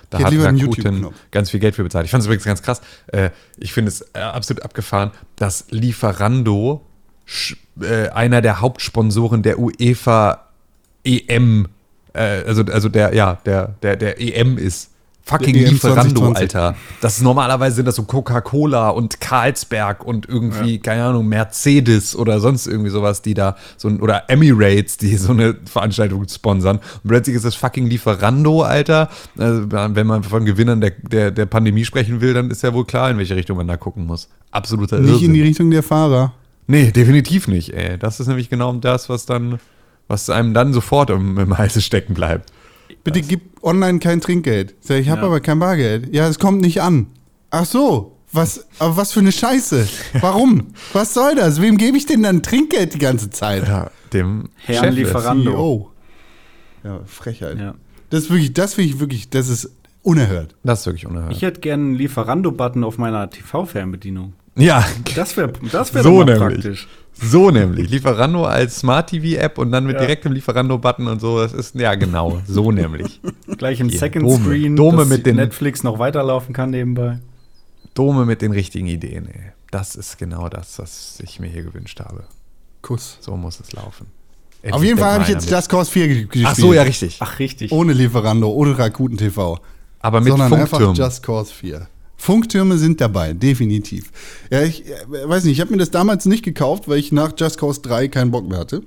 [0.09, 2.05] da Ich hat Rakuten ganz viel Geld für bezahlt.
[2.05, 2.81] Ich fand es übrigens ganz krass.
[3.07, 6.81] Äh, ich finde es äh, absolut abgefahren, dass Lieferando
[7.81, 10.39] äh, einer der Hauptsponsoren der UEFA
[11.03, 11.67] EM,
[12.13, 14.89] äh, also, also der, ja, der, der, der EM ist.
[15.25, 16.41] Fucking EM Lieferando, 2020.
[16.41, 16.75] Alter.
[16.99, 22.41] Das ist normalerweise sind das so Coca-Cola und Carlsberg und irgendwie, keine Ahnung, Mercedes oder
[22.41, 26.79] sonst irgendwie sowas, die da so ein, oder Emirates, die so eine Veranstaltung sponsern.
[27.03, 29.07] Und plötzlich ist das fucking Lieferando, Alter.
[29.37, 32.83] Also, wenn man von Gewinnern der, der, der Pandemie sprechen will, dann ist ja wohl
[32.83, 34.27] klar, in welche Richtung man da gucken muss.
[34.51, 35.33] Absoluter nicht in Irrsinn.
[35.33, 36.33] die Richtung der Fahrer.
[36.67, 37.97] Nee, definitiv nicht, ey.
[37.97, 39.59] Das ist nämlich genau das, was dann,
[40.07, 42.51] was einem dann sofort im, im Halse stecken bleibt.
[43.03, 44.75] Bitte gib online kein Trinkgeld.
[44.79, 45.27] Sag, ich habe Ja.
[45.27, 46.13] aber kein Bargeld.
[46.13, 47.07] Ja, es kommt nicht an.
[47.51, 49.87] Ach so, was, aber was für eine Scheiße.
[50.21, 50.67] Warum?
[50.93, 51.61] was soll das?
[51.61, 53.67] Wem gebe ich denn dann Trinkgeld die ganze Zeit?
[53.67, 55.51] Ja, dem Herrn Chef Lieferando.
[55.51, 55.91] CEO.
[56.83, 57.57] Ja, Frechheit.
[57.59, 57.75] Ja.
[58.09, 59.69] Das ist wirklich, das finde ich wirklich, das ist
[60.01, 60.55] unerhört.
[60.63, 61.33] Das ist wirklich unerhört.
[61.33, 64.33] Ich hätte gerne einen Lieferando-Button auf meiner TV-Fernbedienung.
[64.55, 64.85] Ja,
[65.15, 66.87] Das wäre das wär So praktisch.
[67.15, 67.89] So nämlich.
[67.91, 70.01] Lieferando als Smart TV-App und dann mit Ja.
[70.01, 71.39] direktem Lieferando-Button und so.
[71.39, 72.41] Das ist, ja, genau.
[72.47, 73.21] So nämlich.
[73.57, 74.43] Gleich im Hier, Second Dome.
[74.43, 77.19] Screen, Dome dass mit den- Netflix noch weiterlaufen kann nebenbei.
[77.93, 79.51] Dome mit den richtigen Ideen, ey.
[79.69, 82.23] Das ist genau das, was ich mir hier gewünscht habe.
[82.81, 83.17] Kuss.
[83.21, 84.07] So muss es laufen.
[84.71, 85.49] Auf jeden Fall habe ich jetzt.
[85.49, 86.47] Just Cause 4 ge- gespielt.
[86.49, 87.17] Ach so, ja, richtig.
[87.19, 87.71] Ach, richtig.
[87.71, 89.59] Ohne Lieferando, ohne Rakuten TV.
[89.99, 90.81] Aber mit sondern Funkturm.
[90.89, 91.87] einfach Just Cause 4.
[92.23, 94.09] Funktürme sind dabei, definitiv.
[94.49, 94.93] Ja, ich äh,
[95.27, 98.07] weiß nicht, ich habe mir das damals nicht gekauft, weil ich nach Just Cause 3
[98.07, 98.83] keinen Bock mehr hatte.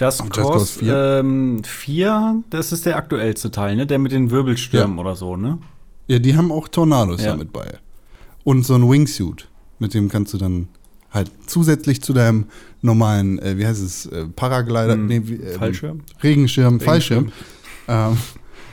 [0.00, 0.88] Just Just Cause Cause 4?
[0.88, 0.96] 4.
[1.20, 3.86] Ähm, 4, das ist der aktuellste Teil, ne?
[3.86, 5.00] Der mit den Wirbelstürmen Ja.
[5.02, 5.58] oder so, ne?
[6.06, 7.32] Ja, die haben auch Tornados Ja.
[7.32, 7.74] damit bei.
[8.42, 9.48] Und so ein Wingsuit,
[9.78, 10.68] mit dem kannst du dann
[11.10, 12.46] halt zusätzlich zu deinem
[12.80, 16.00] normalen, äh, wie heißt es, äh, Paraglider, Hm, nee, wie, ähm, Fallschirm?
[16.22, 17.32] Regenschirm, Fallschirm,
[17.86, 18.16] ähm,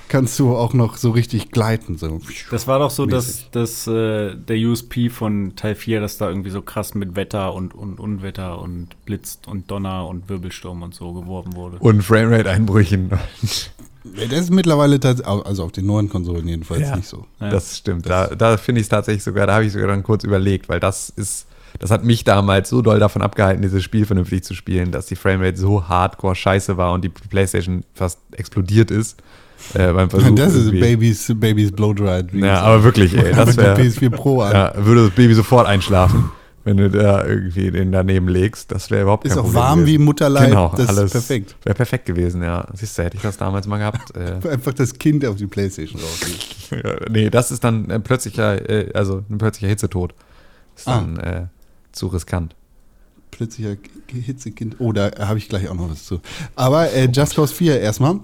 [0.10, 1.98] kannst du auch noch so richtig gleiten.
[1.98, 2.22] So.
[2.52, 3.48] Das war doch so das, Mäßig.
[3.52, 7.74] das, äh, der USP von Teil 4, dass da irgendwie so krass mit Wetter und,
[7.74, 11.78] und Unwetter und Blitz und Donner und Wirbelsturm und so geworben wurde.
[11.80, 13.12] Und Framerate-Einbrüchen.
[14.04, 16.96] Das ist mittlerweile tatsächlich, also auf den neuen Konsolen jedenfalls Ja.
[16.96, 17.26] nicht so.
[17.40, 17.50] Ja.
[17.50, 18.08] Das stimmt.
[18.08, 20.80] Da, da finde ich es tatsächlich sogar, da habe ich sogar dann kurz überlegt, weil
[20.80, 21.48] das ist,
[21.80, 25.16] das hat mich damals so doll davon abgehalten, dieses Spiel vernünftig zu spielen, dass die
[25.16, 29.18] Framerate so hardcore scheiße war und die Playstation fast explodiert ist.
[29.74, 30.36] Äh, beim Versuch.
[30.36, 32.32] das ist Babys, Babys Blow Dreams.
[32.34, 33.76] Ja, aber wirklich, ey, das wäre.
[33.80, 34.54] PS4 Pro an.
[34.54, 36.32] Ja, würde das Baby sofort einschlafen.
[36.64, 38.72] wenn du da irgendwie den daneben legst.
[38.72, 39.96] Das wäre überhaupt Ist kein auch Problem warm wie gewesen.
[40.02, 40.50] im Mutterleib.
[40.50, 41.56] Genau, das alles ist perfekt.
[41.64, 42.66] Wäre perfekt gewesen, ja.
[42.74, 44.16] Siehst du, hätte ich das damals mal gehabt.
[44.16, 46.20] Äh, Einfach das Kind auf die Playstation raus.
[46.72, 50.14] ja, nee, das ist dann ein plötzlicher, äh, also ein plötzlicher Hitzetod.
[50.76, 50.96] Ist Ah.
[51.02, 51.42] dann äh,
[51.92, 52.56] zu riskant.
[53.32, 53.76] Plötzlicher
[54.08, 54.78] Hitzekind.
[54.80, 56.20] Oh, da habe ich gleich auch noch was zu.
[56.56, 58.20] Aber äh, Just Cause 4 erstmal.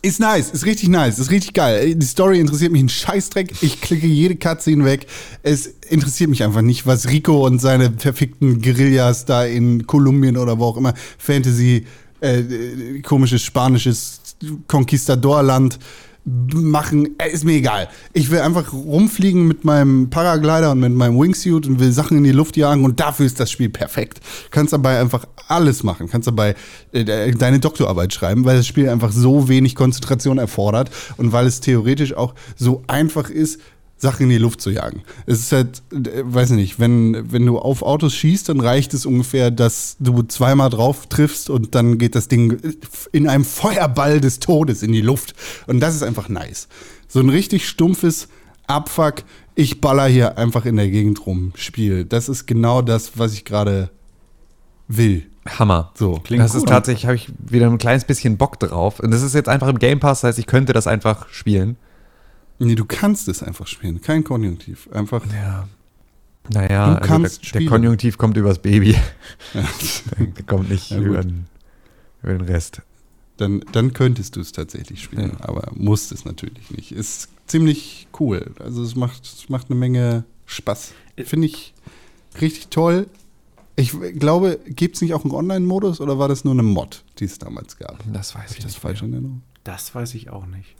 [0.00, 1.96] Ist nice, ist richtig nice, ist richtig geil.
[1.96, 3.52] Die Story interessiert mich einen Scheißdreck.
[3.62, 5.06] Ich klicke jede Cutscene weg.
[5.42, 10.58] Es interessiert mich einfach nicht, was Rico und seine verfickten Guerillas da in Kolumbien oder
[10.60, 11.84] wo auch immer Fantasy,
[12.20, 14.20] äh, äh, komisches spanisches
[14.68, 15.80] Conquistadorland
[16.24, 17.16] machen.
[17.18, 17.88] Äh, ist mir egal.
[18.12, 22.24] Ich will einfach rumfliegen mit meinem Paraglider und mit meinem Wingsuit und will Sachen in
[22.24, 24.20] die Luft jagen und dafür ist das Spiel perfekt.
[24.50, 26.08] Kannst dabei einfach alles machen.
[26.08, 26.54] Kannst dabei
[26.92, 31.60] äh, deine Doktorarbeit schreiben, weil das Spiel einfach so wenig Konzentration erfordert und weil es
[31.60, 33.60] theoretisch auch so einfach ist,
[33.98, 35.02] Sachen in die Luft zu jagen.
[35.26, 39.04] Es ist halt, äh, weiß nicht, wenn, wenn du auf Autos schießt, dann reicht es
[39.04, 42.58] ungefähr, dass du zweimal drauf triffst und dann geht das Ding
[43.12, 45.34] in einem Feuerball des Todes in die Luft.
[45.66, 46.68] Und das ist einfach nice.
[47.08, 48.28] So ein richtig stumpfes
[48.68, 52.04] Abfuck, ich baller hier einfach in der Gegend rum Spiel.
[52.04, 53.90] Das ist genau das, was ich gerade
[54.86, 55.26] will.
[55.58, 55.92] Hammer.
[55.94, 56.20] So.
[56.22, 56.68] Klingt das ist gut.
[56.68, 59.00] tatsächlich, habe ich wieder ein kleines bisschen Bock drauf.
[59.00, 61.76] Und das ist jetzt einfach im Game Pass, das heißt, ich könnte das einfach spielen.
[62.58, 64.00] Nee, du kannst es einfach spielen.
[64.00, 64.88] Kein Konjunktiv.
[64.92, 65.24] Einfach.
[65.32, 65.68] Ja.
[66.50, 67.68] Naja, Du also kannst der, der spielen.
[67.70, 68.96] Konjunktiv kommt übers Baby.
[69.54, 69.68] Ja.
[70.18, 71.46] Der kommt nicht Ja, über, den,
[72.22, 72.80] über den Rest.
[73.36, 75.48] dann, dann könntest du es tatsächlich spielen, Ja.
[75.48, 76.92] aber musst es natürlich nicht.
[76.92, 78.52] Ist ziemlich cool.
[78.60, 80.92] Also es macht, es macht eine Menge Spaß.
[81.24, 81.74] Finde ich
[82.40, 83.08] richtig toll.
[83.76, 87.26] Ich glaube, gibt es nicht auch einen Online-Modus oder war das nur eine Mod, die
[87.26, 88.02] es damals gab?
[88.12, 89.42] Das weiß Habe ich das falsch in Erinnerung?
[89.64, 90.74] Das weiß ich auch nicht.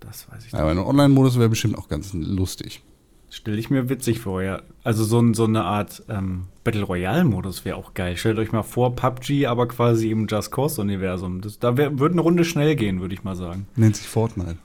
[0.00, 2.82] Das weiß ich Aber ein Online-Modus wäre bestimmt auch ganz lustig.
[3.30, 4.62] Stelle ich mir witzig vor, ja.
[4.84, 8.16] Also so, so eine Art ähm, Battle Royale-Modus wäre auch geil.
[8.16, 11.42] Stellt euch mal vor, PUBG, aber quasi im Just Cause-Universum.
[11.60, 13.66] Da wär, würde eine Runde schnell gehen, würde ich mal sagen.
[13.76, 14.56] Nennt sich Fortnite.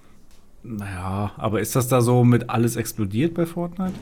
[0.63, 3.93] Naja, aber ist das da so mit alles explodiert bei Fortnite?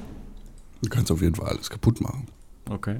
[0.83, 2.27] Du kannst auf jeden Fall alles kaputt machen.
[2.69, 2.99] Okay.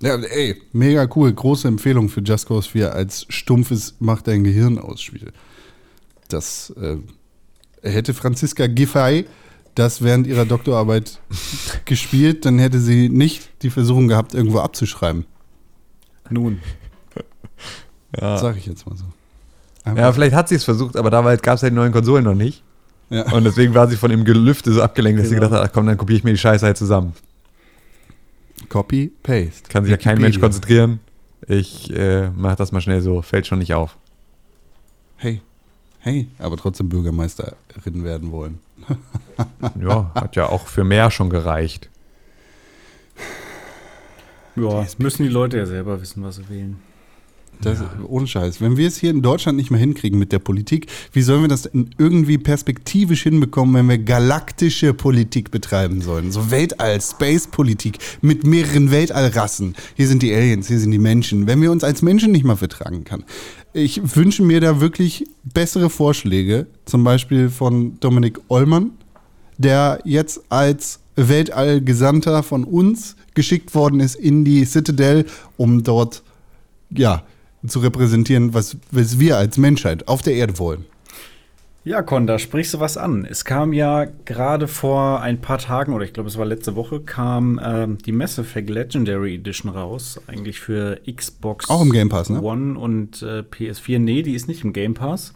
[0.00, 1.32] Ja, ey, mega cool.
[1.32, 5.32] Große Empfehlung für Just Cause 4 als stumpfes Mach dein Gehirn aus Spiel.
[6.28, 6.96] Das äh,
[7.82, 9.26] hätte Franziska Giffey
[9.78, 11.20] das während ihrer Doktorarbeit
[11.84, 15.24] gespielt, dann hätte sie nicht die Versuchung gehabt, irgendwo abzuschreiben.
[16.30, 16.60] Nun.
[18.20, 18.38] Ja.
[18.38, 19.04] Sag ich jetzt mal so.
[19.94, 22.34] ja, vielleicht hat sie es versucht, aber damals gab es ja die neuen Konsolen noch
[22.34, 22.62] nicht.
[23.10, 23.30] Ja.
[23.32, 25.46] Und deswegen war sie von dem Gelüfte so abgelenkt, dass sie Genau.
[25.46, 27.14] gedacht hat, ach komm, dann kopiere ich mir die Scheiße halt zusammen.
[28.68, 29.68] Copy, Paste.
[29.68, 31.00] Kann sich ja kein Mensch konzentrieren.
[31.46, 33.96] Ich äh, mach das mal schnell so, fällt schon nicht auf.
[35.16, 35.40] Hey,
[36.00, 38.58] hey, aber trotzdem Bürgermeisterin werden wollen.
[39.80, 41.88] Ja, hat ja auch für mehr schon gereicht.
[44.56, 46.80] Ja, müssen die Leute ja selber wissen, was sie wählen.
[47.62, 48.60] Das, Ohne Scheiß.
[48.60, 51.48] Wenn wir es hier in Deutschland nicht mehr hinkriegen mit der Politik, wie sollen wir
[51.48, 56.30] das denn irgendwie perspektivisch hinbekommen, wenn wir galaktische Politik betreiben sollen?
[56.30, 59.74] So Weltall, Space-Politik mit mehreren Weltallrassen.
[59.96, 61.46] Hier sind die Aliens, hier sind die Menschen.
[61.46, 63.24] Wenn wir uns als Menschen nicht mal vertragen kann.
[63.72, 68.92] Ich wünsche mir da wirklich bessere Vorschläge, zum Beispiel von Dominik Ollmann,
[69.58, 75.26] der jetzt als Weltallgesandter von uns geschickt worden ist in die Citadel,
[75.56, 76.22] um dort
[76.90, 77.24] ja,
[77.68, 80.84] zu repräsentieren, was, was wir als Menschheit auf der Erde wollen.
[81.84, 83.24] Ja, Con, da sprichst du was an.
[83.24, 87.00] Es kam ja gerade vor ein paar Tagen, oder ich glaube, es war letzte Woche,
[87.00, 90.20] kam ähm, die Mass Effect Legendary Edition raus.
[90.26, 92.42] Eigentlich für Xbox Auch im Game Pass, ne?
[92.42, 94.00] One und äh, PS4.
[94.00, 95.32] Nee, die ist nicht im Game Pass.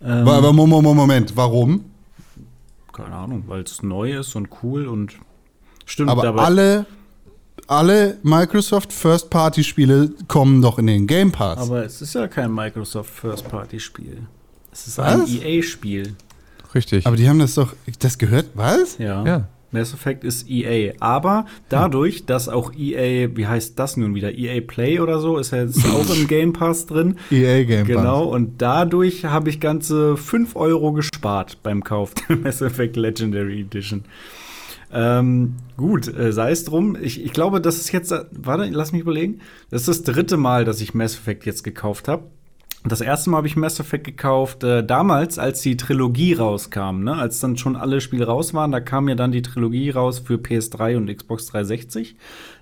[0.00, 1.84] Ähm, Aber, aber Moment, Moment, Moment, warum?
[2.92, 5.18] keine Ahnung, weil es neu ist und cool und
[5.84, 6.10] stimmt.
[6.10, 6.86] Aber alle,
[7.66, 11.58] alle Microsoft First-Party-Spiele kommen doch in den Game Pass.
[11.58, 14.18] aber es ist ja kein Microsoft First-Party-Spiel.
[14.72, 15.14] Es ist Was?
[15.20, 16.14] ein EA-Spiel.
[16.74, 17.06] Richtig.
[17.06, 18.98] Aber die haben das doch, das gehört, was?
[18.98, 19.24] Ja.
[19.24, 19.48] Ja.
[19.72, 20.94] Mass Effect ist EA.
[20.98, 24.32] Aber dadurch, dass auch EA, wie heißt das nun wieder?
[24.36, 27.16] EA Play oder so, ist ja jetzt auch im Game Pass drin.
[27.30, 32.60] EA Game Genau, und dadurch habe ich ganze 5 Euro gespart beim Kauf der Mass
[32.62, 34.04] Effect Legendary Edition.
[34.92, 36.96] Ähm, gut, äh, sei es drum.
[37.00, 39.40] Ich, ich glaube, das ist jetzt, äh, warte, lass mich überlegen.
[39.70, 42.24] Das ist das dritte Mal, dass ich Mass Effect jetzt gekauft habe.
[42.82, 47.14] Das erste Mal habe ich Mass Effect gekauft, äh, damals, als die Trilogie rauskam, ne?
[47.14, 48.72] als dann schon alle Spiele raus waren.
[48.72, 52.16] Da kam ja dann die Trilogie raus für PS3 und Xbox 360.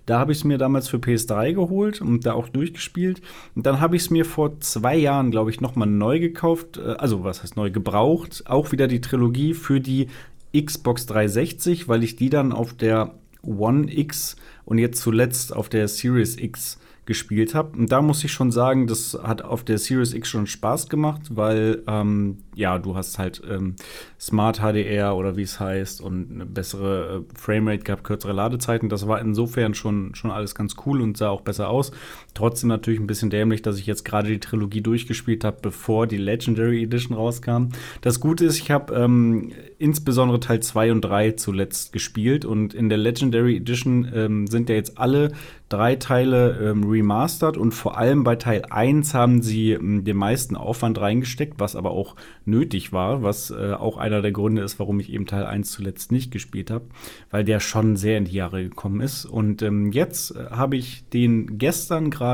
[0.06, 3.22] Da habe ich es mir damals für PS3 geholt und da auch durchgespielt.
[3.54, 6.78] Und dann habe ich es mir vor zwei Jahren, glaube ich, noch mal neu gekauft.
[6.78, 7.70] Äh, also, was heißt neu?
[7.70, 8.42] Gebraucht.
[8.46, 10.08] Auch wieder die Trilogie für die
[10.56, 15.88] Xbox 360, weil ich die dann auf der One X und jetzt zuletzt auf der
[15.88, 17.76] Series X gespielt habe.
[17.78, 21.22] Und da muss ich schon sagen, das hat auf der Series X schon Spaß gemacht,
[21.30, 23.76] weil ähm, ja, du hast halt ähm,
[24.20, 28.90] Smart HDR oder wie es heißt und eine bessere äh, Framerate gehabt, kürzere Ladezeiten.
[28.90, 31.92] Das war insofern schon, schon alles ganz cool und sah auch besser aus.
[32.38, 36.18] Trotzdem natürlich ein bisschen dämlich, dass ich jetzt gerade die Trilogie durchgespielt habe, bevor die
[36.18, 37.70] Legendary Edition rauskam.
[38.00, 42.90] Das Gute ist, ich habe ähm, insbesondere Teil 2 und 3 zuletzt gespielt und in
[42.90, 45.32] der Legendary Edition ähm, sind ja jetzt alle
[45.68, 50.56] drei Teile ähm, remastered und vor allem bei Teil 1 haben sie ähm, den meisten
[50.56, 55.00] Aufwand reingesteckt, was aber auch nötig war, was äh, auch einer der Gründe ist, warum
[55.00, 56.86] ich eben Teil 1 zuletzt nicht gespielt habe,
[57.30, 59.26] weil der schon sehr in die Jahre gekommen ist.
[59.26, 62.27] Und ähm, jetzt äh, habe ich den gestern gerade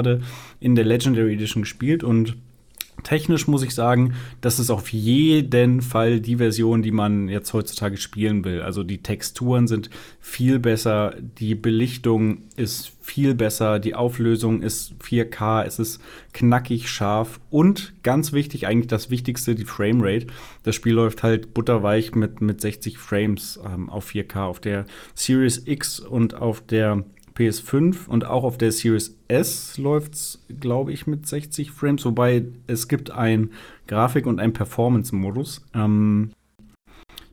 [0.61, 2.37] in der Legendary Edition gespielt und
[3.03, 7.97] Technisch muss ich sagen, das ist auf jeden Fall die Version, die man jetzt heutzutage
[7.99, 8.63] spielen will.
[8.63, 9.91] Also die Texturen sind
[10.21, 16.01] viel besser, die Belichtung ist viel besser, die Auflösung ist 4K, es ist
[16.33, 20.29] knackig scharf und ganz wichtig, eigentlich das Wichtigste, die Framerate.
[20.63, 25.63] Das Spiel läuft halt butterweich mit, mit 60 Frames ähm, auf 4K auf der Series
[25.67, 27.05] X und auf der
[27.37, 32.45] PS5 und auch auf der Series S läuft es, glaube ich, mit 60 Frames, wobei
[32.67, 33.51] es gibt ein
[33.87, 35.65] Grafik- und ein Performance-Modus.
[35.75, 36.31] Ähm,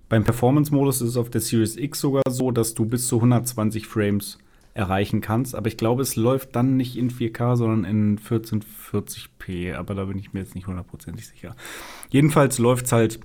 [0.09, 3.87] beim Performance-Modus ist es auf der Series X sogar so, dass du bis zu 120
[3.87, 4.39] Frames
[4.73, 9.95] erreichen kannst, aber ich glaube, es läuft dann nicht in 4K, sondern in 1440p, aber
[9.95, 11.55] da bin ich mir jetzt nicht hundertprozentig sicher.
[12.09, 13.19] Jedenfalls läuft es halt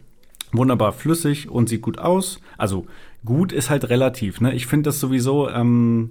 [0.52, 2.40] wunderbar flüssig und sieht gut aus.
[2.58, 2.86] Also
[3.24, 4.40] gut ist halt relativ.
[4.40, 4.54] Ne?
[4.54, 6.10] Ich finde das sowieso ähm,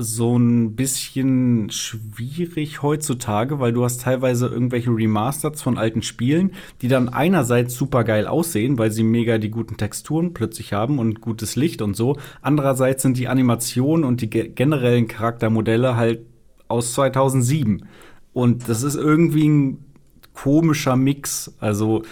[0.00, 6.88] so ein bisschen schwierig heutzutage, weil du hast teilweise irgendwelche Remasters von alten Spielen, die
[6.88, 11.56] dann einerseits super geil aussehen, weil sie mega die guten Texturen plötzlich haben und gutes
[11.56, 12.16] Licht und so.
[12.42, 16.20] Andererseits sind die Animationen und die ge generellen Charaktermodelle halt
[16.68, 17.84] aus 2007.
[18.32, 19.84] Und das ist irgendwie ein
[20.32, 21.52] komischer Mix.
[21.58, 22.02] Also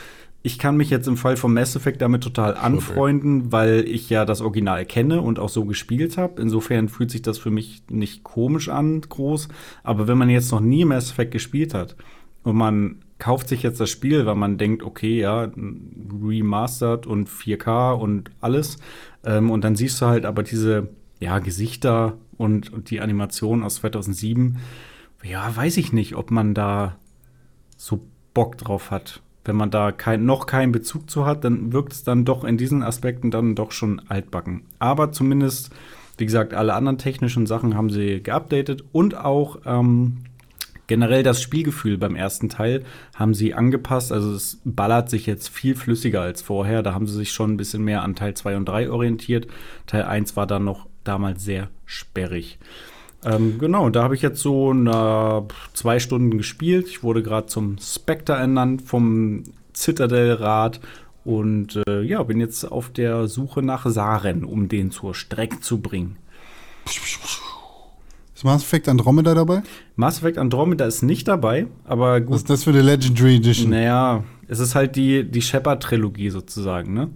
[0.47, 4.25] ich kann mich jetzt im Fall von Mass Effect damit total anfreunden, weil ich ja
[4.25, 6.41] das Original kenne und auch so gespielt habe.
[6.41, 9.49] Insofern fühlt sich das für mich nicht komisch an, groß.
[9.83, 11.97] Aber wenn man jetzt noch nie Mass Effect gespielt hat
[12.45, 15.51] und man kauft sich jetzt das Spiel, weil man denkt, okay, ja,
[16.23, 18.79] remastered und 4K und alles.
[19.25, 23.77] Ähm, und dann siehst du halt aber diese ja, Gesichter und, und die Animation aus
[23.77, 24.59] 2007.
[25.25, 26.95] Ja, weiß ich nicht, ob man da
[27.77, 31.93] so Bock drauf hat wenn man da kein, noch keinen Bezug zu hat, dann wirkt
[31.93, 34.63] es dann doch in diesen Aspekten dann doch schon altbacken.
[34.79, 35.71] Aber zumindest,
[36.19, 40.19] wie gesagt, alle anderen technischen Sachen haben sie geupdatet und auch ähm,
[40.87, 44.13] generell das Spielgefühl beim ersten Teil haben sie angepasst.
[44.13, 46.83] Also es ballert sich jetzt viel flüssiger als vorher.
[46.83, 49.47] Da haben sie sich schon ein bisschen mehr an Teil 2 und 3 orientiert.
[49.87, 52.59] Teil 1 war dann noch damals sehr sperrig.
[53.25, 56.87] Ähm, genau, da habe ich jetzt so na, zwei Stunden gespielt.
[56.89, 59.45] Ich wurde gerade zum Spectre ernannt vom
[59.75, 60.81] Citadel-Rat
[61.25, 65.81] und äh, ja, bin jetzt auf der Suche nach Saren, um den zur Strecke zu
[65.81, 66.17] bringen.
[68.35, 69.63] Ist Mass Effect Andromeda dabei?
[69.97, 72.35] Mass Effect Andromeda ist nicht dabei, aber gut.
[72.35, 73.71] Was ist das für eine Legendary Edition?
[73.71, 77.11] Naja, es ist halt die, die Shepard-Trilogie sozusagen, ne?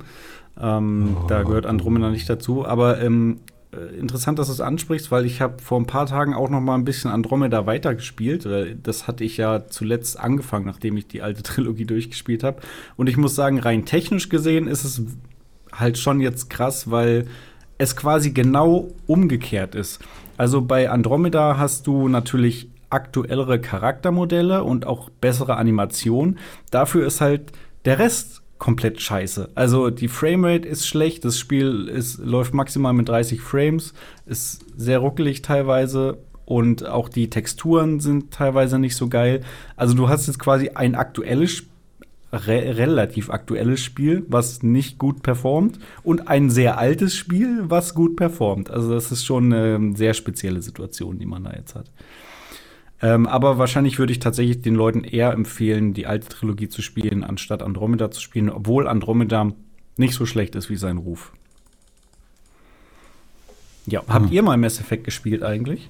[0.60, 1.27] Ähm, oh.
[1.28, 2.66] Da gehört Andromeda nicht dazu.
[2.66, 3.59] Aber ähm, äh,
[3.98, 6.74] interessant, dass du es ansprichst, weil ich habe vor ein paar Tagen auch noch mal
[6.74, 8.48] ein bisschen Andromeda weitergespielt.
[8.82, 12.60] Das hatte ich ja zuletzt angefangen, nachdem ich die alte Trilogie durchgespielt habe.
[12.97, 15.02] Und ich muss sagen, rein technisch gesehen ist es
[15.72, 17.26] halt schon jetzt krass, weil
[17.78, 20.01] es quasi genau umgekehrt ist.
[20.36, 26.38] Also bei Andromeda hast du natürlich aktuellere Charaktermodelle und auch bessere Animationen.
[26.70, 27.52] Dafür ist halt
[27.84, 29.50] der Rest komplett scheiße.
[29.56, 33.94] Also die Framerate ist schlecht, das Spiel ist, läuft maximal mit 30 Frames,
[34.26, 39.40] ist sehr ruckelig teilweise und auch die Texturen sind teilweise nicht so geil.
[39.76, 41.64] Also du hast jetzt quasi ein aktuelles
[42.32, 48.14] re relativ aktuelles Spiel, was nicht gut performt und ein sehr altes Spiel, was gut
[48.14, 48.70] performt.
[48.70, 51.90] Also das ist schon eine sehr spezielle Situation, die man da jetzt hat.
[53.02, 57.24] Ähm, aber wahrscheinlich würde ich tatsächlich den Leuten eher empfehlen, die alte Trilogie zu spielen,
[57.24, 59.52] anstatt Andromeda zu spielen, obwohl Andromeda
[59.97, 61.32] nicht so schlecht ist wie sein Ruf.
[63.86, 64.32] Ja, habt hm.
[64.32, 65.89] ihr mal Mass Effect gespielt eigentlich?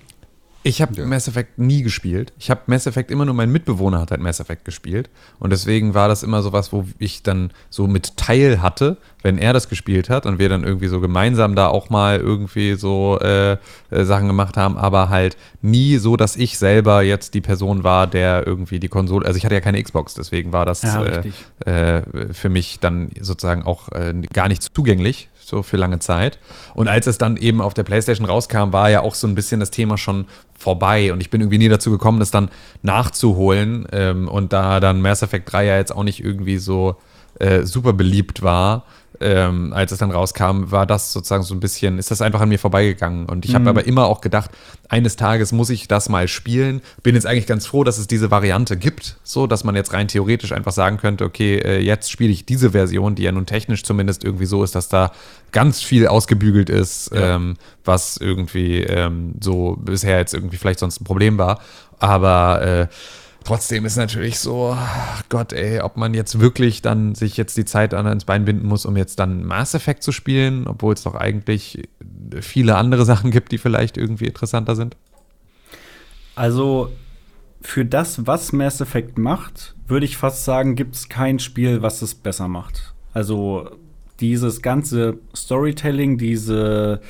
[0.62, 1.06] Ich habe ja.
[1.06, 2.34] Mass Effect nie gespielt.
[2.38, 5.08] Ich habe Mass Effect immer nur, mein Mitbewohner hat halt Mass Effect gespielt.
[5.38, 9.38] Und deswegen war das immer so was, wo ich dann so mit Teil hatte, wenn
[9.38, 13.18] er das gespielt hat und wir dann irgendwie so gemeinsam da auch mal irgendwie so
[13.20, 17.82] äh, äh, Sachen gemacht haben, aber halt nie so, dass ich selber jetzt die Person
[17.82, 21.02] war, der irgendwie die Konsole, also ich hatte ja keine Xbox, deswegen war das ja,
[21.02, 21.22] äh,
[21.64, 26.38] äh für mich dann sozusagen auch äh, gar nicht zugänglich so für lange Zeit.
[26.74, 29.60] Und als es dann eben auf der PlayStation rauskam, war ja auch so ein bisschen
[29.60, 30.26] das Thema schon
[30.58, 31.12] vorbei.
[31.12, 32.50] Und ich bin irgendwie nie dazu gekommen, das dann
[32.82, 33.86] nachzuholen.
[33.92, 36.96] Ähm, und da dann Mass Effect 3 ja jetzt auch nicht irgendwie so
[37.38, 38.84] äh, super beliebt war,
[39.20, 42.48] ähm, als es dann rauskam, war das sozusagen so ein bisschen, ist das einfach an
[42.48, 43.26] mir vorbeigegangen.
[43.26, 44.50] Und ich habe aber immer auch gedacht,
[44.88, 46.80] eines Tages muss ich das mal spielen.
[47.02, 50.08] Bin jetzt eigentlich ganz froh, dass es diese Variante gibt, so dass man jetzt rein
[50.08, 53.84] theoretisch einfach sagen könnte, okay, äh, jetzt spiele ich diese Version, die ja nun technisch
[53.84, 55.12] zumindest irgendwie so ist, dass da
[55.52, 61.04] ganz viel ausgebügelt ist, ähm, was irgendwie ähm, so bisher jetzt irgendwie vielleicht sonst ein
[61.04, 61.60] Problem war.
[61.98, 62.86] Aber äh,
[63.44, 64.76] Trotzdem ist natürlich so,
[65.28, 68.66] Gott, ey, ob man jetzt wirklich dann sich jetzt die Zeit an ins Bein binden
[68.66, 71.88] muss, um jetzt dann Mass Effect zu spielen, obwohl es doch eigentlich
[72.40, 74.96] viele andere Sachen gibt, die vielleicht irgendwie interessanter sind.
[76.36, 76.90] Also
[77.62, 82.02] für das, was Mass Effect macht, würde ich fast sagen, gibt es kein Spiel, was
[82.02, 82.94] es besser macht.
[83.12, 83.70] Also
[84.20, 87.00] dieses ganze Storytelling, diese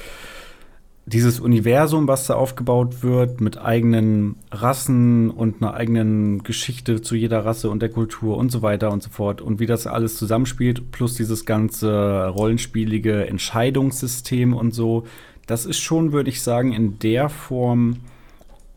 [1.12, 7.44] dieses Universum, was da aufgebaut wird, mit eigenen Rassen und einer eigenen Geschichte zu jeder
[7.44, 10.92] Rasse und der Kultur und so weiter und so fort und wie das alles zusammenspielt,
[10.92, 15.04] plus dieses ganze rollenspielige Entscheidungssystem und so,
[15.46, 17.96] das ist schon, würde ich sagen, in der Form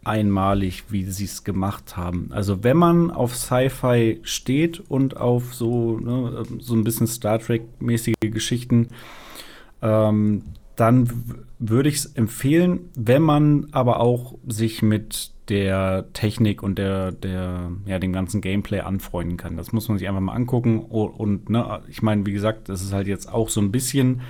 [0.03, 2.29] einmalig, wie sie es gemacht haben.
[2.31, 8.15] Also wenn man auf Sci-Fi steht und auf so, ne, so ein bisschen Star Trek-mäßige
[8.21, 8.89] Geschichten,
[9.81, 10.41] ähm,
[10.75, 11.07] dann
[11.69, 17.71] würde ich es empfehlen, wenn man aber auch sich mit der Technik und der, der,
[17.85, 19.57] ja, dem ganzen Gameplay anfreunden kann.
[19.57, 20.79] Das muss man sich einfach mal angucken.
[20.79, 24.21] Und, ne, ich meine, wie gesagt, das ist halt jetzt auch so ein bisschen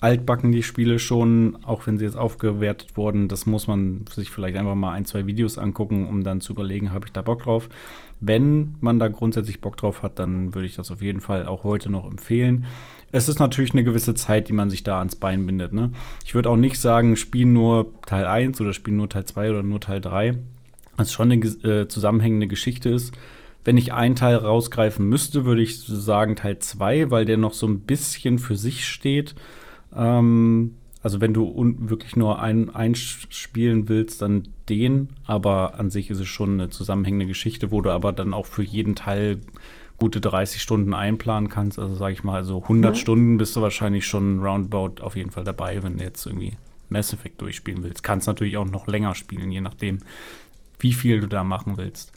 [0.00, 3.28] altbacken, die Spiele schon, auch wenn sie jetzt aufgewertet wurden.
[3.28, 6.92] Das muss man sich vielleicht einfach mal ein, zwei Videos angucken, um dann zu überlegen,
[6.92, 7.68] habe ich da Bock drauf.
[8.20, 11.64] Wenn man da grundsätzlich Bock drauf hat, dann würde ich das auf jeden Fall auch
[11.64, 12.66] heute noch empfehlen.
[13.12, 15.72] Es ist natürlich eine gewisse Zeit, die man sich da ans Bein bindet.
[15.72, 15.90] Ne?
[16.24, 19.62] Ich würde auch nicht sagen, spiel nur Teil 1 oder spiel nur Teil 2 oder
[19.62, 20.36] nur Teil 3.
[20.96, 23.12] Das ist schon eine äh, zusammenhängende Geschichte ist.
[23.64, 27.66] Wenn ich einen Teil rausgreifen müsste, würde ich sagen Teil 2, weil der noch so
[27.66, 29.34] ein bisschen für sich steht.
[29.94, 35.08] Ähm, also wenn du wirklich nur einen einspielen willst, dann den.
[35.24, 38.62] Aber an sich ist es schon eine zusammenhängende Geschichte, wo du aber dann auch für
[38.62, 39.40] jeden Teil
[40.00, 41.78] gute 30 Stunden einplanen kannst.
[41.78, 45.44] Also sage ich mal, so 100 Stunden bist du wahrscheinlich schon roundabout auf jeden Fall
[45.44, 46.56] dabei, wenn du jetzt irgendwie
[46.88, 48.02] Mass Effect durchspielen willst.
[48.02, 49.98] Kannst natürlich auch noch länger spielen, je nachdem,
[50.80, 52.12] wie viel du da machen willst.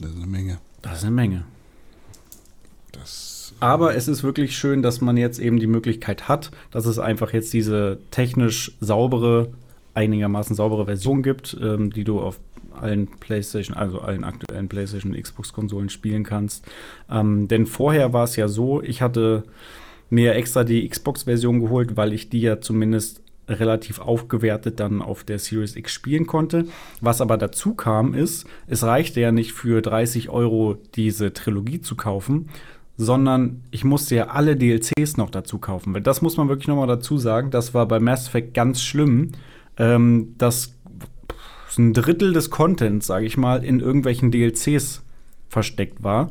[0.00, 0.58] Das ist eine Menge.
[0.82, 1.44] Das ist eine Menge.
[2.90, 6.98] Das, Aber es ist wirklich schön, dass man jetzt eben die Möglichkeit hat, dass es
[6.98, 9.52] einfach jetzt diese technisch saubere,
[9.94, 12.40] einigermaßen saubere Version gibt, ähm, die du auf
[12.74, 16.66] allen PlayStation, also allen aktuellen PlayStation und Xbox-Konsolen spielen kannst.
[17.10, 19.44] Ähm, denn vorher war es ja so, ich hatte
[20.10, 25.38] mir extra die Xbox-Version geholt, weil ich die ja zumindest relativ aufgewertet dann auf der
[25.38, 26.66] Series X spielen konnte.
[27.00, 31.96] Was aber dazu kam, ist, es reichte ja nicht für 30 Euro diese Trilogie zu
[31.96, 32.48] kaufen,
[32.96, 36.00] sondern ich musste ja alle DLCs noch dazu kaufen.
[36.02, 39.32] Das muss man wirklich noch mal dazu sagen, das war bei Mass Effect ganz schlimm,
[39.76, 40.34] ähm,
[41.74, 45.02] dass ein Drittel des Contents, sage ich mal, in irgendwelchen DLCs
[45.48, 46.30] versteckt war.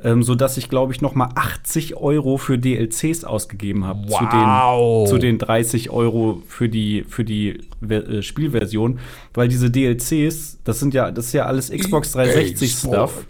[0.00, 5.08] Ähm, so dass ich, glaube ich, noch mal 80 Euro für DLCs ausgegeben habe Wow.
[5.08, 9.00] zu, den, zu den 30 Euro für die, für die äh, Spielversion.
[9.34, 13.24] Weil diese DLCs, das sind ja, das ist ja alles Xbox 360 Stuff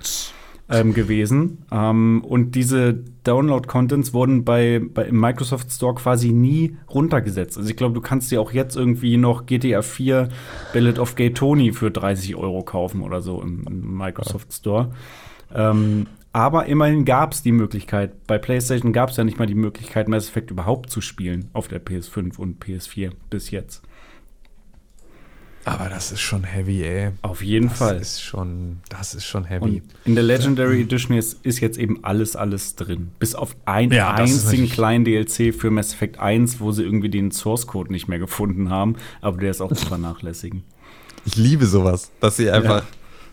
[0.70, 1.65] ähm, gewesen.
[1.73, 7.57] Ähm, und diese Download-Contents wurden bei, bei im Microsoft Store quasi nie runtergesetzt.
[7.57, 10.28] Also ich glaube, du kannst dir auch jetzt irgendwie noch GTA 4
[10.73, 14.90] Ballad of Gay Tony für 30 Euro kaufen oder so im, im Microsoft Store.
[15.55, 18.27] Ähm, aber immerhin gab es die Möglichkeit.
[18.27, 21.69] Bei PlayStation gab es ja nicht mal die Möglichkeit, Mass Effect überhaupt zu spielen auf
[21.69, 23.82] der PS5 und PS4 bis jetzt.
[25.64, 27.10] Aber das ist schon heavy, ey.
[27.20, 27.97] Auf jeden Das Fall.
[27.98, 29.64] ist schon, das ist schon heavy.
[29.64, 33.10] Und in der Legendary Edition ist, ist jetzt eben alles, alles drin.
[33.18, 37.10] Bis auf einen Ja, das einzigen kleinen DLC für Mass Effect 1, wo sie irgendwie
[37.10, 38.97] den Source Code nicht mehr gefunden haben.
[39.20, 40.62] Aber der ist auch zu vernachlässigen.
[41.24, 42.85] Ich liebe sowas, dass sie einfach,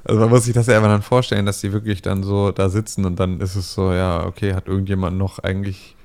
[0.04, 2.68] also man muss sich das ja einfach dann vorstellen, dass sie wirklich dann so da
[2.68, 5.96] sitzen und dann ist es so, ja, okay, hat irgendjemand noch eigentlich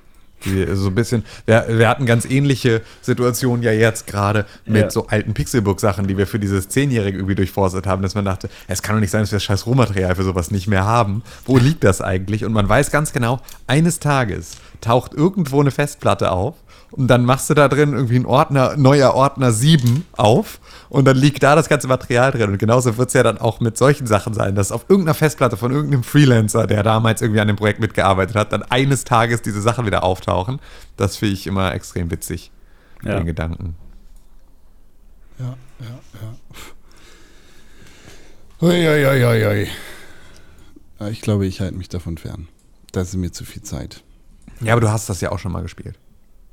[0.45, 4.91] die, so ein bisschen, wir, wir hatten ganz ähnliche Situationen ja jetzt gerade mit Ja.
[4.91, 8.83] so alten Pixelbook-Sachen, die wir für dieses Zehnjährige irgendwie durchforstet haben, dass man dachte, es
[8.83, 11.23] kann doch nicht sein, dass wir das scheiß Rohmaterial für sowas nicht mehr haben.
[11.45, 12.45] Wo liegt das eigentlich?
[12.45, 16.55] Und man weiß ganz genau, eines Tages taucht irgendwo eine Festplatte auf
[16.93, 21.17] und dann machst du da drin irgendwie einen Ordner, neuer Ordner 7 auf und dann
[21.17, 22.51] liegt da das ganze Material drin.
[22.51, 25.57] Und genauso wird es ja dann auch mit solchen Sachen sein, dass auf irgendeiner Festplatte
[25.57, 29.61] von irgendeinem Freelancer, der damals irgendwie an dem Projekt mitgearbeitet hat, dann eines Tages diese
[29.61, 30.59] Sachen wieder auftauchen.
[30.97, 32.51] Das finde ich immer extrem witzig,
[33.05, 33.17] Ja.
[33.19, 33.77] den Gedanken.
[35.39, 35.87] Ja, ja,
[36.21, 36.37] ja.
[38.61, 39.69] Uiuiuiui.
[40.99, 42.49] Ja, Ich glaube, ich halte mich davon fern.
[42.93, 44.03] Das ist mir zu viel Zeit.
[44.61, 45.99] Ja, aber du hast das ja auch schon mal gespielt.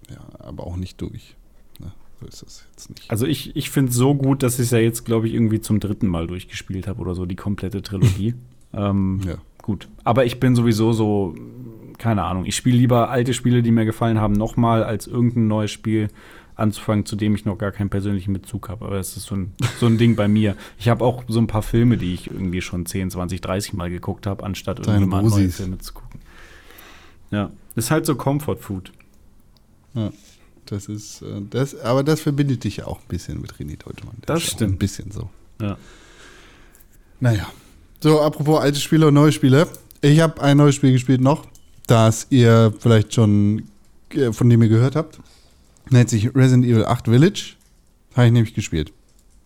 [0.10, 1.36] Ja, aber auch nicht durch.
[1.80, 3.10] Na, so ist das jetzt nicht.
[3.10, 5.62] Also ich, ich finde es so gut, dass ich es ja jetzt, glaube ich, irgendwie
[5.62, 8.36] zum dritten Mal durchgespielt habe oder so, die komplette Trilogie.
[8.74, 9.36] ähm, Ja.
[9.62, 9.90] Gut.
[10.06, 11.36] Aber ich bin sowieso so,
[11.98, 15.72] keine Ahnung, ich spiele lieber alte Spiele, die mir gefallen haben, nochmal, als irgendein neues
[15.72, 16.08] Spiel
[16.56, 18.86] anzufangen, zu dem ich noch gar keinen persönlichen Bezug habe.
[18.86, 20.56] Aber das ist so ein, so ein Ding bei mir.
[20.80, 23.90] Ich habe auch so ein paar Filme, die ich irgendwie schon 10, 20, 30 Mal
[23.90, 25.50] geguckt habe, anstatt irgendwie mal neue.
[25.50, 26.22] Filme zu gucken.
[27.30, 28.92] Ja, ist halt so Comfort Food.
[29.98, 30.12] Ja,
[30.68, 34.16] das ist, äh, das, aber das verbindet dich ja auch ein bisschen mit René Deutschmann.
[34.26, 34.74] Das ist auch stimmt.
[34.74, 35.30] Ein bisschen so.
[35.60, 35.78] Ja.
[37.20, 37.48] Naja.
[38.00, 39.68] So, apropos alte Spiele und neue Spiele.
[40.02, 41.48] Ich habe ein neues Spiel gespielt noch,
[41.88, 43.64] das ihr vielleicht schon,
[44.12, 45.20] äh, von dem ihr gehört habt.
[45.90, 47.56] Nennt sich Resident Evil 8 Village.
[48.16, 48.94] Habe ich nämlich gespielt.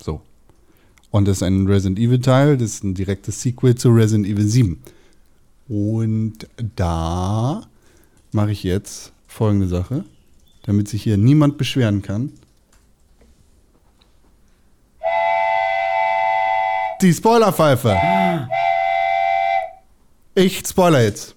[0.03, 0.21] So.
[1.11, 4.45] Und das ist ein Resident Evil Teil, das ist ein direktes Sequel zu Resident Evil
[4.45, 4.81] 7.
[5.69, 7.61] Und da
[8.33, 10.03] mache ich jetzt folgende Sache,
[10.63, 12.31] damit sich hier niemand beschweren kann.
[17.01, 17.97] Die Spoilerpfeife.
[20.35, 21.35] Ich spoiler jetzt.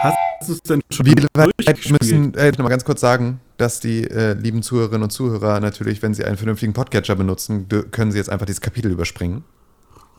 [0.00, 2.00] Hast du es denn schon durchgespielt?
[2.00, 6.02] müssen, äh, noch mal ganz kurz sagen, dass die äh, lieben Zuhörerinnen und Zuhörer natürlich,
[6.02, 9.44] wenn sie einen vernünftigen Podcatcher benutzen, können sie jetzt einfach dieses Kapitel überspringen.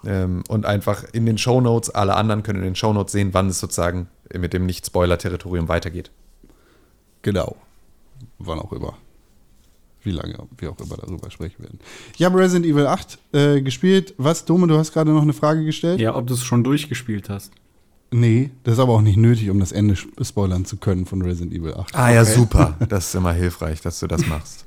[0.05, 3.59] Ähm, und einfach in den Shownotes, alle anderen können in den Shownotes sehen, wann es
[3.59, 6.11] sozusagen mit dem Nicht-Spoiler-Territorium weitergeht.
[7.21, 7.55] Genau.
[8.37, 8.97] Wann auch immer.
[10.01, 11.79] Wie lange wir auch immer darüber sprechen werden.
[12.17, 14.13] Ich habe Resident Evil 8 äh, gespielt.
[14.17, 15.99] Was, Dome, du hast gerade noch eine Frage gestellt?
[15.99, 17.51] Ja, ob du es schon durchgespielt hast.
[18.11, 21.21] Nee, das ist aber auch nicht nötig, um das Ende sp- spoilern zu können von
[21.21, 21.95] Resident Evil 8.
[21.95, 22.75] Ah ja, super.
[22.89, 24.65] Das ist immer hilfreich, dass du das machst.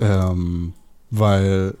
[0.00, 0.72] ähm,
[1.10, 1.74] weil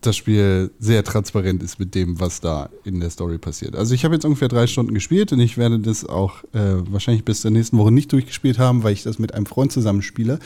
[0.00, 3.74] das Spiel sehr transparent ist mit dem, was da in der Story passiert.
[3.74, 7.24] Also ich habe jetzt ungefähr drei Stunden gespielt und ich werde das auch äh, wahrscheinlich
[7.24, 10.38] bis zur nächsten Woche nicht durchgespielt haben, weil ich das mit einem Freund zusammenspiele.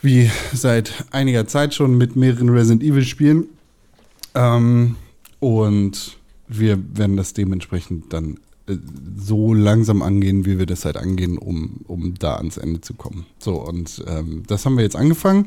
[0.00, 3.44] Wie seit einiger Zeit schon mit mehreren Resident Evil Spielen.
[4.34, 4.96] Ähm,
[5.38, 6.16] und
[6.48, 8.76] wir werden das dementsprechend dann äh,
[9.18, 13.26] so langsam angehen, wie wir das halt angehen, um, um da ans Ende zu kommen.
[13.38, 15.46] So, und ähm, das haben wir jetzt angefangen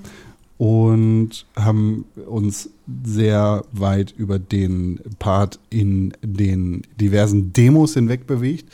[0.57, 2.69] und haben uns
[3.03, 8.65] sehr weit über den Part in den diversen Demos hinweg bewegt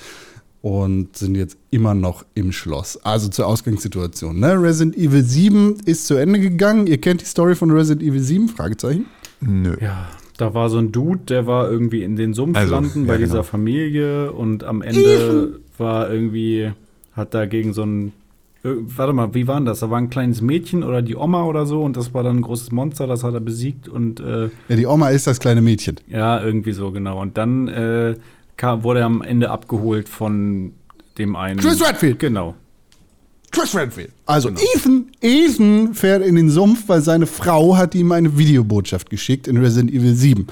[0.61, 2.97] und sind jetzt immer noch im Schloss.
[3.03, 4.39] Also zur Ausgangssituation.
[4.39, 4.61] Ne?
[4.61, 6.87] Resident Evil 7 ist zu Ende gegangen.
[6.87, 8.47] Ihr kennt die Story von Resident Evil 7?
[8.47, 9.05] Fragezeichen.
[9.41, 9.75] Nö.
[9.81, 10.07] Ja,
[10.37, 13.19] da war so ein Dude, der war irgendwie in den Sumpf Also, landen bei ja,
[13.19, 13.43] dieser genau.
[13.43, 16.71] Familie und am Ende war irgendwie,
[17.11, 18.11] hat da gegen so ein, äh,
[18.63, 19.79] warte mal, wie war denn das?
[19.81, 22.41] Da war ein kleines Mädchen oder die Oma oder so und das war dann ein
[22.41, 25.97] großes Monster, das hat er besiegt und äh, Ja, die Oma ist das kleine Mädchen.
[26.07, 27.21] ja, irgendwie so, genau.
[27.21, 28.15] Und dann äh,
[28.57, 30.71] kam, wurde er am Ende abgeholt von
[31.17, 31.59] dem einen.
[31.59, 32.19] Chris Redfield.
[32.19, 32.55] Genau.
[33.51, 34.09] Chris Redfield.
[34.25, 39.47] Also Ethan, Ethan fährt in den Sumpf, weil seine Frau hat ihm eine Videobotschaft geschickt
[39.47, 40.47] in Resident Evil 7.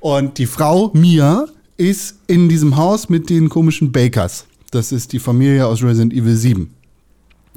[0.00, 1.46] Und die Frau, Mia,
[1.76, 4.46] ist in diesem Haus mit den komischen Bakers.
[4.72, 6.72] Das ist die Familie aus Resident Evil 7.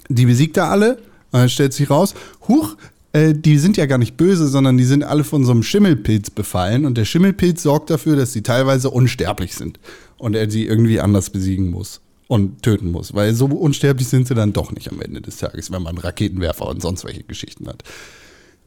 [0.09, 0.97] Die besiegt er alle.
[1.31, 2.15] Und dann stellt sich raus,
[2.47, 2.75] huch,
[3.13, 6.31] äh, die sind ja gar nicht böse, sondern die sind alle von so einem Schimmelpilz
[6.31, 6.85] befallen.
[6.85, 9.79] Und der Schimmelpilz sorgt dafür, dass sie teilweise unsterblich sind.
[10.17, 13.13] Und er sie irgendwie anders besiegen muss und töten muss.
[13.13, 16.67] Weil so unsterblich sind sie dann doch nicht am Ende des Tages, wenn man Raketenwerfer
[16.67, 17.83] und sonst welche Geschichten hat.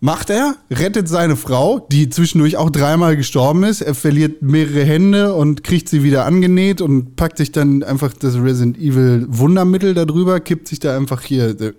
[0.04, 3.82] Macht er, rettet seine Frau, die zwischendurch auch dreimal gestorben ist.
[3.82, 8.34] Er verliert mehrere Hände und kriegt sie wieder angenäht und packt sich dann einfach das
[8.34, 11.72] Resident Evil Wundermittel darüber, kippt sich da einfach hier äh,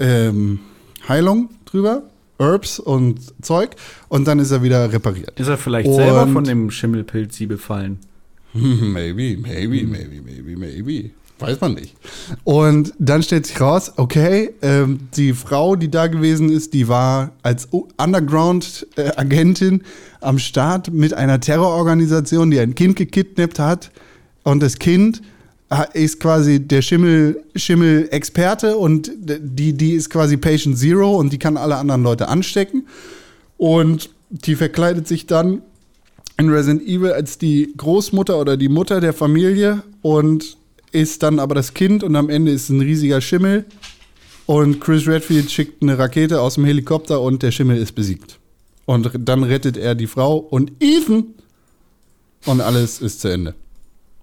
[0.00, 0.58] ähm,
[1.08, 2.02] Heilung drüber,
[2.40, 3.76] Herbs und Zeug
[4.08, 5.38] und dann ist er wieder repariert.
[5.38, 8.00] Ist er vielleicht Und- selber von dem Schimmelpilz sie befallen?
[8.54, 11.10] Maybe, maybe, maybe, maybe, maybe.
[11.40, 11.94] Weiß man nicht.
[12.44, 17.32] Und dann stellt sich raus, okay, ähm, die Frau, die da gewesen ist, die war
[17.42, 19.82] als Underground-Agentin
[20.20, 23.90] am Start mit einer Terrororganisation, die ein Kind gekidnappt hat.
[24.42, 25.22] Und das Kind
[25.70, 31.38] ha- ist quasi der Schimmel- Schimmel-Experte und die, die ist quasi Patient Zero und die
[31.38, 32.86] kann alle anderen Leute anstecken.
[33.56, 35.62] Und die verkleidet sich dann
[36.36, 40.56] in Resident Evil als die Großmutter oder die Mutter der Familie und
[40.94, 43.64] ist dann aber das Kind und am Ende ist ein riesiger Schimmel.
[44.46, 48.38] Und Chris Redfield schickt eine Rakete aus dem Helikopter und der Schimmel ist besiegt.
[48.84, 51.34] Und dann rettet er die Frau und Ethan.
[52.44, 53.54] Und alles ist zu Ende.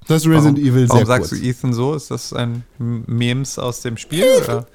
[0.08, 1.42] Das ist Resident Evil sehr Warum sagst kurz.
[1.42, 1.94] du Ethan so?
[1.96, 4.26] Ist das ein Memes aus dem Spiel?
[4.44, 4.68] Oder?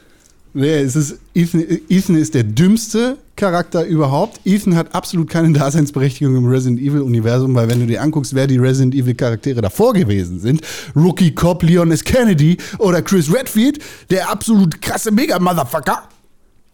[0.59, 4.41] Nee, es ist, Ethan, Ethan ist der dümmste Charakter überhaupt.
[4.47, 8.57] Ethan hat absolut keine Daseinsberechtigung im Resident Evil-Universum, weil wenn du dir anguckst, wer die
[8.57, 10.63] Resident Evil-Charaktere davor gewesen sind,
[10.97, 12.03] Rookie Cop Leon S.
[12.03, 16.05] Kennedy oder Chris Redfield, der absolut krasse Mega-Motherfucker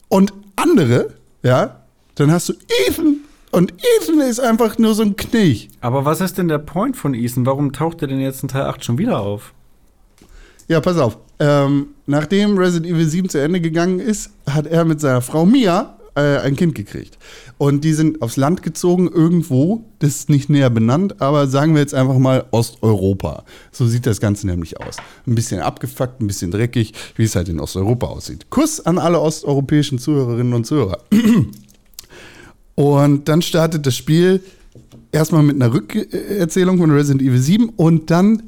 [0.07, 1.81] und andere, ja,
[2.15, 2.53] dann hast du
[2.87, 3.17] Ethan
[3.51, 5.71] und Ethan ist einfach nur so ein Knilch.
[5.81, 7.47] Aber was ist denn der Point von Ethan?
[7.47, 9.53] Warum taucht er denn jetzt in Teil 8 schon wieder auf?
[10.69, 11.19] Ja, pass auf.
[11.39, 15.99] Ähm, nachdem Resident Evil 7 zu Ende gegangen ist, hat er mit seiner Frau Mia
[16.15, 17.19] äh, ein Kind gekriegt.
[17.59, 21.81] Und die sind aufs Land gezogen, irgendwo, das ist nicht näher benannt, aber sagen wir
[21.81, 23.45] jetzt einfach mal Osteuropa.
[23.71, 24.97] So sieht das Ganze nämlich aus.
[25.27, 28.51] Ein bisschen abgefuckt, ein bisschen dreckig, wie es halt in Osteuropa aussieht.
[28.51, 30.99] Kuss an alle osteuropäischen Zuhörerinnen und Zuhörer.
[32.75, 34.43] Und dann startet das Spiel
[35.13, 38.43] erstmal mit einer Rückerzählung von Resident Evil 7 und dann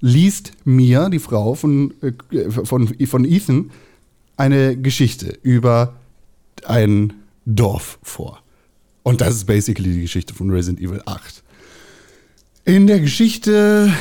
[0.00, 3.70] liest Mia, die Frau von, äh, von, von Ethan,
[4.36, 5.94] eine Geschichte über
[6.64, 7.14] ein
[7.44, 8.42] Dorf vor.
[9.02, 11.42] Und das ist basically die Geschichte von Resident Evil 8.
[12.64, 13.92] In der Geschichte,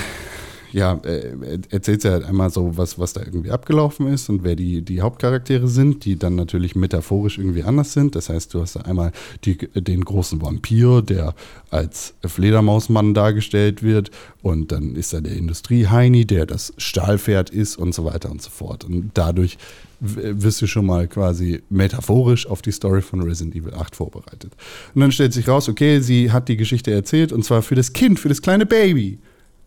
[0.71, 4.55] ja, äh, erzählt sie halt einmal so, was, was da irgendwie abgelaufen ist und wer
[4.55, 8.15] die, die Hauptcharaktere sind, die dann natürlich metaphorisch irgendwie anders sind.
[8.15, 9.11] Das heißt, du hast da einmal
[9.43, 11.33] die, den großen Vampir, der
[11.69, 14.11] als Fledermausmann dargestellt wird
[14.41, 18.49] und dann ist da der Industrieheini, der das Stahlpferd ist und so weiter und so
[18.49, 18.83] fort.
[18.83, 19.57] Und dadurch
[19.99, 24.53] wirst du schon mal quasi metaphorisch auf die Story von Resident Evil 8 vorbereitet.
[24.93, 27.93] Und dann stellt sich raus, okay, sie hat die Geschichte erzählt und zwar für das
[27.93, 29.19] Kind, für das kleine Baby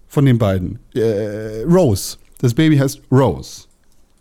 [0.08, 0.78] von den beiden.
[0.94, 2.16] Äh, Rose.
[2.40, 3.64] Das Baby heißt Rose.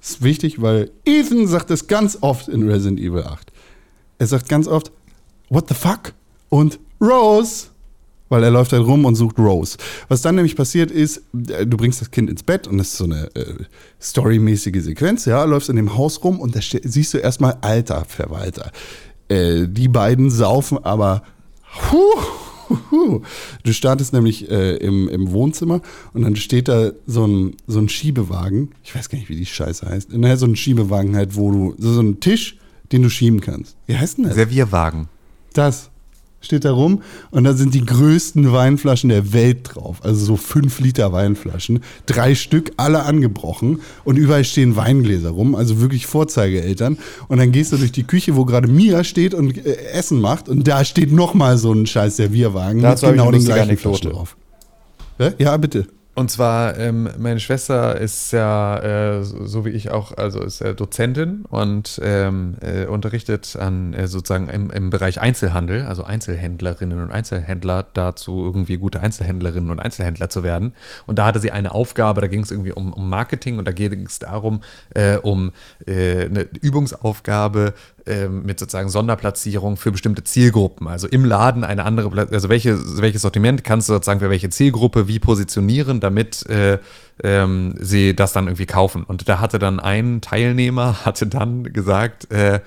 [0.01, 3.51] Ist wichtig, weil Ethan sagt das ganz oft in Resident Evil 8.
[4.19, 4.91] Er sagt ganz oft,
[5.49, 6.13] what the fuck?
[6.49, 7.67] Und Rose.
[8.29, 9.77] Weil er läuft halt rum und sucht Rose.
[10.09, 12.97] Was dann nämlich passiert ist, äh, du bringst das Kind ins Bett und das ist
[12.97, 13.53] so eine äh,
[14.01, 18.71] storymäßige Sequenz, ja, läufst in dem Haus rum und da siehst du erstmal, alter Verwalter.
[19.29, 21.23] Äh, die beiden saufen aber
[21.91, 22.21] Huh,
[22.91, 23.21] huh.
[23.63, 25.81] Du startest nämlich äh, im, im Wohnzimmer
[26.13, 28.71] und dann steht da so ein, so ein Schiebewagen.
[28.83, 30.13] Ich weiß gar nicht, wie die Scheiße heißt.
[30.13, 32.57] Naja, so ein Schiebewagen halt, wo du, so, so ein Tisch,
[32.91, 33.75] den du schieben kannst.
[33.85, 34.35] Wie heißt denn das?
[34.35, 35.07] Servierwagen.
[35.53, 35.89] Das
[36.47, 39.97] steht da rum und da sind die größten Weinflaschen der Welt drauf.
[40.03, 41.81] Also so 5 Liter Weinflaschen.
[42.07, 45.53] Drei Stück, alle angebrochen und überall stehen Weingläser rum.
[45.53, 46.97] Also wirklich Vorzeigeeltern.
[47.27, 50.49] Und dann gehst du durch die Küche, wo gerade Mia steht und äh, Essen macht
[50.49, 53.97] und da steht nochmal so ein scheiß Servierwagen Dazu ich eine den gleichen Anekdote.
[53.99, 54.37] Flaschen drauf.
[55.39, 55.87] Ja bitte.
[56.17, 60.73] Und zwar, ähm, meine Schwester ist ja, äh, so wie ich auch, also ist ja
[60.73, 67.11] Dozentin und ähm, äh, unterrichtet an äh, sozusagen im, im Bereich Einzelhandel, also Einzelhändlerinnen und
[67.11, 70.73] Einzelhändler dazu, irgendwie gute Einzelhändlerinnen und Einzelhändler zu werden.
[71.05, 73.71] Und da hatte sie eine Aufgabe, da ging es irgendwie um, um Marketing und da
[73.71, 74.61] ging es darum,
[74.95, 75.51] äh, um
[75.85, 77.75] äh, eine Übungsaufgabe
[78.07, 80.87] ähm, mit sozusagen Sonderplatzierung für bestimmte Zielgruppen.
[80.87, 85.07] Also im Laden eine andere, also welche, welches Sortiment kannst du sozusagen für welche Zielgruppe
[85.07, 86.79] wie positionieren, damit äh,
[87.23, 89.03] ähm, sie das dann irgendwie kaufen.
[89.03, 92.61] Und da hatte dann ein Teilnehmer, hatte dann gesagt, äh,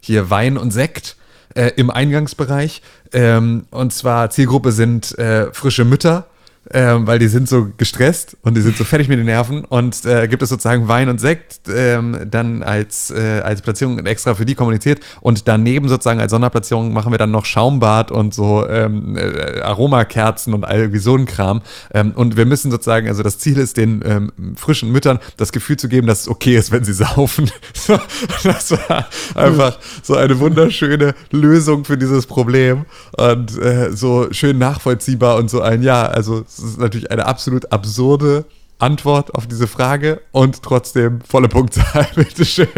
[0.00, 1.16] hier Wein und Sekt
[1.54, 2.82] äh, im Eingangsbereich.
[3.12, 6.26] Ähm, und zwar Zielgruppe sind äh, frische Mütter
[6.72, 9.64] ähm, weil die sind so gestresst und die sind so fertig mit den Nerven.
[9.64, 14.34] Und äh, gibt es sozusagen Wein und Sekt ähm, dann als, äh, als Platzierung extra
[14.34, 15.00] für die kommuniziert.
[15.20, 20.54] Und daneben sozusagen als Sonderplatzierung machen wir dann noch Schaumbad und so ähm, äh, Aromakerzen
[20.54, 21.62] und all irgendwie so ein Kram.
[21.92, 25.76] Ähm, und wir müssen sozusagen, also das Ziel ist den ähm, frischen Müttern das Gefühl
[25.76, 27.50] zu geben, dass es okay ist, wenn sie saufen.
[28.42, 32.86] Das war einfach so eine wunderschöne Lösung für dieses Problem.
[33.16, 37.72] Und äh, so schön nachvollziehbar und so ein, ja, also es ist natürlich eine absolut
[37.72, 38.44] absurde
[38.78, 42.06] Antwort auf diese Frage und trotzdem volle Punktzahl.
[42.14, 42.68] Bitteschön.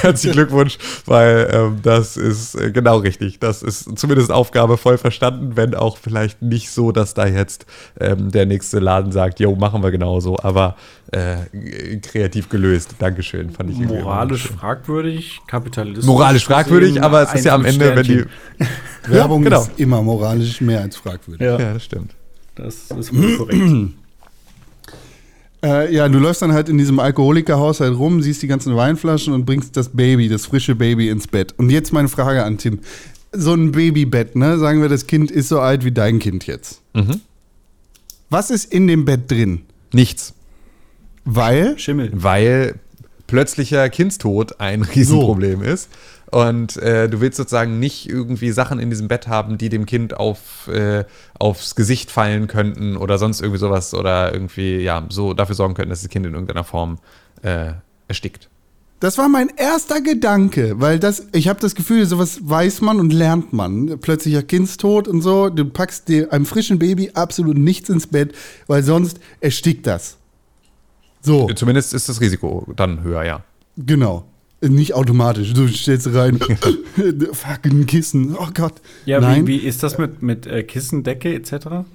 [0.00, 3.40] Herzlichen Glückwunsch, weil ähm, das ist äh, genau richtig.
[3.40, 7.66] Das ist zumindest Aufgabe voll verstanden, wenn auch vielleicht nicht so, dass da jetzt
[7.98, 10.76] ähm, der nächste Laden sagt, jo, machen wir genauso, aber
[11.10, 12.94] äh, kreativ gelöst.
[13.00, 16.06] Dankeschön, fand ich Moralisch fragwürdig, Kapitalismus.
[16.06, 18.24] Moralisch fragwürdig, aber es ist ja am Ende, wenn die.
[19.06, 19.62] Werbung genau.
[19.62, 21.44] ist immer moralisch mehr als fragwürdig.
[21.44, 22.14] Ja, Ja, das stimmt.
[22.54, 23.92] Das ist korrekt.
[25.62, 29.44] Äh, ja, du läufst dann halt in diesem Alkoholikerhaushalt rum, siehst die ganzen Weinflaschen und
[29.44, 31.54] bringst das Baby, das frische Baby ins Bett.
[31.58, 32.78] Und jetzt meine Frage an Tim.
[33.32, 34.58] So ein Babybett, ne?
[34.58, 36.80] Sagen wir, das Kind ist so alt wie dein Kind jetzt.
[36.94, 37.20] Mhm.
[38.30, 39.60] Was ist in dem Bett drin?
[39.92, 40.32] Nichts.
[41.24, 41.78] Weil?
[41.78, 42.10] Schimmel.
[42.14, 42.76] weil
[43.26, 45.88] plötzlicher Kindstod ein Riesenproblem ist.
[46.30, 50.16] Und äh, du willst sozusagen nicht irgendwie Sachen in diesem Bett haben, die dem Kind
[50.16, 51.04] auf, äh,
[51.38, 55.90] aufs Gesicht fallen könnten oder sonst irgendwie sowas oder irgendwie, ja, so dafür sorgen könnten,
[55.90, 56.98] dass das Kind in irgendeiner Form
[57.42, 57.72] äh,
[58.06, 58.48] erstickt.
[59.00, 63.14] Das war mein erster Gedanke, weil das, ich habe das Gefühl, sowas weiß man und
[63.14, 63.98] lernt man.
[63.98, 68.34] Plötzlicher Kindstod und so, du packst dir einem frischen Baby absolut nichts ins Bett,
[68.66, 70.18] weil sonst erstickt das.
[71.22, 73.42] So, Zumindest ist das Risiko dann höher, ja.
[73.76, 74.26] genau.
[74.62, 75.54] Nicht automatisch.
[75.54, 76.38] Du stellst rein,
[77.32, 78.74] fuck, ein Kissen, oh Gott.
[79.06, 79.46] Ja, Nein.
[79.46, 81.86] wie, wie ist das mit, mit äh, Kissen, Decke etc.?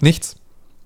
[0.00, 0.36] Nichts.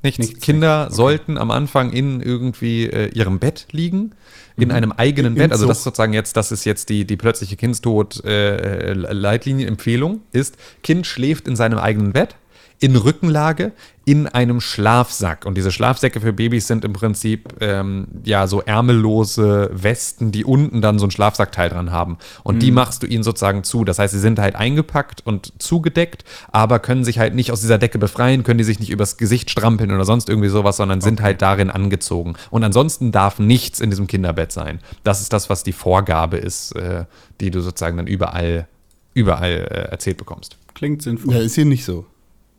[0.02, 0.18] Nichts.
[0.18, 0.84] Nichts, Kinder.
[0.86, 0.94] Okay.
[0.94, 4.12] sollten am Anfang in irgendwie äh, ihrem Bett liegen,
[4.56, 5.52] in einem eigenen In Bett.
[5.52, 10.56] Also das ist sozusagen jetzt, das ist jetzt die, die plötzliche Kindstod äh, Leitlinienempfehlung ist,
[10.82, 12.36] Kind schläft in seinem eigenen Bett,
[12.78, 13.72] in Rückenlage,
[14.04, 15.46] in einem Schlafsack.
[15.46, 20.80] Und diese Schlafsäcke für Babys sind im Prinzip ähm, ja so ärmellose Westen, die unten
[20.80, 22.18] dann so ein Schlafsackteil dran haben.
[22.44, 23.84] Und die machst du ihnen sozusagen zu.
[23.84, 27.78] Das heißt, sie sind halt eingepackt und zugedeckt, aber können sich halt nicht aus dieser
[27.78, 31.20] Decke befreien, können die sich nicht übers Gesicht strampeln oder sonst irgendwie sowas, sondern sind
[31.20, 32.34] halt darin angezogen.
[32.50, 34.80] Und ansonsten darf nichts in diesem Kinderbett sein.
[35.02, 37.06] Das ist das, was die Vorgabe ist, äh,
[37.40, 38.68] die du sozusagen dann überall,
[39.14, 40.56] überall äh, erzählt bekommst.
[40.74, 41.34] Klingt sinnvoll.
[41.34, 42.04] Ja, ist hier nicht so.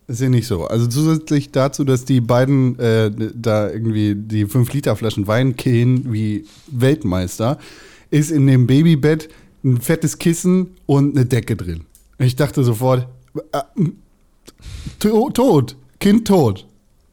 [0.08, 0.66] Ist hier nicht so.
[0.66, 7.58] Also zusätzlich dazu, dass die beiden äh, da irgendwie die 5-Liter-Flaschen Wein killen wie Weltmeister,
[8.10, 9.28] ist in dem Babybett
[9.66, 11.86] ein fettes Kissen und eine Decke drin.
[12.20, 13.08] Ich dachte sofort,
[13.52, 13.62] äh,
[15.00, 16.66] to tot, Kind tot.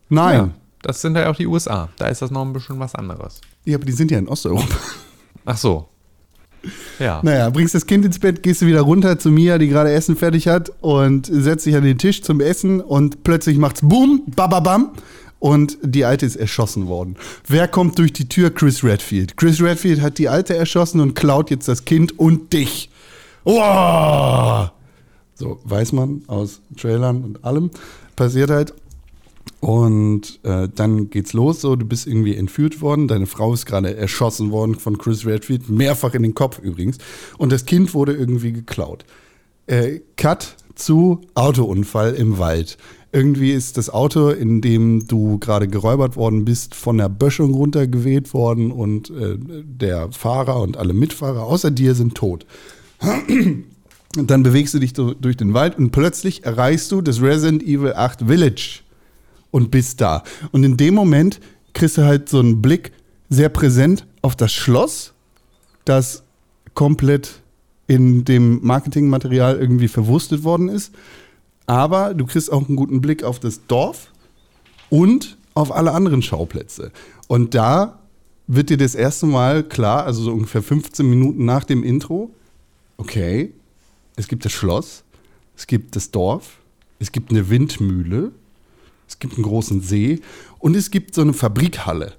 [0.09, 0.37] Nein.
[0.37, 0.51] Ja,
[0.83, 1.89] das sind ja auch die USA.
[1.97, 3.41] Da ist das noch ein bisschen was anderes.
[3.65, 4.77] Ja, aber die sind ja in Osteuropa.
[5.45, 5.89] Ach so.
[6.99, 7.21] Ja.
[7.23, 10.17] Naja, bringst das Kind ins Bett, gehst du wieder runter zu Mia, die gerade Essen
[10.17, 14.93] fertig hat und setzt dich an den Tisch zum Essen und plötzlich macht's Boom, bababam
[15.39, 17.17] und die Alte ist erschossen worden.
[17.47, 18.51] Wer kommt durch die Tür?
[18.51, 19.37] Chris Redfield.
[19.37, 22.91] Chris Redfield hat die Alte erschossen und klaut jetzt das Kind und dich.
[23.45, 24.71] Wow!
[25.35, 27.71] So, weiß man aus Trailern und allem.
[28.17, 28.73] Passiert halt.
[29.65, 33.97] Und äh, dann geht's los, so, du bist irgendwie entführt worden, deine Frau ist gerade
[33.97, 36.99] erschossen worden von Chris Redfield, mehrfach in den Kopf übrigens.
[37.39, 39.07] Und das Kind wurde irgendwie geklaut.
[39.67, 42.77] Äh, Cut zu Autounfall im Wald.
[43.11, 48.35] Irgendwie ist das Auto, in dem du gerade geräubert worden bist, von der Böschung runtergeweht
[48.35, 52.45] worden und äh, der Fahrer und alle Mitfahrer außer dir sind tot.
[53.01, 57.95] Und dann bewegst du dich durch den Wald und plötzlich erreichst du das Resident Evil
[57.95, 58.84] 8 Village
[59.55, 60.25] und bist da.
[60.51, 61.39] Und in dem Moment
[61.75, 62.91] kriegst du halt so einen Blick
[63.29, 65.15] sehr präsent auf das Schloss,
[65.85, 66.25] das
[66.75, 67.41] komplett
[67.87, 70.93] in dem Marketingmaterial irgendwie verwurstet worden ist.
[71.67, 74.11] Aber du kriegst auch einen guten Blick auf das Dorf
[74.91, 76.91] und auf alle anderen Schauplätze.
[77.29, 78.01] Und da
[78.49, 82.35] wird dir das erste Mal klar, also so ungefähr 15 Minuten nach dem Intro,
[82.97, 83.55] okay,
[84.17, 85.05] es gibt das Schloss,
[85.57, 86.59] es gibt das Dorf,
[86.99, 88.33] es gibt eine Windmühle,
[89.09, 90.21] es gibt einen großen See
[90.59, 92.15] und es gibt so eine Fabrikhalle.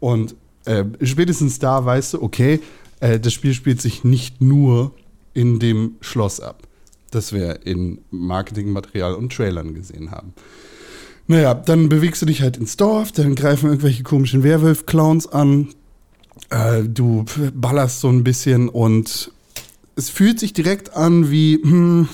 [0.00, 0.34] Und
[0.64, 2.60] äh, spätestens da weißt du, okay,
[3.00, 4.92] äh, das Spiel spielt sich nicht nur
[5.34, 6.62] in dem Schloss ab,
[7.10, 10.32] das wir in Marketingmaterial und Trailern gesehen haben.
[11.26, 15.68] Naja, dann bewegst du dich halt ins Dorf, dann greifen irgendwelche komischen Werwolf-Clowns an,
[16.50, 17.24] äh, du
[17.54, 19.32] ballerst so ein bisschen und
[19.96, 22.08] es fühlt sich direkt an wie, hm,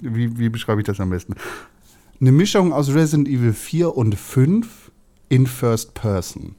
[0.00, 1.34] wie, wie beschreibe ich das am besten?
[2.22, 4.92] Eine Mischung aus Resident Evil 4 und 5
[5.28, 6.54] in First Person.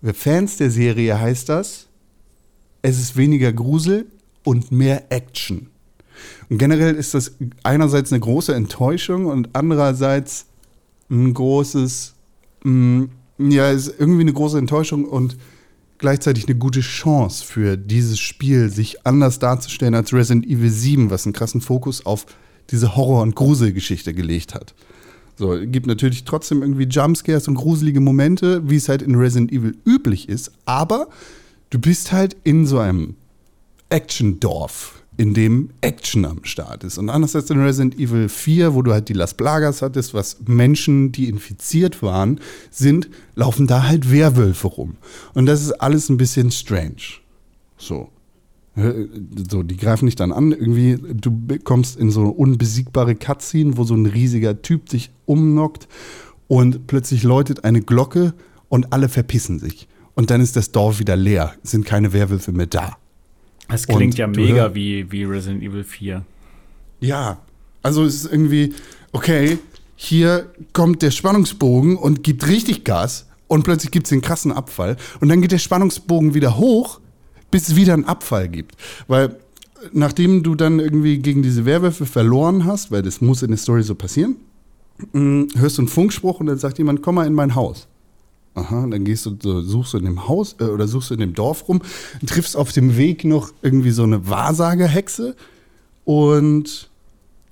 [0.00, 1.88] Für Fans der Serie heißt das,
[2.80, 4.06] es ist weniger Grusel
[4.44, 5.66] und mehr Action.
[6.48, 7.32] Und generell ist das
[7.64, 10.46] einerseits eine große Enttäuschung und andererseits
[11.10, 12.14] ein großes,
[12.62, 13.08] mh,
[13.38, 15.36] ja, ist irgendwie eine große Enttäuschung und
[15.98, 21.26] gleichzeitig eine gute Chance für dieses Spiel, sich anders darzustellen als Resident Evil 7, was
[21.26, 22.26] einen krassen Fokus auf
[22.70, 24.74] diese Horror- und Gruselgeschichte gelegt hat.
[25.36, 29.76] So, gibt natürlich trotzdem irgendwie Jumpscares und gruselige Momente, wie es halt in Resident Evil
[29.84, 31.08] üblich ist, aber
[31.70, 33.16] du bist halt in so einem
[33.88, 36.98] Action-Dorf, in dem Action am Start ist.
[36.98, 40.38] Und anders als in Resident Evil 4, wo du halt die Las Plagas hattest, was
[40.46, 44.96] Menschen, die infiziert waren, sind, laufen da halt Werwölfe rum.
[45.34, 47.20] Und das ist alles ein bisschen strange.
[47.76, 48.08] So.
[48.76, 50.50] So, die greifen dich dann an.
[50.50, 51.32] Irgendwie, du
[51.62, 55.86] kommst in so eine unbesiegbare Cutscene, wo so ein riesiger Typ sich umnockt
[56.48, 58.34] und plötzlich läutet eine Glocke
[58.68, 59.86] und alle verpissen sich.
[60.14, 62.96] Und dann ist das Dorf wieder leer, es sind keine Werwölfe mehr da.
[63.68, 66.24] Das klingt Und ja mega wie, wie Resident Evil 4.
[67.00, 67.38] Ja,
[67.82, 68.74] also es ist irgendwie,
[69.12, 69.58] okay,
[69.96, 74.96] hier kommt der Spannungsbogen und gibt richtig Gas und plötzlich gibt es den krassen Abfall
[75.20, 77.00] und dann geht der Spannungsbogen wieder hoch,
[77.54, 78.74] bis es wieder einen Abfall gibt.
[79.06, 79.36] Weil
[79.92, 83.84] nachdem du dann irgendwie gegen diese Werwölfe verloren hast, weil das muss in der Story
[83.84, 84.34] so passieren,
[85.12, 87.86] mh, hörst du einen Funkspruch und dann sagt jemand, komm mal in mein Haus.
[88.54, 91.32] Aha, dann gehst du, suchst du in dem Haus äh, oder suchst du in dem
[91.32, 91.80] Dorf rum,
[92.26, 95.36] triffst auf dem Weg noch irgendwie so eine Wahrsagerhexe
[96.02, 96.90] und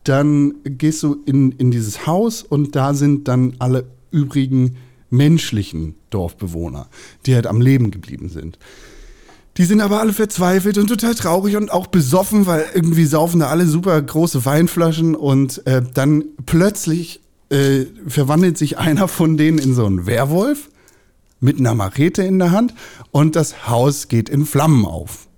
[0.03, 4.75] dann gehst du in, in dieses Haus und da sind dann alle übrigen
[5.11, 6.89] menschlichen Dorfbewohner,
[7.25, 8.59] die halt am Leben geblieben sind.
[9.59, 13.49] Die sind aber alle verzweifelt und total traurig und auch besoffen, weil irgendwie saufen da
[13.49, 17.21] alle super große Weinflaschen und äh, dann plötzlich
[17.51, 20.71] äh, verwandelt sich einer von denen in so einen Werwolf
[21.41, 22.73] mit einer Machete in der Hand
[23.11, 25.29] und das Haus geht in Flammen auf.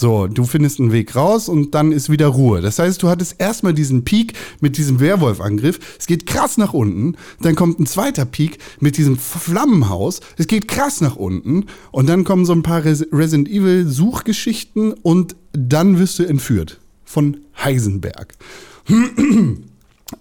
[0.00, 2.60] So, du findest einen Weg raus und dann ist wieder Ruhe.
[2.60, 5.80] Das heißt, du hattest erstmal diesen Peak mit diesem Werwolf-Angriff.
[5.98, 7.16] Es geht krass nach unten.
[7.40, 10.20] Dann kommt ein zweiter Peak mit diesem Flammenhaus.
[10.36, 11.66] Es geht krass nach unten.
[11.90, 17.38] Und dann kommen so ein paar Res Resident Evil-Suchgeschichten und dann wirst du entführt von
[17.56, 18.34] Heisenberg.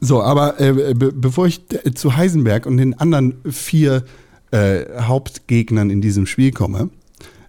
[0.02, 4.04] So, aber äh, be bevor ich äh, zu Heisenberg und den anderen vier
[4.52, 6.90] äh, Hauptgegnern in diesem Spiel komme,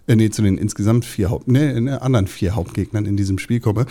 [0.09, 3.59] äh, nee, zu den insgesamt vier Haupt, nee, ne, anderen vier Hauptgegnern in diesem Spiel
[3.59, 3.85] komme.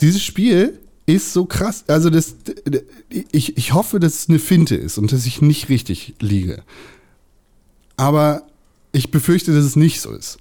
[0.00, 1.84] Dieses Spiel ist so krass.
[1.86, 2.34] Also das,
[3.08, 6.62] ich, ich hoffe, dass es eine Finte ist und dass ich nicht richtig liege.
[7.96, 8.46] Aber
[8.92, 10.38] ich befürchte, dass es nicht so ist.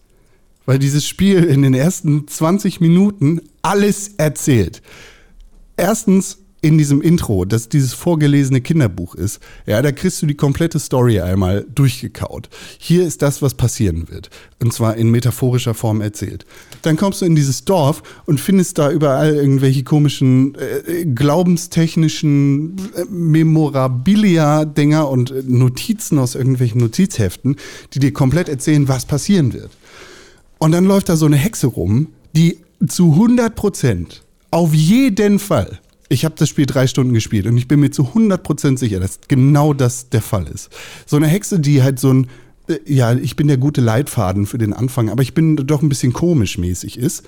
[0.65, 4.81] Weil dieses Spiel in den ersten 20 Minuten alles erzählt.
[5.77, 10.77] Erstens in diesem Intro, das dieses vorgelesene Kinderbuch ist, ja, da kriegst du die komplette
[10.79, 12.49] Story einmal durchgekaut.
[12.77, 14.29] Hier ist das, was passieren wird.
[14.61, 16.45] Und zwar in metaphorischer Form erzählt.
[16.81, 23.05] Dann kommst du in dieses Dorf und findest da überall irgendwelche komischen äh, glaubenstechnischen äh,
[23.09, 27.55] Memorabilia-Dinger und äh, Notizen aus irgendwelchen Notizheften,
[27.93, 29.71] die dir komplett erzählen, was passieren wird.
[30.57, 35.79] Und dann läuft da so eine Hexe rum, die zu 100 Prozent auf jeden Fall
[36.09, 39.19] ich habe das Spiel drei Stunden gespielt und ich bin mir zu 100% sicher, dass
[39.27, 40.69] genau das der Fall ist.
[41.05, 42.27] So eine Hexe, die halt so ein,
[42.67, 45.89] äh, ja, ich bin der gute Leitfaden für den Anfang, aber ich bin doch ein
[45.89, 47.23] bisschen komisch mäßig ist,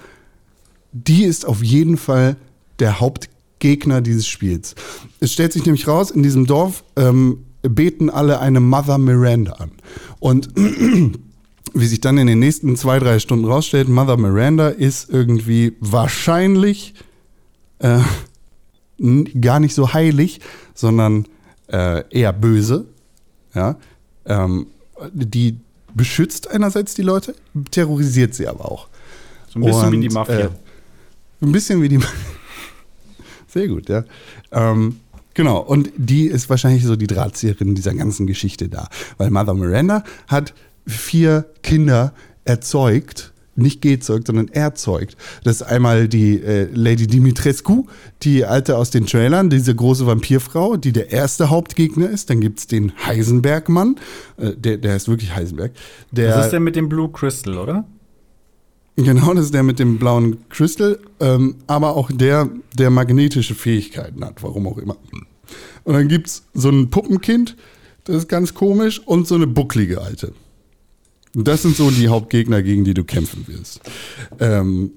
[0.91, 2.35] die ist auf jeden Fall
[2.79, 4.75] der Hauptgegner dieses Spiels.
[5.19, 9.71] Es stellt sich nämlich raus, in diesem Dorf ähm, beten alle eine Mother Miranda an.
[10.19, 10.49] Und
[11.73, 16.95] wie sich dann in den nächsten zwei, drei Stunden rausstellt, Mother Miranda ist irgendwie wahrscheinlich
[17.79, 17.99] äh,
[19.41, 20.39] gar nicht so heilig,
[20.73, 21.25] sondern
[21.67, 22.85] äh, eher böse.
[23.53, 23.77] Ja,
[24.25, 24.67] ähm,
[25.13, 25.57] die
[25.93, 27.35] beschützt einerseits die Leute,
[27.71, 28.87] terrorisiert sie aber auch.
[29.49, 30.39] So ein bisschen Und, wie die Mafia.
[30.39, 30.49] Äh,
[31.41, 32.19] ein bisschen wie die Mafia.
[33.47, 34.05] Sehr gut, ja.
[34.51, 34.97] Ähm,
[35.33, 38.87] genau, und die ist wahrscheinlich so die Drahtzieherin dieser ganzen Geschichte da.
[39.17, 40.53] Weil Mother Miranda hat
[40.87, 42.13] vier Kinder
[42.45, 43.30] erzeugt,
[43.61, 45.15] nicht gezeugt, sondern erzeugt.
[45.43, 47.85] Das ist einmal die äh, Lady Dimitrescu,
[48.23, 52.29] die alte aus den Trailern, diese große Vampirfrau, die der erste Hauptgegner ist.
[52.29, 53.97] Dann gibt es den Heisenberg-Mann,
[54.37, 55.71] äh, der, der ist wirklich Heisenberg.
[56.11, 57.85] Der, das ist der mit dem Blue Crystal, oder?
[58.97, 64.23] Genau, das ist der mit dem blauen Crystal, ähm, aber auch der, der magnetische Fähigkeiten
[64.23, 64.97] hat, warum auch immer.
[65.83, 67.55] Und dann gibt es so ein Puppenkind,
[68.03, 70.33] das ist ganz komisch, und so eine bucklige Alte.
[71.33, 73.79] Das sind so die Hauptgegner, gegen die du kämpfen wirst.
[74.39, 74.91] Ähm,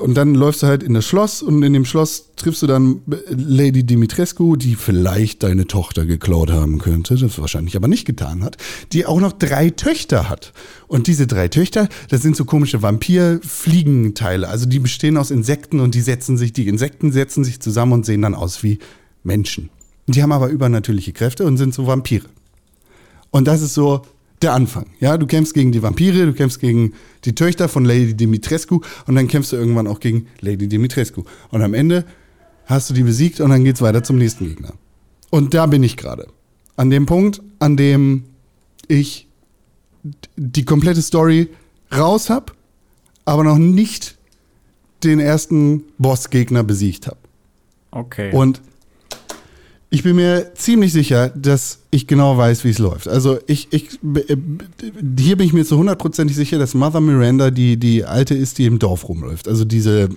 [0.00, 3.02] und dann läufst du halt in das Schloss und in dem Schloss triffst du dann
[3.28, 8.56] Lady Dimitrescu, die vielleicht deine Tochter geklaut haben könnte, das wahrscheinlich aber nicht getan hat,
[8.92, 10.54] die auch noch drei Töchter hat.
[10.88, 14.48] Und diese drei Töchter, das sind so komische Vampir-Fliegenteile.
[14.48, 18.06] Also die bestehen aus Insekten und die setzen sich, die Insekten setzen sich zusammen und
[18.06, 18.78] sehen dann aus wie
[19.24, 19.68] Menschen.
[20.06, 22.26] Die haben aber übernatürliche Kräfte und sind so Vampire.
[23.30, 24.02] Und das ist so
[24.42, 24.86] der Anfang.
[25.00, 26.92] Ja, du kämpfst gegen die Vampire, du kämpfst gegen
[27.24, 31.24] die Töchter von Lady Dimitrescu und dann kämpfst du irgendwann auch gegen Lady Dimitrescu.
[31.50, 32.04] Und am Ende
[32.66, 34.74] hast du die besiegt und dann geht's weiter zum nächsten Gegner.
[35.30, 36.26] Und da bin ich gerade.
[36.76, 38.24] An dem Punkt, an dem
[38.88, 39.28] ich
[40.36, 41.48] die komplette Story
[41.96, 42.52] raus habe,
[43.24, 44.16] aber noch nicht
[45.02, 47.18] den ersten Bossgegner besiegt habe.
[47.90, 48.32] Okay.
[48.32, 48.60] Und
[49.88, 53.06] ich bin mir ziemlich sicher, dass ich genau weiß, wie es läuft.
[53.06, 54.36] Also ich, ich, äh,
[55.18, 58.66] hier bin ich mir zu hundertprozentig sicher, dass Mother Miranda die, die alte ist, die
[58.66, 59.46] im Dorf rumläuft.
[59.46, 60.08] Also diese,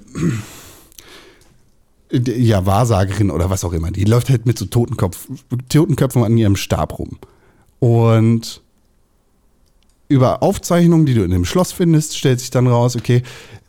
[2.11, 3.91] ja, Wahrsagerin oder was auch immer.
[3.91, 5.27] Die läuft halt mit so Totenkopf,
[5.69, 7.19] Totenköpfen an ihrem Stab rum.
[7.77, 8.61] Und
[10.07, 13.21] über Aufzeichnungen, die du in dem Schloss findest, stellt sich dann raus, okay,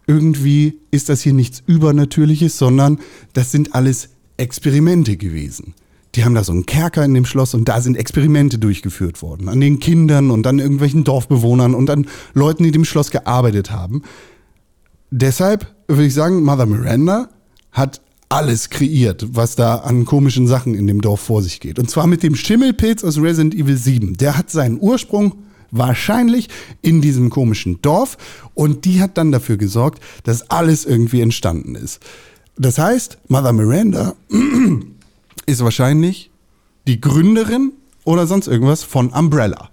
[0.06, 2.98] irgendwie ist das hier nichts Übernatürliches, sondern
[3.34, 4.08] das sind alles
[4.38, 5.74] Experimente gewesen
[6.14, 9.48] die haben da so einen Kerker in dem Schloss und da sind Experimente durchgeführt worden.
[9.48, 14.02] An den Kindern und an irgendwelchen Dorfbewohnern und an Leuten, die dem Schloss gearbeitet haben.
[15.10, 17.28] Deshalb würde ich sagen, Mother Miranda
[17.72, 21.78] hat alles kreiert, was da an komischen Sachen in dem Dorf vor sich geht.
[21.78, 24.16] Und zwar mit dem Schimmelpilz aus Resident Evil 7.
[24.16, 25.34] Der hat seinen Ursprung
[25.72, 26.48] wahrscheinlich
[26.82, 28.16] in diesem komischen Dorf
[28.54, 32.00] und die hat dann dafür gesorgt, dass alles irgendwie entstanden ist.
[32.56, 34.14] Das heißt, Mother Miranda
[35.46, 36.30] ist wahrscheinlich
[36.86, 37.72] die Gründerin
[38.04, 39.70] oder sonst irgendwas von Umbrella.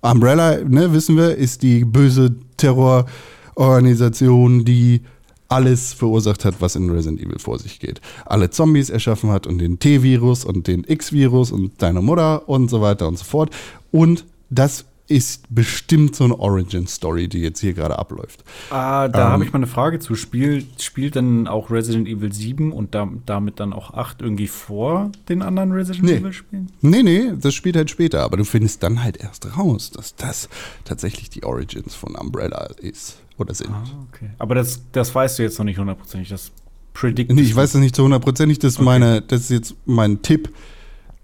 [0.00, 5.02] Umbrella, ne, wissen wir, ist die böse Terrororganisation, die
[5.48, 8.00] alles verursacht hat, was in Resident Evil vor sich geht.
[8.26, 12.80] Alle Zombies erschaffen hat und den T-Virus und den X-Virus und deine Mutter und so
[12.80, 13.50] weiter und so fort.
[13.90, 18.42] Und das ist bestimmt so eine Origin-Story, die jetzt hier gerade abläuft.
[18.70, 19.32] Ah, da Ähm.
[19.32, 20.14] habe ich mal eine Frage zu.
[20.14, 25.12] Spielt, spielt denn auch Resident Evil 7 und da, damit dann auch 8 irgendwie vor
[25.28, 26.14] den anderen Resident Nee.
[26.16, 26.72] Evil Spielen?
[26.80, 30.48] Nee, nee, das spielt halt später, aber du findest dann halt erst raus, dass das
[30.84, 33.70] tatsächlich die Origins von Umbrella ist oder sind.
[33.70, 34.30] Ah, okay.
[34.38, 36.30] Aber das, das weißt du jetzt noch nicht hundertprozentig.
[36.30, 36.50] Das
[36.94, 37.30] predict.
[37.30, 40.48] Nee, ich weiß das nicht zu hundertprozentig, das, ist meine, das ist jetzt mein Tipp.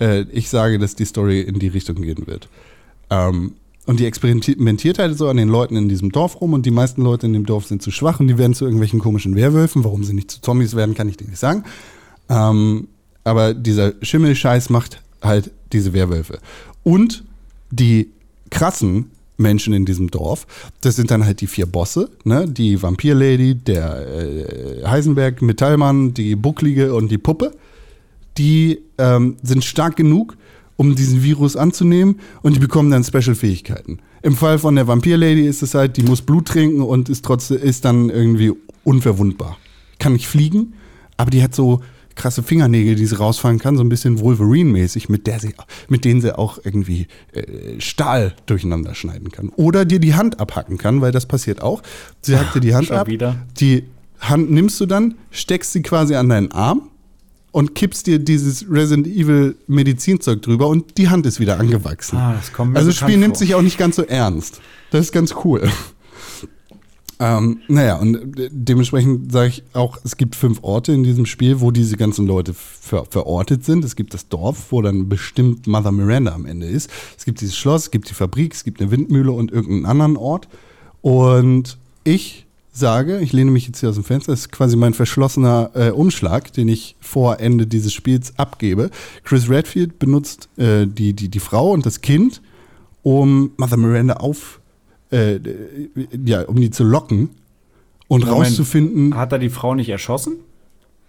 [0.01, 2.49] Äh, ich sage, dass die Story in die Richtung gehen wird.
[3.09, 3.55] Ähm,
[3.87, 7.03] und die experimentiert halt so an den Leuten in diesem Dorf rum und die meisten
[7.03, 9.85] Leute in dem Dorf sind zu schwach und die werden zu irgendwelchen komischen Werwölfen.
[9.85, 11.65] Warum sie nicht zu Zombies werden, kann ich dir nicht sagen.
[12.29, 12.89] Ähm,
[13.25, 16.39] aber dieser Schimmelscheiß macht halt diese Werwölfe.
[16.83, 17.25] Und
[17.71, 18.11] die
[18.51, 20.47] krassen Menschen in diesem Dorf,
[20.83, 22.47] das sind dann halt die vier Bosse, ne?
[22.47, 27.53] Die Vampirlady, der äh, Heisenberg, Metallmann, die Bucklige und die Puppe.
[28.39, 30.37] Die ähm, sind stark genug,
[30.81, 33.99] um diesen Virus anzunehmen und die bekommen dann Special-Fähigkeiten.
[34.23, 37.59] Im Fall von der Vampirlady ist es halt, die muss Blut trinken und ist trotzdem
[37.59, 39.59] ist dann irgendwie unverwundbar.
[39.99, 40.73] Kann nicht fliegen,
[41.19, 41.83] aber die hat so
[42.15, 45.53] krasse Fingernägel, die sie rausfallen kann, so ein bisschen Wolverine-mäßig, mit, der sie,
[45.91, 49.51] mit denen sie auch irgendwie äh, Stahl durcheinander schneiden kann.
[49.57, 51.83] Oder dir die Hand abhacken kann, weil das passiert auch.
[52.23, 53.07] Sie hackt dir die Hand ab.
[53.07, 53.37] wieder.
[53.59, 53.85] Die
[54.19, 56.89] Hand nimmst du dann, steckst sie quasi an deinen Arm
[57.53, 62.17] und kippst dir dieses Resident Evil Medizinzeug drüber und die Hand ist wieder angewachsen.
[62.17, 63.47] Ah, das kommt mir also das Spiel nimmt vor.
[63.47, 64.61] sich auch nicht ganz so ernst.
[64.91, 65.69] Das ist ganz cool.
[67.23, 68.19] Ähm, naja, und
[68.51, 72.55] dementsprechend sage ich auch, es gibt fünf Orte in diesem Spiel, wo diese ganzen Leute
[72.55, 73.85] ver verortet sind.
[73.85, 76.91] Es gibt das Dorf, wo dann bestimmt Mother Miranda am Ende ist.
[77.19, 80.17] Es gibt dieses Schloss, es gibt die Fabrik, es gibt eine Windmühle und irgendeinen anderen
[80.17, 80.49] Ort.
[81.03, 84.95] Und ich sage, ich lehne mich jetzt hier aus dem Fenster, das ist quasi mein
[84.95, 88.91] verschlossener äh, Umschlag, den ich vor Ende dieses Spiels abgebe.
[89.25, 92.41] Chris Redfield benutzt äh, die, die, die Frau und das Kind,
[93.03, 94.61] um Mother Miranda auf
[95.11, 95.41] äh,
[96.25, 97.31] ja, um die zu locken
[98.09, 98.49] und Moment.
[98.49, 99.17] rauszufinden.
[99.17, 100.37] Hat er die Frau nicht erschossen?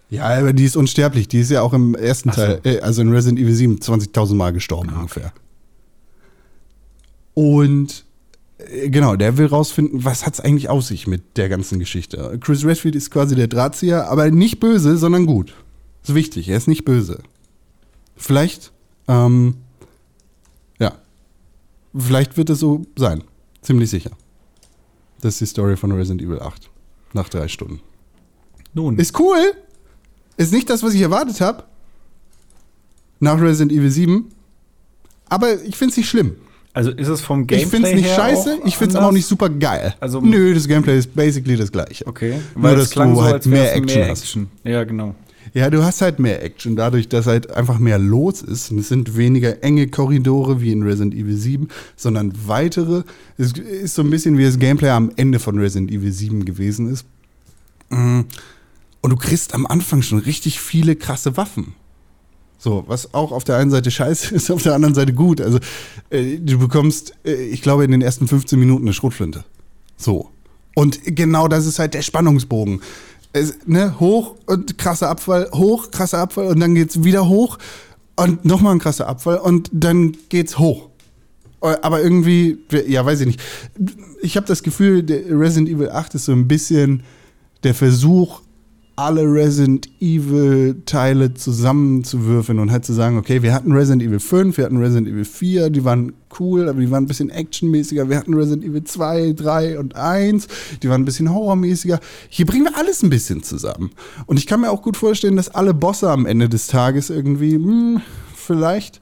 [0.10, 1.28] Ja, aber die ist unsterblich.
[1.28, 2.36] Die ist ja auch im ersten so.
[2.36, 5.32] Teil, äh, also in Resident Evil 7, 20.000 Mal gestorben ungefähr.
[7.34, 8.06] Und
[8.88, 12.38] genau, der will rausfinden, was hat es eigentlich auf sich mit der ganzen Geschichte.
[12.42, 15.54] Chris Redfield ist quasi der Drahtzieher, aber nicht böse, sondern gut.
[16.04, 17.20] ist wichtig, er ist nicht böse.
[18.16, 18.72] Vielleicht,
[19.08, 19.56] ähm,
[20.80, 20.94] ja,
[21.96, 23.24] vielleicht wird es so sein.
[23.62, 24.12] Ziemlich sicher.
[25.22, 26.70] Das ist die Story von Resident Evil 8.
[27.14, 27.80] Nach drei Stunden.
[28.74, 28.98] Nun.
[28.98, 29.54] Ist cool.
[30.38, 31.64] Ist nicht das, was ich erwartet habe.
[33.20, 34.30] Nach Resident Evil 7.
[35.30, 36.36] Aber ich finde es nicht schlimm.
[36.74, 39.08] Also ist es vom Gameplay ich finde es nicht her scheiße, ich finde es aber
[39.08, 39.94] auch nicht super geil.
[40.00, 42.08] Also- Nö, das Gameplay ist basically das gleiche.
[42.08, 42.36] Okay.
[42.56, 44.22] Nur, Weil dass es klang du so, halt mehr Action mehr hast.
[44.22, 44.48] Action.
[44.64, 45.16] Ja, genau.
[45.54, 48.72] Ja, du hast halt mehr Action, dadurch, dass halt einfach mehr los ist.
[48.72, 51.68] Und es sind weniger enge Korridore wie in Resident Evil 7,
[51.98, 53.04] sondern weitere.
[53.38, 56.90] Es ist so ein bisschen wie das Gameplay am Ende von Resident Evil 7 gewesen
[56.90, 57.06] ist.
[57.90, 58.22] Mm.
[59.02, 61.74] Und du kriegst am Anfang schon richtig viele krasse Waffen.
[62.64, 65.42] So, was auch auf der einen Seite scheiße ist, auf der anderen Seite gut.
[65.42, 65.58] Also,
[66.12, 69.44] äh, du bekommst, äh, ich glaube, in den ersten 15 Minuten eine Schrotflinte.
[69.98, 70.30] So.
[70.76, 72.82] Und genau das ist halt der Spannungsbogen.
[73.34, 77.58] Es, ne, hoch und krasser Abfall, hoch, krasser Abfall und dann geht's wieder hoch
[78.16, 80.90] und nochmal ein krasser Abfall und dann geht's hoch.
[81.62, 83.42] Äh, Aber irgendwie, ja, weiß ich nicht.
[84.22, 87.02] Ich habe das Gefühl, Resident Evil 8 ist so ein bisschen
[87.64, 88.42] der Versuch,
[89.02, 94.58] alle Resident Evil Teile zusammenzuwürfeln und halt zu sagen, okay, wir hatten Resident Evil 5,
[94.58, 98.10] wir hatten Resident Evil 4, die waren cool, aber die waren ein bisschen actionmäßiger.
[98.10, 100.48] Wir hatten Resident Evil 2, 3 und 1,
[100.84, 102.00] die waren ein bisschen horrormäßiger.
[102.30, 103.92] Hier bringen wir alles ein bisschen zusammen.
[104.28, 107.56] Und ich kann mir auch gut vorstellen, dass alle Bosse am Ende des Tages irgendwie,
[107.56, 108.02] hm,
[108.36, 109.02] vielleicht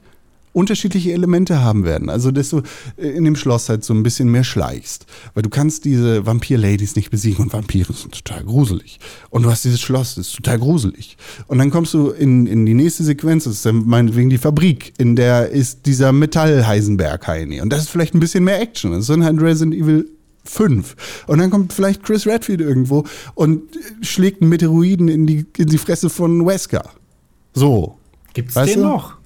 [0.52, 2.10] unterschiedliche Elemente haben werden.
[2.10, 2.62] Also, dass du
[2.96, 5.06] äh, in dem Schloss halt so ein bisschen mehr schleichst.
[5.34, 8.98] Weil du kannst diese Vampir-Ladies nicht besiegen und Vampire sind total gruselig.
[9.30, 11.16] Und du hast dieses Schloss, das ist total gruselig.
[11.46, 14.92] Und dann kommst du in, in die nächste Sequenz, das ist dann meinetwegen die Fabrik,
[14.98, 17.60] in der ist dieser Metall-Heisenberg-Heini.
[17.60, 18.92] Und das ist vielleicht ein bisschen mehr Action.
[18.92, 20.08] Das ist dann halt Resident Evil
[20.44, 21.24] 5.
[21.26, 23.04] Und dann kommt vielleicht Chris Redfield irgendwo
[23.34, 23.62] und
[24.00, 26.84] schlägt einen Meteoroiden in die, in die Fresse von Wesker.
[27.54, 27.98] So.
[28.32, 28.88] Gibt's Weißt den du?
[28.88, 29.19] noch?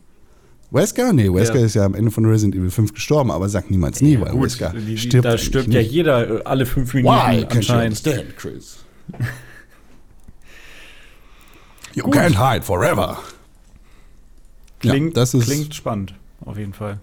[0.75, 1.13] Wesker?
[1.13, 1.65] Nee, Wesker Ja.
[1.67, 4.45] ist ja am Ende von Resident Evil 5 gestorben, aber sag niemals nie, weil Gut,
[4.47, 5.77] Wesker die, stirbt da stirbt nicht.
[5.77, 8.07] ja jeder äh, alle fünf Minuten Why can't you anscheinend.
[8.07, 8.79] understand, Chris?
[11.95, 13.19] You can't hide forever.
[14.81, 16.15] Klingt, ja, ist, klingt spannend,
[16.45, 16.99] auf jeden Fall.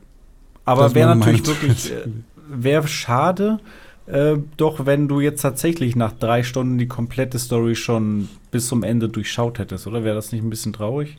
[0.66, 2.04] Aber wäre natürlich wirklich, äh,
[2.48, 3.60] wäre schade,
[4.06, 8.84] äh, doch wenn du jetzt tatsächlich nach drei Stunden die komplette Story schon bis zum
[8.84, 10.04] Ende durchschaut hättest, oder?
[10.04, 11.18] Wäre das nicht ein bisschen traurig?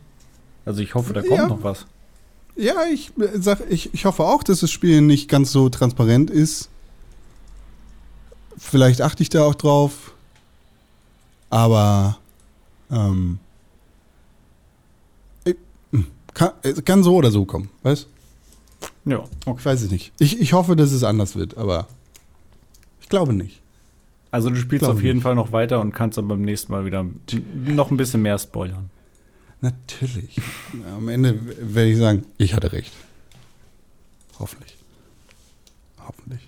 [0.64, 1.48] Also ich hoffe, da kommt Ja.
[1.48, 1.86] noch was.
[2.56, 6.30] Ja, ich äh, sag, ich, ich hoffe auch, dass das Spiel nicht ganz so transparent
[6.30, 6.68] ist.
[8.58, 10.12] Vielleicht achte ich da auch drauf.
[11.50, 12.18] Aber
[12.90, 13.38] ähm,
[15.44, 15.56] ich-
[15.92, 18.06] hm, kann, es kann so oder so kommen, weißt?
[19.04, 19.64] Ja, Ich okay.
[19.64, 20.12] weiß es nicht.
[20.18, 21.88] Ich, ich hoffe, dass es anders wird, aber
[23.00, 23.60] ich glaube nicht.
[24.30, 25.22] Also du spielst auf jeden nicht.
[25.24, 27.04] Fall noch weiter und kannst dann beim nächsten Mal wieder
[27.66, 28.88] noch ein bisschen mehr spoilern.
[29.62, 30.40] Natürlich.
[30.94, 31.38] Am Ende
[31.74, 32.92] werde ich sagen, ich hatte recht.
[34.38, 34.76] Hoffentlich.
[35.98, 36.40] Hoffentlich.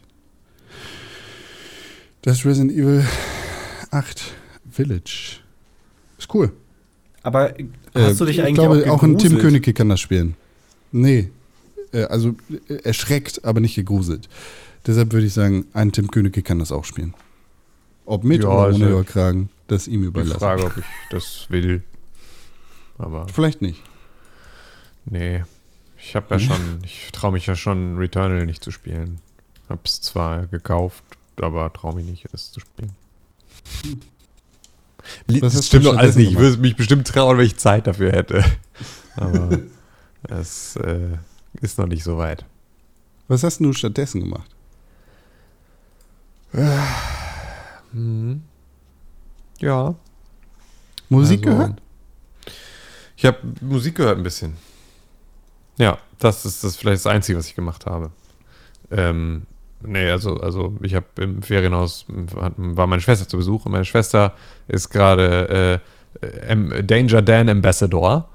[2.22, 3.06] Das Resident Evil
[3.92, 4.22] 8
[4.70, 5.38] Village.
[6.18, 6.52] Ist cool.
[7.22, 7.64] Aber äh,
[7.94, 9.38] hast du dich ich eigentlich glaube, auch auch ein Tim?
[9.38, 10.34] Königke kann das spielen.
[10.90, 11.30] Nee.
[11.92, 12.34] Äh, Also
[12.68, 14.28] äh, erschreckt, aber nicht gegruselt.
[14.86, 17.14] Deshalb würde ich sagen, ein Tim Königke kann das auch spielen.
[18.06, 20.40] Ob mit Ja, oder ohne ja Überkragen, das ihm Die überlassen.
[20.40, 21.82] Frage, ob ich das will.
[22.98, 23.82] Aber Vielleicht nicht.
[25.04, 25.44] nee.
[25.96, 29.20] Ich habe ja schon, ich traue mich ja schon, Returnal nicht zu spielen.
[29.70, 31.02] Hab's zwar gekauft,
[31.40, 32.92] aber traue mich nicht, es zu spielen.
[35.26, 36.32] Das hast stimmt doch alles nicht.
[36.32, 38.44] Ich würde mich bestimmt trauen, wenn ich Zeit dafür hätte.
[39.16, 39.58] Aber
[40.28, 41.16] es äh,
[41.60, 42.44] ist noch nicht so weit.
[43.28, 44.50] Was hast du stattdessen gemacht?
[47.92, 48.42] Mhm.
[49.58, 49.94] Ja.
[51.08, 51.82] Musik Also, gehört?
[53.24, 54.58] Ich habe Musik gehört ein bisschen.
[55.78, 58.10] Ja, das ist das vielleicht das Einzige, was ich gemacht habe.
[58.90, 59.44] Ähm,
[59.82, 64.34] nee, also, also ich habe im Ferienhaus, war meine Schwester zu Besuch und meine Schwester
[64.68, 65.80] ist gerade
[66.20, 68.28] äh, äh, Danger Dan Ambassador.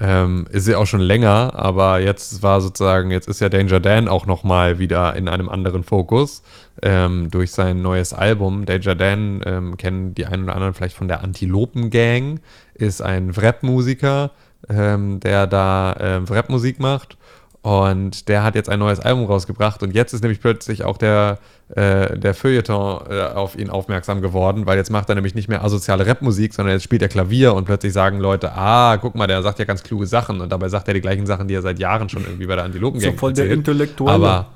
[0.00, 4.06] Ähm, ist sie auch schon länger, aber jetzt war sozusagen, jetzt ist ja Danger Dan
[4.06, 6.42] auch nochmal wieder in einem anderen Fokus
[6.82, 8.64] ähm, durch sein neues Album.
[8.64, 12.40] Danger Dan ähm, kennen die einen oder anderen vielleicht von der Antilopen Gang,
[12.74, 14.30] ist ein Rap-Musiker,
[14.68, 17.16] ähm, der da ähm, Rap-Musik macht.
[17.60, 21.38] Und der hat jetzt ein neues Album rausgebracht und jetzt ist nämlich plötzlich auch der,
[21.74, 25.64] äh, der Feuilleton äh, auf ihn aufmerksam geworden, weil jetzt macht er nämlich nicht mehr
[25.64, 29.42] asoziale Rapmusik, sondern jetzt spielt er Klavier und plötzlich sagen Leute, ah, guck mal, der
[29.42, 31.80] sagt ja ganz kluge Sachen und dabei sagt er die gleichen Sachen, die er seit
[31.80, 33.58] Jahren schon irgendwie bei der Antilopen So Gang voll der erzählt.
[33.58, 34.14] Intellektuelle.
[34.14, 34.46] Aber,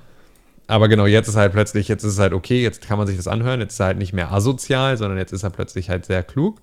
[0.69, 3.17] aber genau, jetzt ist halt plötzlich, jetzt ist es halt okay, jetzt kann man sich
[3.17, 6.07] das anhören, jetzt ist er halt nicht mehr asozial, sondern jetzt ist er plötzlich halt
[6.07, 6.61] sehr klug.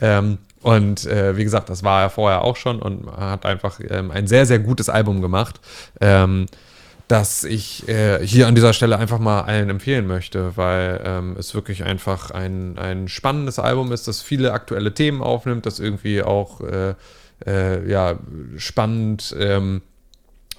[0.00, 4.10] Ähm, und äh, wie gesagt, das war er vorher auch schon und hat einfach ähm,
[4.10, 5.60] ein sehr, sehr gutes Album gemacht,
[6.00, 6.46] ähm,
[7.08, 11.54] das ich äh, hier an dieser Stelle einfach mal allen empfehlen möchte, weil ähm, es
[11.54, 16.60] wirklich einfach ein, ein spannendes Album ist, das viele aktuelle Themen aufnimmt, das irgendwie auch
[16.60, 16.94] äh,
[17.46, 18.18] äh, ja,
[18.56, 19.82] spannend ähm,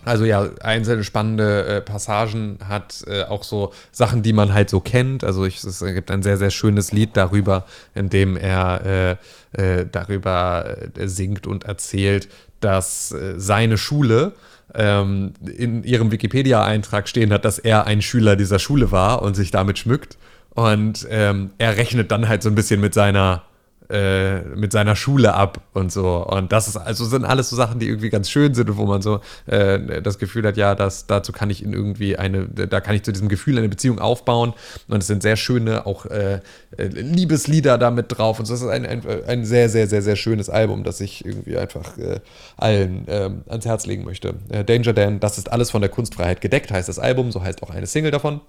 [0.05, 4.79] also ja, einzelne spannende äh, Passagen hat, äh, auch so Sachen, die man halt so
[4.79, 5.23] kennt.
[5.23, 7.65] Also ich, es gibt ein sehr, sehr schönes Lied darüber,
[7.95, 9.17] in dem er
[9.53, 12.27] äh, äh, darüber äh, singt und erzählt,
[12.59, 14.33] dass äh, seine Schule
[14.73, 19.51] ähm, in ihrem Wikipedia-Eintrag stehen hat, dass er ein Schüler dieser Schule war und sich
[19.51, 20.17] damit schmückt.
[20.51, 23.43] Und ähm, er rechnet dann halt so ein bisschen mit seiner
[23.89, 26.25] äh, mit seiner Schule ab und so.
[26.25, 28.85] Und das ist, also sind alles so Sachen, die irgendwie ganz schön sind und wo
[28.85, 32.81] man so äh, das Gefühl hat, ja, das, dazu kann ich in irgendwie eine, da
[32.81, 34.53] kann ich zu diesem Gefühl eine Beziehung aufbauen.
[34.87, 36.39] Und es sind sehr schöne, auch äh,
[36.77, 38.39] äh, Liebeslieder damit drauf.
[38.39, 38.53] Und so.
[38.53, 41.97] das ist ein, ein, ein sehr, sehr, sehr, sehr schönes Album, das ich irgendwie einfach
[41.97, 42.19] äh,
[42.57, 44.35] allen ähm, ans Herz legen möchte.
[44.65, 47.69] Danger Dan, das ist alles von der Kunstfreiheit gedeckt, heißt das Album, so heißt auch
[47.69, 48.41] eine Single davon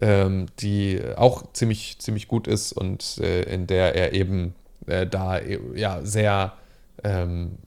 [0.00, 4.54] ähm, die auch ziemlich, ziemlich gut ist und äh, in der er eben
[4.86, 6.54] äh, da äh, ja sehr
[7.02, 7.58] ähm,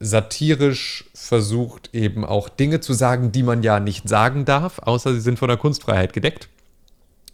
[0.00, 5.20] satirisch versucht, eben auch Dinge zu sagen, die man ja nicht sagen darf, außer sie
[5.20, 6.48] sind von der Kunstfreiheit gedeckt.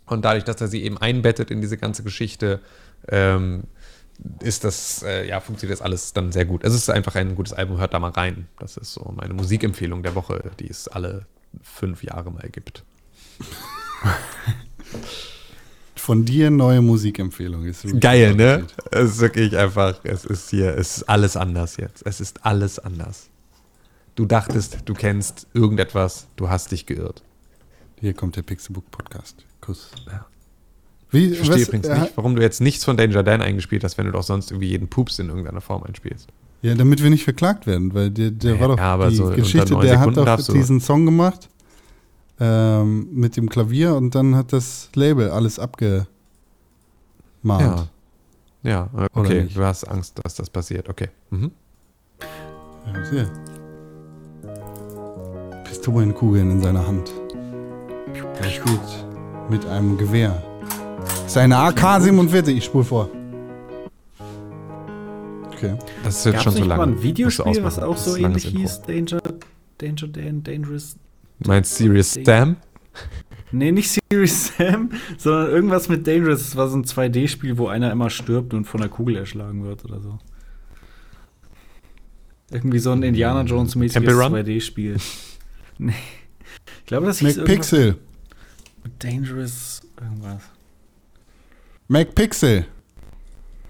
[0.06, 2.60] Und dadurch, dass er sie eben einbettet in diese ganze Geschichte,
[3.08, 3.64] ähm,
[4.40, 6.64] ist das, äh, ja, funktioniert das alles dann sehr gut.
[6.64, 8.48] Es ist einfach ein gutes Album, hört da mal rein.
[8.58, 11.26] Das ist so meine Musikempfehlung der Woche, die es alle
[11.62, 12.84] fünf Jahre mal gibt.
[15.96, 17.64] Von dir neue Musikempfehlung.
[17.64, 18.64] Ist Geil, ne?
[18.92, 22.06] Es ist wirklich einfach, es ist hier, es ist alles anders jetzt.
[22.06, 23.28] Es ist alles anders.
[24.14, 27.22] Du dachtest, du kennst irgendetwas, du hast dich geirrt.
[28.00, 29.44] Hier kommt der Pixelbook Podcast.
[29.60, 29.90] Kuss.
[30.06, 30.26] Ja.
[31.10, 33.82] Wie, Ich verstehe was, übrigens äh, nicht, warum du jetzt nichts von Danger Dan eingespielt
[33.84, 36.28] hast, wenn du doch sonst irgendwie jeden Pups in irgendeiner Form einspielst.
[36.62, 39.30] Ja, damit wir nicht verklagt werden, weil der, der Ja, war doch aber die so
[39.30, 41.48] Geschichte, der hat doch diesen Song gemacht
[42.40, 46.06] ähm, mit dem Klavier und dann hat das Label alles abgemahnt.
[47.44, 47.86] Ja.
[48.62, 49.56] Ja, Oder okay, nicht?
[49.56, 50.88] du hast Angst, dass das passiert.
[50.88, 51.08] Okay.
[51.30, 51.52] Mhm.
[52.92, 53.30] Ja, sehr.
[55.64, 57.12] Pistolenkugeln in seiner Hand.
[58.40, 58.80] Er spielt
[59.48, 60.42] mit einem Gewehr.
[61.00, 62.48] Das ist eine AK-47.
[62.56, 63.08] Ich spule vor.
[65.52, 65.76] Okay.
[66.04, 66.78] Das ist jetzt Gab schon so nicht lange.
[66.78, 68.82] mal ein Musst du Videospiel, was auch Das so ähnlich hieß?
[68.82, 69.20] Danger,
[69.78, 70.96] Danger Dan, Dangerous.
[71.44, 72.56] Meinst Serious Stam?
[73.52, 76.40] Nee, nicht Serious Sam, sondern irgendwas mit Dangerous.
[76.40, 79.84] Es war so ein 2D-Spiel, wo einer immer stirbt und von der Kugel erschlagen wird
[79.84, 80.18] oder so.
[82.50, 84.34] Irgendwie so ein Indiana Jones-mäßiges Temple Run?
[84.34, 84.96] 2D-Spiel.
[85.78, 85.92] Nee.
[86.78, 90.42] Ich glaube, das hieß mit Dangerous irgendwas.
[91.88, 92.66] McPixel.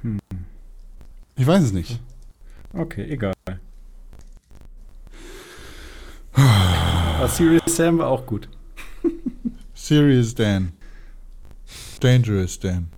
[0.02, 0.20] Hm.
[1.34, 2.00] Ich weiß es nicht.
[2.72, 3.34] Okay, egal.
[7.18, 8.48] Aber Serious Sam war auch gut.
[9.74, 10.72] Serious Dan.
[12.00, 12.88] Dangerous Dan.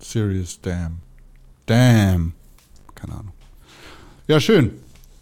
[0.00, 0.98] Serious Damn.
[1.66, 2.32] Damn.
[2.94, 3.32] Keine Ahnung.
[4.26, 4.72] Ja, schön.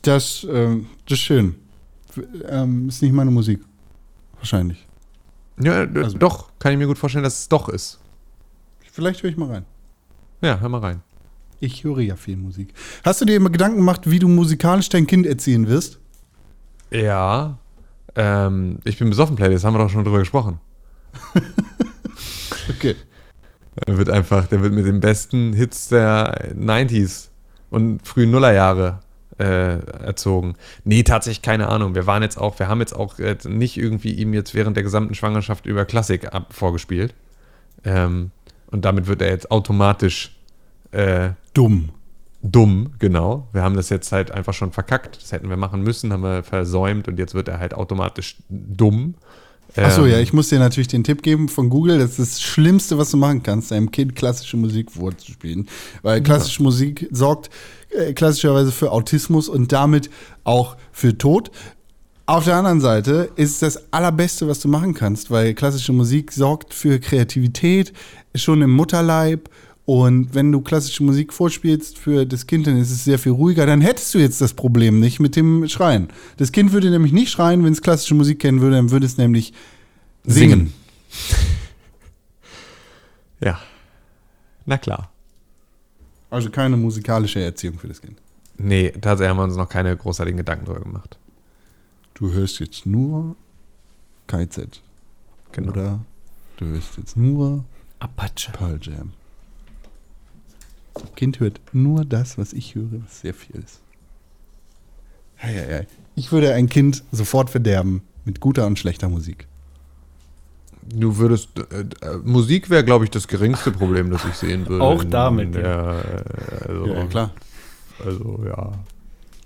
[0.02, 1.54] Das, ähm, das ist schön.
[2.48, 3.60] Ähm, ist nicht meine Musik.
[4.36, 4.86] Wahrscheinlich.
[5.62, 7.98] Ja, äh, Also- doch, kann ich mir gut vorstellen, dass es doch ist.
[8.92, 9.64] Vielleicht höre ich mal rein.
[10.42, 11.02] Ja, hör mal rein.
[11.60, 12.72] Ich höre ja viel Musik.
[13.04, 15.98] Hast du dir immer Gedanken gemacht, wie du musikalisch dein Kind erziehen wirst?
[17.02, 17.58] Ja.
[18.14, 20.60] Ähm, ich bin besoffen, Playlist, haben wir doch schon drüber gesprochen.
[22.68, 22.96] Okay.
[23.86, 27.28] Er wird einfach, der wird mit den besten Hits der 90s
[27.70, 29.00] und frühen Nullerjahre
[29.38, 30.54] äh, erzogen.
[30.84, 31.94] Nee, tatsächlich keine Ahnung.
[31.94, 34.82] Wir waren jetzt auch, wir haben jetzt auch äh, nicht irgendwie ihm jetzt während der
[34.82, 37.14] gesamten Schwangerschaft über Klassik ab, vorgespielt.
[37.84, 38.30] Ähm,
[38.70, 40.34] und damit wird er jetzt automatisch
[40.92, 41.90] äh, Dumm.
[42.52, 43.48] Dumm, genau.
[43.52, 45.18] Wir haben das jetzt halt einfach schon verkackt.
[45.22, 49.14] Das hätten wir machen müssen, haben wir versäumt und jetzt wird er halt automatisch dumm.
[49.76, 51.98] Achso, Ähm, ja, ich muss dir natürlich den Tipp geben von Google.
[51.98, 55.68] Das ist das Schlimmste, was du machen kannst, deinem Kind klassische Musik vorzuspielen.
[56.02, 57.50] Weil klassische Musik sorgt
[57.90, 60.10] äh, klassischerweise für Autismus und damit
[60.44, 61.50] auch für Tod.
[62.28, 66.32] Auf der anderen Seite ist es das Allerbeste, was du machen kannst, weil klassische Musik
[66.32, 67.92] sorgt für Kreativität
[68.34, 69.48] schon im Mutterleib.
[69.86, 73.66] Und wenn du klassische Musik vorspielst für das Kind, dann ist es sehr viel ruhiger.
[73.66, 76.08] Dann hättest du jetzt das Problem nicht mit dem Schreien.
[76.38, 79.16] Das Kind würde nämlich nicht schreien, wenn es klassische Musik kennen würde, dann würde es
[79.16, 79.52] nämlich
[80.24, 80.72] singen.
[83.40, 83.60] Ja.
[84.64, 85.12] Na klar.
[86.30, 88.18] Also keine musikalische Erziehung für das Kind.
[88.58, 91.16] Nee, tatsächlich haben wir uns noch keine großartigen Gedanken drüber gemacht.
[92.14, 93.36] Du hörst jetzt nur
[94.26, 94.80] KZ.
[95.52, 95.70] Genau.
[95.70, 96.00] Oder
[96.56, 97.64] du hörst jetzt nur
[98.00, 98.50] Apache.
[98.52, 99.12] Pearl Jam.
[100.98, 103.80] Das Kind hört nur das, was ich höre, was sehr viel ist.
[105.38, 105.86] Hei.
[106.14, 109.46] Ich würde ein Kind sofort verderben mit guter und schlechter Musik.
[110.88, 114.84] Du würdest, äh, äh, Musik wäre, glaube ich, das geringste Problem, das ich sehen würde.
[114.84, 116.24] Auch damit, Der,
[116.64, 117.32] äh, also, klar.
[118.04, 118.72] Also, ja.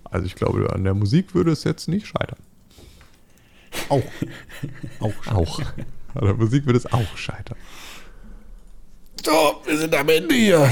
[0.05, 2.39] Also, ich glaube, an der Musik würde es jetzt nicht scheitern.
[3.89, 4.03] Auch.
[5.01, 5.27] Auch.
[5.33, 5.61] Auch.
[6.15, 7.57] An der Musik würde es auch scheitern.
[9.25, 10.69] So, wir sind am Ende hier.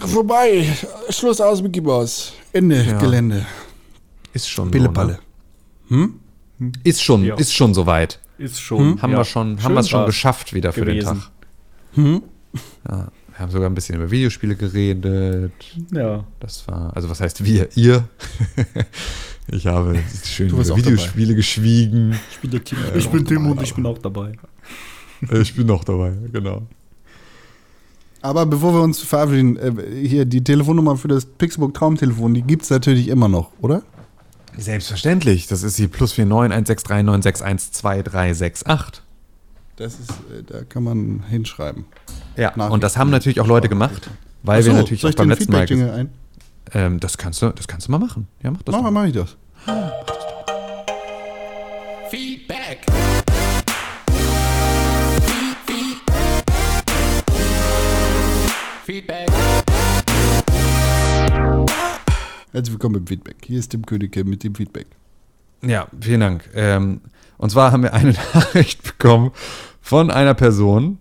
[0.00, 0.66] Vorbei.
[1.10, 2.32] Schluss aus Mickey Mouse.
[2.52, 2.98] Ende Ja.
[2.98, 3.46] Gelände.
[4.32, 5.18] Ist schon Pillepalle.
[5.88, 5.96] so.
[5.96, 6.10] Ne?
[6.84, 7.34] Ist schon, Ja.
[7.36, 8.18] ist schon soweit.
[8.38, 9.00] Ist schon.
[9.02, 9.18] Haben ja.
[9.18, 11.22] wir schon, haben wir es schon geschafft wieder für gewesen.
[11.96, 12.22] den Tag.
[12.88, 15.52] Ja, wir haben sogar ein bisschen über Videospiele geredet.
[15.92, 16.24] Ja.
[16.40, 17.68] Das war, also was heißt wir?
[17.76, 18.08] Ihr?
[19.48, 20.78] ich habe schön über auch dabei.
[20.78, 22.18] Videospiele geschwiegen.
[22.30, 24.32] Ich bin der Tim, Äh, ich bin auch Tim dabei, und ich bin auch dabei.
[25.42, 26.62] Ich bin noch dabei, genau.
[28.22, 29.72] Aber bevor wir uns verabschieden, äh,
[30.06, 33.82] hier die Telefonnummer für das Pixelbook Traumtelefon, die gibt es natürlich immer noch, oder?
[34.56, 35.46] Selbstverständlich.
[35.46, 39.00] Das ist die plus 49 163961238.
[39.76, 41.86] Das ist, äh, da kann man hinschreiben.
[42.36, 42.72] Ja, Nachrichten.
[42.72, 44.10] und das haben natürlich auch Leute gemacht,
[44.42, 45.90] weil wir so, natürlich soll auch beim den letzten Mal.
[45.90, 46.10] ein?
[46.72, 48.28] Ähm, das, kannst du, das kannst du mal machen.
[48.42, 48.74] Ja, mach das.
[48.74, 48.90] Mach, doch.
[48.90, 49.36] mach ich das.
[52.10, 52.84] Feedback.
[58.90, 59.30] Feedback.
[62.50, 63.36] Herzlich willkommen im Feedback.
[63.44, 64.88] Hier ist Tim Königke mit dem Feedback.
[65.62, 66.50] Ja, vielen Dank.
[66.56, 67.00] Ähm,
[67.38, 69.30] und zwar haben wir eine Nachricht bekommen
[69.80, 70.98] von einer Person,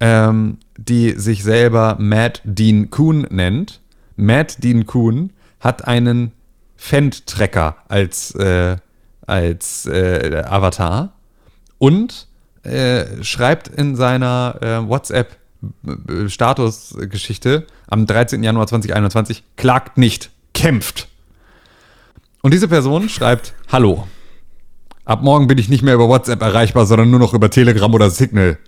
[0.00, 3.80] ähm, die sich selber Matt Dean Kuhn nennt.
[4.16, 6.32] Matt Dean Kuhn hat einen
[6.76, 8.76] Fendt-Trecker als, äh,
[9.26, 11.14] als äh, Avatar
[11.78, 12.28] und
[12.64, 14.86] äh, schreibt in seiner äh,
[15.82, 18.42] WhatsApp-Statusgeschichte am 13.
[18.42, 21.08] Januar 2021, klagt nicht, kämpft.
[22.42, 24.06] Und diese Person schreibt, hallo.
[25.04, 28.10] Ab morgen bin ich nicht mehr über WhatsApp erreichbar, sondern nur noch über Telegram oder
[28.10, 28.58] Signal.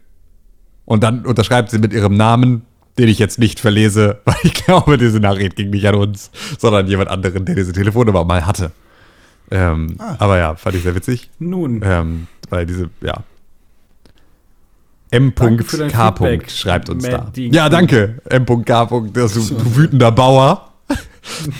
[0.84, 2.62] Und dann unterschreibt sie mit ihrem Namen,
[2.98, 6.86] den ich jetzt nicht verlese, weil ich glaube, diese Nachricht ging nicht an uns, sondern
[6.88, 8.72] jemand anderen, der diese Telefonnummer mal hatte.
[9.50, 11.30] Ähm, Aber ja, fand ich sehr witzig.
[11.38, 13.22] Nun, Ähm, weil diese, ja.
[15.12, 16.48] M.K.
[16.48, 17.40] Schreibt uns Matt da.
[17.40, 18.18] Ja, danke.
[18.28, 18.82] M.K.
[19.14, 20.72] Ist ein wütender Bauer,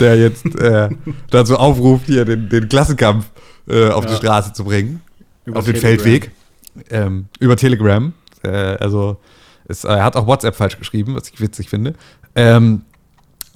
[0.01, 0.89] der jetzt äh,
[1.31, 3.31] dazu aufruft, hier den, den Klassenkampf
[3.69, 4.19] äh, auf die Ja.
[4.19, 5.03] Straße zu bringen.
[5.45, 6.03] Über auf den Telegram.
[6.03, 6.31] Feldweg.
[6.91, 8.13] Ähm, über Telegram.
[8.43, 9.19] Äh, also,
[9.69, 11.95] es, er hat auch WhatsApp falsch geschrieben, was ich witzig finde.
[12.35, 12.83] Ähm,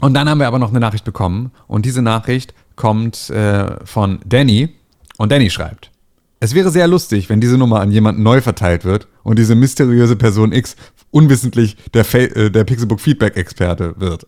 [0.00, 1.52] und dann haben wir aber noch eine Nachricht bekommen.
[1.68, 4.68] Und diese Nachricht kommt äh, von Danny.
[5.16, 5.90] Und Danny schreibt:
[6.38, 10.16] Es wäre sehr lustig, wenn diese Nummer an jemanden neu verteilt wird und diese mysteriöse
[10.16, 10.76] Person X
[11.10, 14.26] unwissentlich der, Fa äh, der Pixelbook Feedback-Experte wird.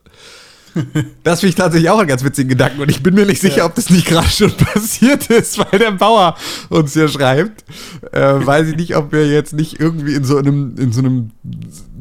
[1.24, 3.64] Das finde ich tatsächlich auch einen ganz witzigen Gedanken und ich bin mir nicht sicher,
[3.64, 6.36] ob das nicht gerade schon passiert ist, weil der Bauer
[6.68, 7.64] uns hier schreibt.
[8.12, 11.30] Äh, weiß ich nicht, ob wir jetzt nicht irgendwie in so einem, in so einem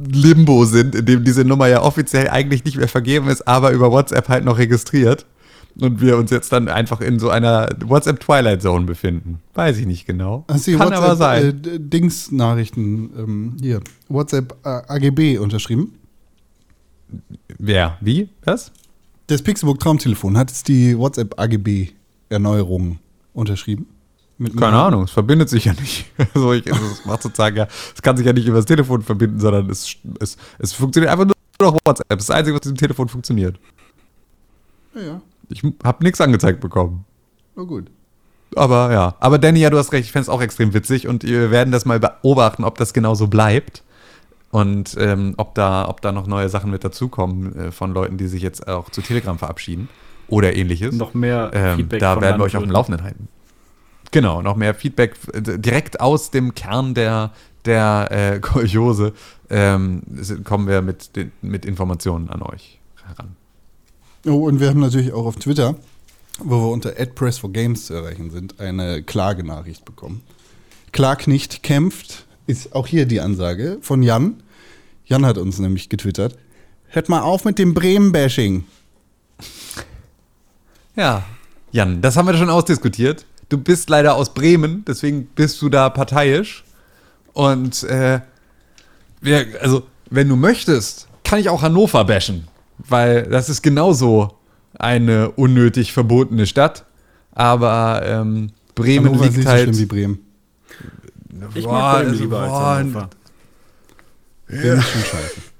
[0.09, 3.91] Limbo sind, in dem diese Nummer ja offiziell eigentlich nicht mehr vergeben ist, aber über
[3.91, 5.25] WhatsApp halt noch registriert.
[5.79, 9.39] Und wir uns jetzt dann einfach in so einer WhatsApp Twilight Zone befinden.
[9.53, 10.45] Weiß ich nicht genau.
[10.49, 11.45] Die Kann aber sein.
[11.45, 15.93] WhatsApp äh, Dings-Nachrichten ähm, hier, WhatsApp äh, AGB unterschrieben?
[17.59, 17.97] Wer?
[18.01, 18.29] Wie?
[18.43, 18.71] Was?
[19.27, 21.89] Das Pixelbook Traumtelefon hat jetzt die WhatsApp AGB
[22.29, 22.99] Erneuerung
[23.33, 23.87] unterschrieben?
[24.39, 26.05] Mit Keine Ahnung, es verbindet sich ja nicht.
[26.33, 29.01] Also ich, also es macht sozusagen ja, es kann sich ja nicht über das Telefon
[29.01, 32.07] verbinden, sondern es, es, es funktioniert einfach nur noch WhatsApp.
[32.09, 33.59] Das ist das Einzige, was diesem Telefon funktioniert.
[34.93, 37.05] Ja, ja, Ich habe nichts angezeigt bekommen.
[37.55, 37.89] na gut.
[38.55, 41.23] Aber ja, aber Danny, ja, du hast recht, ich fände es auch extrem witzig und
[41.23, 43.83] wir werden das mal beobachten, ob das genau so bleibt
[44.51, 48.27] und ähm, ob, da, ob da noch neue Sachen mit dazukommen äh, von Leuten, die
[48.27, 49.89] sich jetzt auch zu Telegram verabschieden
[50.27, 50.95] oder ähnliches.
[50.95, 52.71] noch mehr Ähm, Feedback da werden wir euch auf dem.
[52.71, 53.27] Laufenden halten.
[54.11, 57.31] Genau, noch mehr Feedback direkt aus dem Kern der,
[57.65, 59.13] der äh, Kolchose
[59.49, 60.03] ähm,
[60.43, 61.11] kommen wir mit,
[61.41, 63.36] mit Informationen an euch heran.
[64.27, 65.75] Oh, und wir haben natürlich auch auf Twitter,
[66.39, 70.21] wo wir unter @press4games zu erreichen sind, eine Klagenachricht bekommen.
[70.91, 74.43] Klag nicht, kämpft, ist auch hier die Ansage von Jan.
[75.05, 76.37] Jan hat uns nämlich getwittert.
[76.89, 78.65] Hört mal auf mit dem Bremen-Bashing.
[80.97, 81.23] Ja,
[81.71, 83.25] Jan, das haben wir schon ausdiskutiert.
[83.47, 86.65] Du bist leider aus Bremen, deswegen bist du da parteiisch.
[87.31, 88.19] Und äh,
[89.21, 92.49] wir, also, wenn du möchtest, kann ich auch Hannover bashen.
[92.79, 94.37] Weil das ist genauso
[94.77, 96.85] eine unnötig verbotene Stadt.
[97.33, 99.63] Aber ähm, Bremen Hannover ist liegt nicht so halt.
[99.63, 100.19] schlimm wie Bremen.
[101.55, 103.09] Ich Boah, mag Bremen also, lieber als boah, Hannover.
[104.47, 105.41] Bremen ist schon scheiße.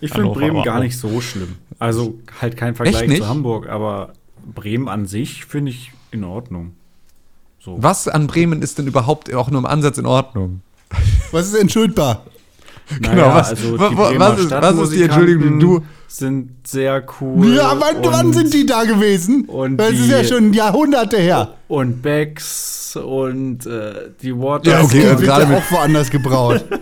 [0.00, 1.56] Ich finde Bremen gar nicht so schlimm.
[1.78, 4.12] Also halt kein Vergleich zu Hamburg, aber
[4.54, 6.74] Bremen an sich finde ich in Ordnung.
[7.58, 7.76] So.
[7.82, 10.60] Was an Bremen ist denn überhaupt auch nur im Ansatz in Ordnung?
[11.32, 12.24] Was ist entschuldbar?
[13.00, 15.66] Naja, genau, was- also wa- die wa- Bremer was ist- was ist die Entschuldigung, die
[15.66, 17.54] du- sind sehr cool.
[17.54, 19.44] Ja, wann, wann und- sind die da gewesen?
[19.46, 21.54] und das ist die- ja schon Jahrhunderte her.
[21.68, 24.70] Und Becks und äh, die Water.
[24.70, 26.64] Ja, okay, das also wird gerade ja auch woanders gebraut.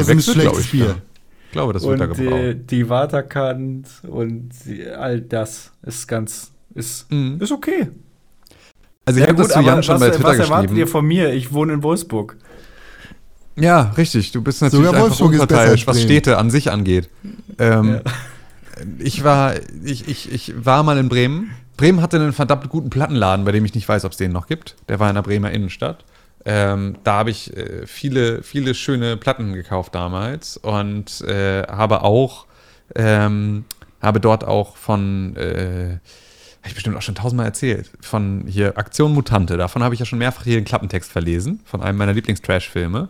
[0.00, 0.84] Ist Wechselt, glaub schlechtes ich, Bier.
[0.86, 0.94] ja.
[1.46, 2.40] Ich glaube, das wird da und gebraucht.
[2.42, 7.38] die, die Waterkant und die, all das ist ganz ist, Mhm.
[7.40, 7.88] ist okay.
[9.04, 10.90] Also ich habe das zu Jan schon was, bei Twitter was erwartet ihr geschrieben.
[10.90, 11.32] von mir?
[11.32, 12.36] Ich wohne in Wolfsburg.
[13.56, 14.32] Ja, richtig.
[14.32, 16.00] Du bist natürlich Sogar einfach unparteiisch, was.
[16.00, 17.08] Städte an sich angeht.
[17.58, 18.00] Ähm,
[18.98, 19.54] Ich war,
[19.84, 21.50] ich, ich, ich war mal in Bremen.
[21.76, 24.46] Bremen hatte einen verdammt guten Plattenladen, bei dem ich nicht weiß, ob es den noch
[24.46, 24.76] gibt.
[24.88, 26.04] Der war in der Bremer Innenstadt.
[26.46, 32.46] Ähm, da habe ich äh, viele, viele schöne Platten gekauft damals und äh, habe auch,
[32.94, 33.64] ähm,
[34.00, 35.98] habe dort auch von, äh,
[36.60, 39.58] habe ich bestimmt auch schon tausendmal erzählt, von hier Aktion Mutante.
[39.58, 43.08] Davon habe ich ja schon mehrfach hier den Klappentext verlesen, von einem meiner Lieblings-Trash-Filme.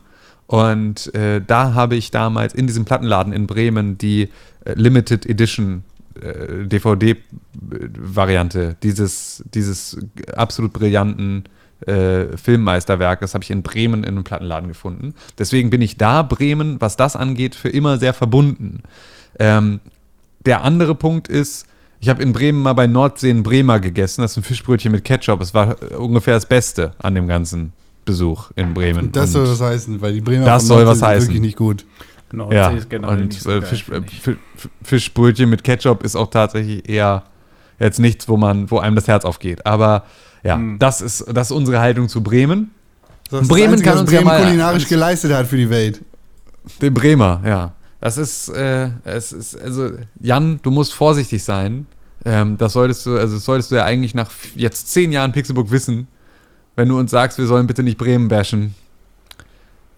[0.51, 4.31] Und äh, da habe ich damals in diesem Plattenladen in Bremen die
[4.65, 5.85] äh, Limited Edition
[6.21, 9.99] äh, DVD-Variante dieses, dieses
[10.35, 11.45] absolut brillanten
[11.87, 15.15] äh, Filmmeisterwerkes habe ich in Bremen in einem Plattenladen gefunden.
[15.39, 18.83] Deswegen bin ich da, Bremen, was das angeht, für immer sehr verbunden.
[19.39, 19.79] Ähm,
[20.45, 21.65] der andere Punkt ist,
[22.01, 24.23] Ich habe in Bremen mal bei Nordsee in Bremer gegessen.
[24.23, 25.41] Das ist ein Fischbrötchen mit Ketchup.
[25.43, 27.73] Es war äh, ungefähr das Beste an dem ganzen
[28.11, 29.12] Besuch in Bremen.
[29.12, 31.28] Das Und- soll was heißen, weil die Bremer Das soll was sind heißen.
[31.28, 31.87] wirklich nicht gut.
[32.32, 34.20] Nordsee ja, ist generell und nicht so geil, Fisch, äh, finde ich.
[34.23, 37.24] Fi- Fi- Fischbrötchen mit Ketchup ist auch tatsächlich eher
[37.81, 39.66] jetzt nichts, wo man, wo einem das Herz aufgeht.
[39.66, 40.05] Aber
[40.45, 40.78] ja, Hm.
[40.78, 42.70] das ist das ist unsere Haltung zu Bremen.
[43.31, 45.57] Das ist Bremen das Einzige, kann was uns ja Bremen mal- kulinarisch geleistet hat für
[45.57, 46.03] die Welt.
[46.81, 47.73] Den Bremer, ja.
[48.01, 51.87] Das ist, äh, es ist, also, Jan, du musst vorsichtig sein.
[52.24, 55.70] Ähm, das solltest du, also das solltest du ja eigentlich nach jetzt zehn Jahren Pixelbook
[55.70, 56.07] wissen.
[56.77, 58.75] Wenn du uns sagst, wir sollen bitte nicht Bremen bashen,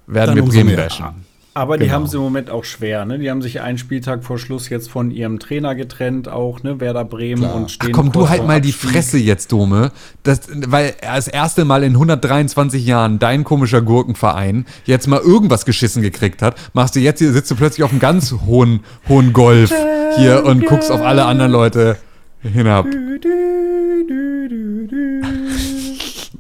[0.07, 1.07] werden Dann wir Bremen bashen.
[1.55, 1.97] Aber die Genau.
[1.97, 3.19] haben es im Moment auch schwer, ne?
[3.19, 6.81] Die haben sich einen Spieltag vor Schluss jetzt von ihrem Trainer getrennt, auch, ne?
[6.81, 7.55] Werder Bremen Klar.
[7.55, 8.91] und Ach stehen komm, du halt mal die Abstieg.
[8.91, 9.93] Fresse jetzt, Dome.
[10.23, 16.01] Das, weil das erste Mal in 123 Jahren dein komischer Gurkenverein jetzt mal irgendwas geschissen
[16.01, 18.81] gekriegt hat, machst du jetzt hier, sitzt du plötzlich auf einem ganz hohen,
[19.11, 19.75] hohen Golf
[20.17, 21.99] hier und guckst auf alle anderen Leute
[22.43, 22.87] hinab.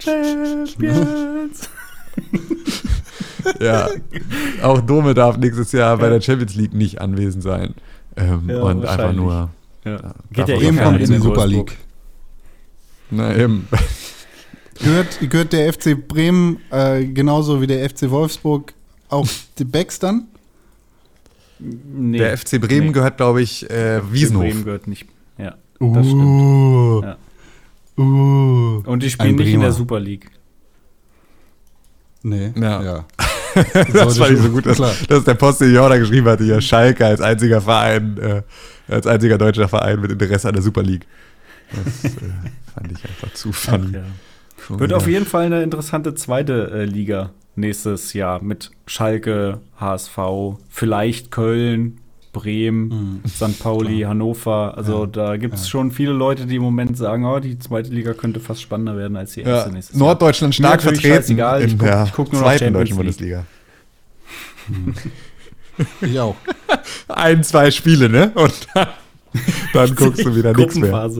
[0.04, 1.68] Champions.
[3.60, 3.88] Ja,
[4.62, 7.74] auch Dome darf nächstes Jahr bei der Champions League nicht anwesend sein.
[8.16, 9.50] Ähm, Ja, und einfach nur,
[9.84, 10.14] Ja.
[10.32, 11.46] Geht ja auch eh kommt in die Super.
[11.46, 11.76] League.
[13.10, 13.66] na eben.
[14.82, 18.72] Gehört, gehört der FC Bremen äh, genauso wie der FC Wolfsburg
[19.10, 20.26] auch die Becks dann?
[21.60, 22.18] Nee.
[22.18, 22.92] Der FC Bremen Nee.
[22.92, 24.42] gehört, glaube ich, äh, Wiesenhof.
[24.42, 25.06] Bremen gehört nicht.
[25.38, 26.22] Ja, das stimmt.
[26.24, 27.16] Uh, Ja.
[27.98, 28.82] Uh.
[28.86, 29.64] Und die spielen nicht in Bremer.
[29.64, 30.30] der Super League.
[32.22, 32.82] Nee, Ja.
[32.82, 33.04] ja.
[33.92, 37.20] Das fand ich so gut, dass, dass der Postillon da geschrieben hatte, ja, Schalke als
[37.20, 38.42] einziger Verein, äh,
[38.88, 41.06] als einziger deutscher Verein mit Interesse an der Super League.
[41.70, 42.16] Das äh,
[42.74, 43.92] fand ich einfach zu funny.
[43.96, 44.02] Ja.
[44.66, 44.96] Schon Wird wieder.
[44.96, 50.18] auf jeden Fall eine interessante zweite äh, Liga nächstes Jahr mit Schalke, HSV,
[50.70, 51.98] vielleicht Köln,
[52.32, 53.58] Bremen, St.
[53.58, 54.76] Pauli, Hannover.
[54.76, 58.14] Also da gibt es schon viele Leute, die im Moment sagen, oh, die zweite Liga
[58.14, 60.06] könnte fast spannender werden als die erste ja, nächstes Jahr.
[60.06, 62.80] Norddeutschland Mir stark vertreten scheißegal, ich in guck- der ich guck nur noch zweiten Champions
[62.88, 62.96] deutschen.
[62.96, 63.44] Bundesliga.
[66.00, 66.36] Ich auch.
[67.08, 68.32] Ein, zwei Spiele, ne?
[68.34, 68.88] Und dann,
[69.72, 70.94] dann guckst du wieder nichts mehr.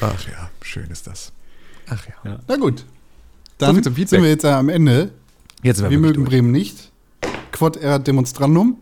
[0.00, 1.32] Ach ja, schön ist das.
[1.88, 2.38] Ach ja.
[2.46, 2.84] Na gut.
[3.58, 4.08] Dann Feedback.
[4.08, 5.10] sind wir jetzt am Ende.
[5.62, 6.24] Jetzt Wir wir, mögen.
[6.24, 6.90] Bremen nicht.
[7.52, 8.76] Quod erat demonstrandum.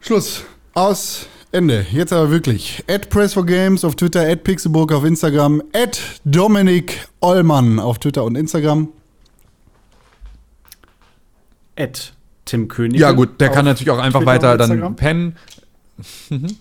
[0.00, 0.44] Schluss.
[0.74, 1.26] Aus.
[1.52, 1.84] Ende.
[1.90, 2.84] Jetzt aber wirklich.
[2.88, 8.88] At Press4Games auf Twitter, at Pixelburg auf Instagram, at Dominik Ollmann auf Twitter und Instagram.
[11.74, 12.12] Ed
[12.44, 13.00] Tim König.
[13.00, 15.36] Ja gut, der kann natürlich auch einfach Twitter weiter dann pennen.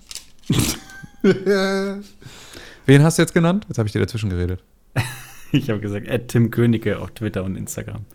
[2.85, 3.65] Wen hast du jetzt genannt?
[3.67, 4.63] Jetzt habe ich dir dazwischen geredet.
[5.51, 8.05] Ich habe gesagt, Ed Tim Königke auf Twitter und Instagram.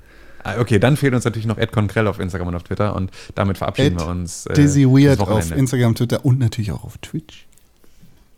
[0.44, 3.10] Ah, Okay, dann fehlt uns natürlich noch Ed Conkrell auf Instagram und auf Twitter und
[3.34, 4.46] damit verabschieden At wir uns.
[4.46, 5.50] äh, Dizzy Weird auf.
[5.50, 7.46] Instagram, Twitter und natürlich auch auf Twitch.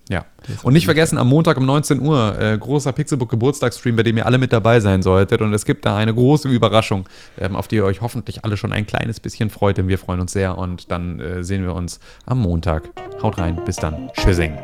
[0.09, 0.25] Ja.
[0.63, 4.25] Und nicht vergessen, am Montag um 19 Uhr, äh, großer Pixelbook Geburtstagsstream, bei dem ihr
[4.25, 5.43] alle mit dabei sein solltet.
[5.43, 7.09] Und es gibt da eine große Überraschung,
[7.41, 10.21] ähm, auf die ihr euch hoffentlich alle schon ein kleines bisschen freut, denn wir freuen
[10.21, 10.57] uns sehr.
[10.59, 12.89] Und dann äh, sehen wir uns am Montag.
[13.21, 14.11] Haut rein, bis dann.
[14.15, 14.57] Tschüssing.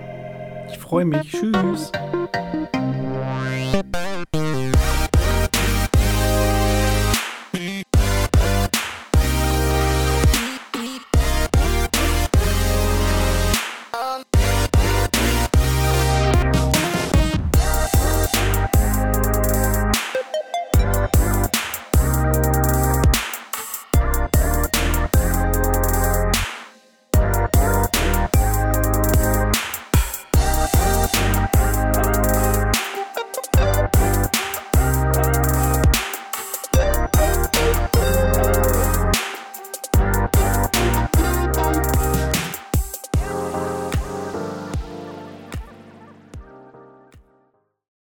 [0.70, 1.32] Ich freue mich.
[1.32, 1.90] Tschüss.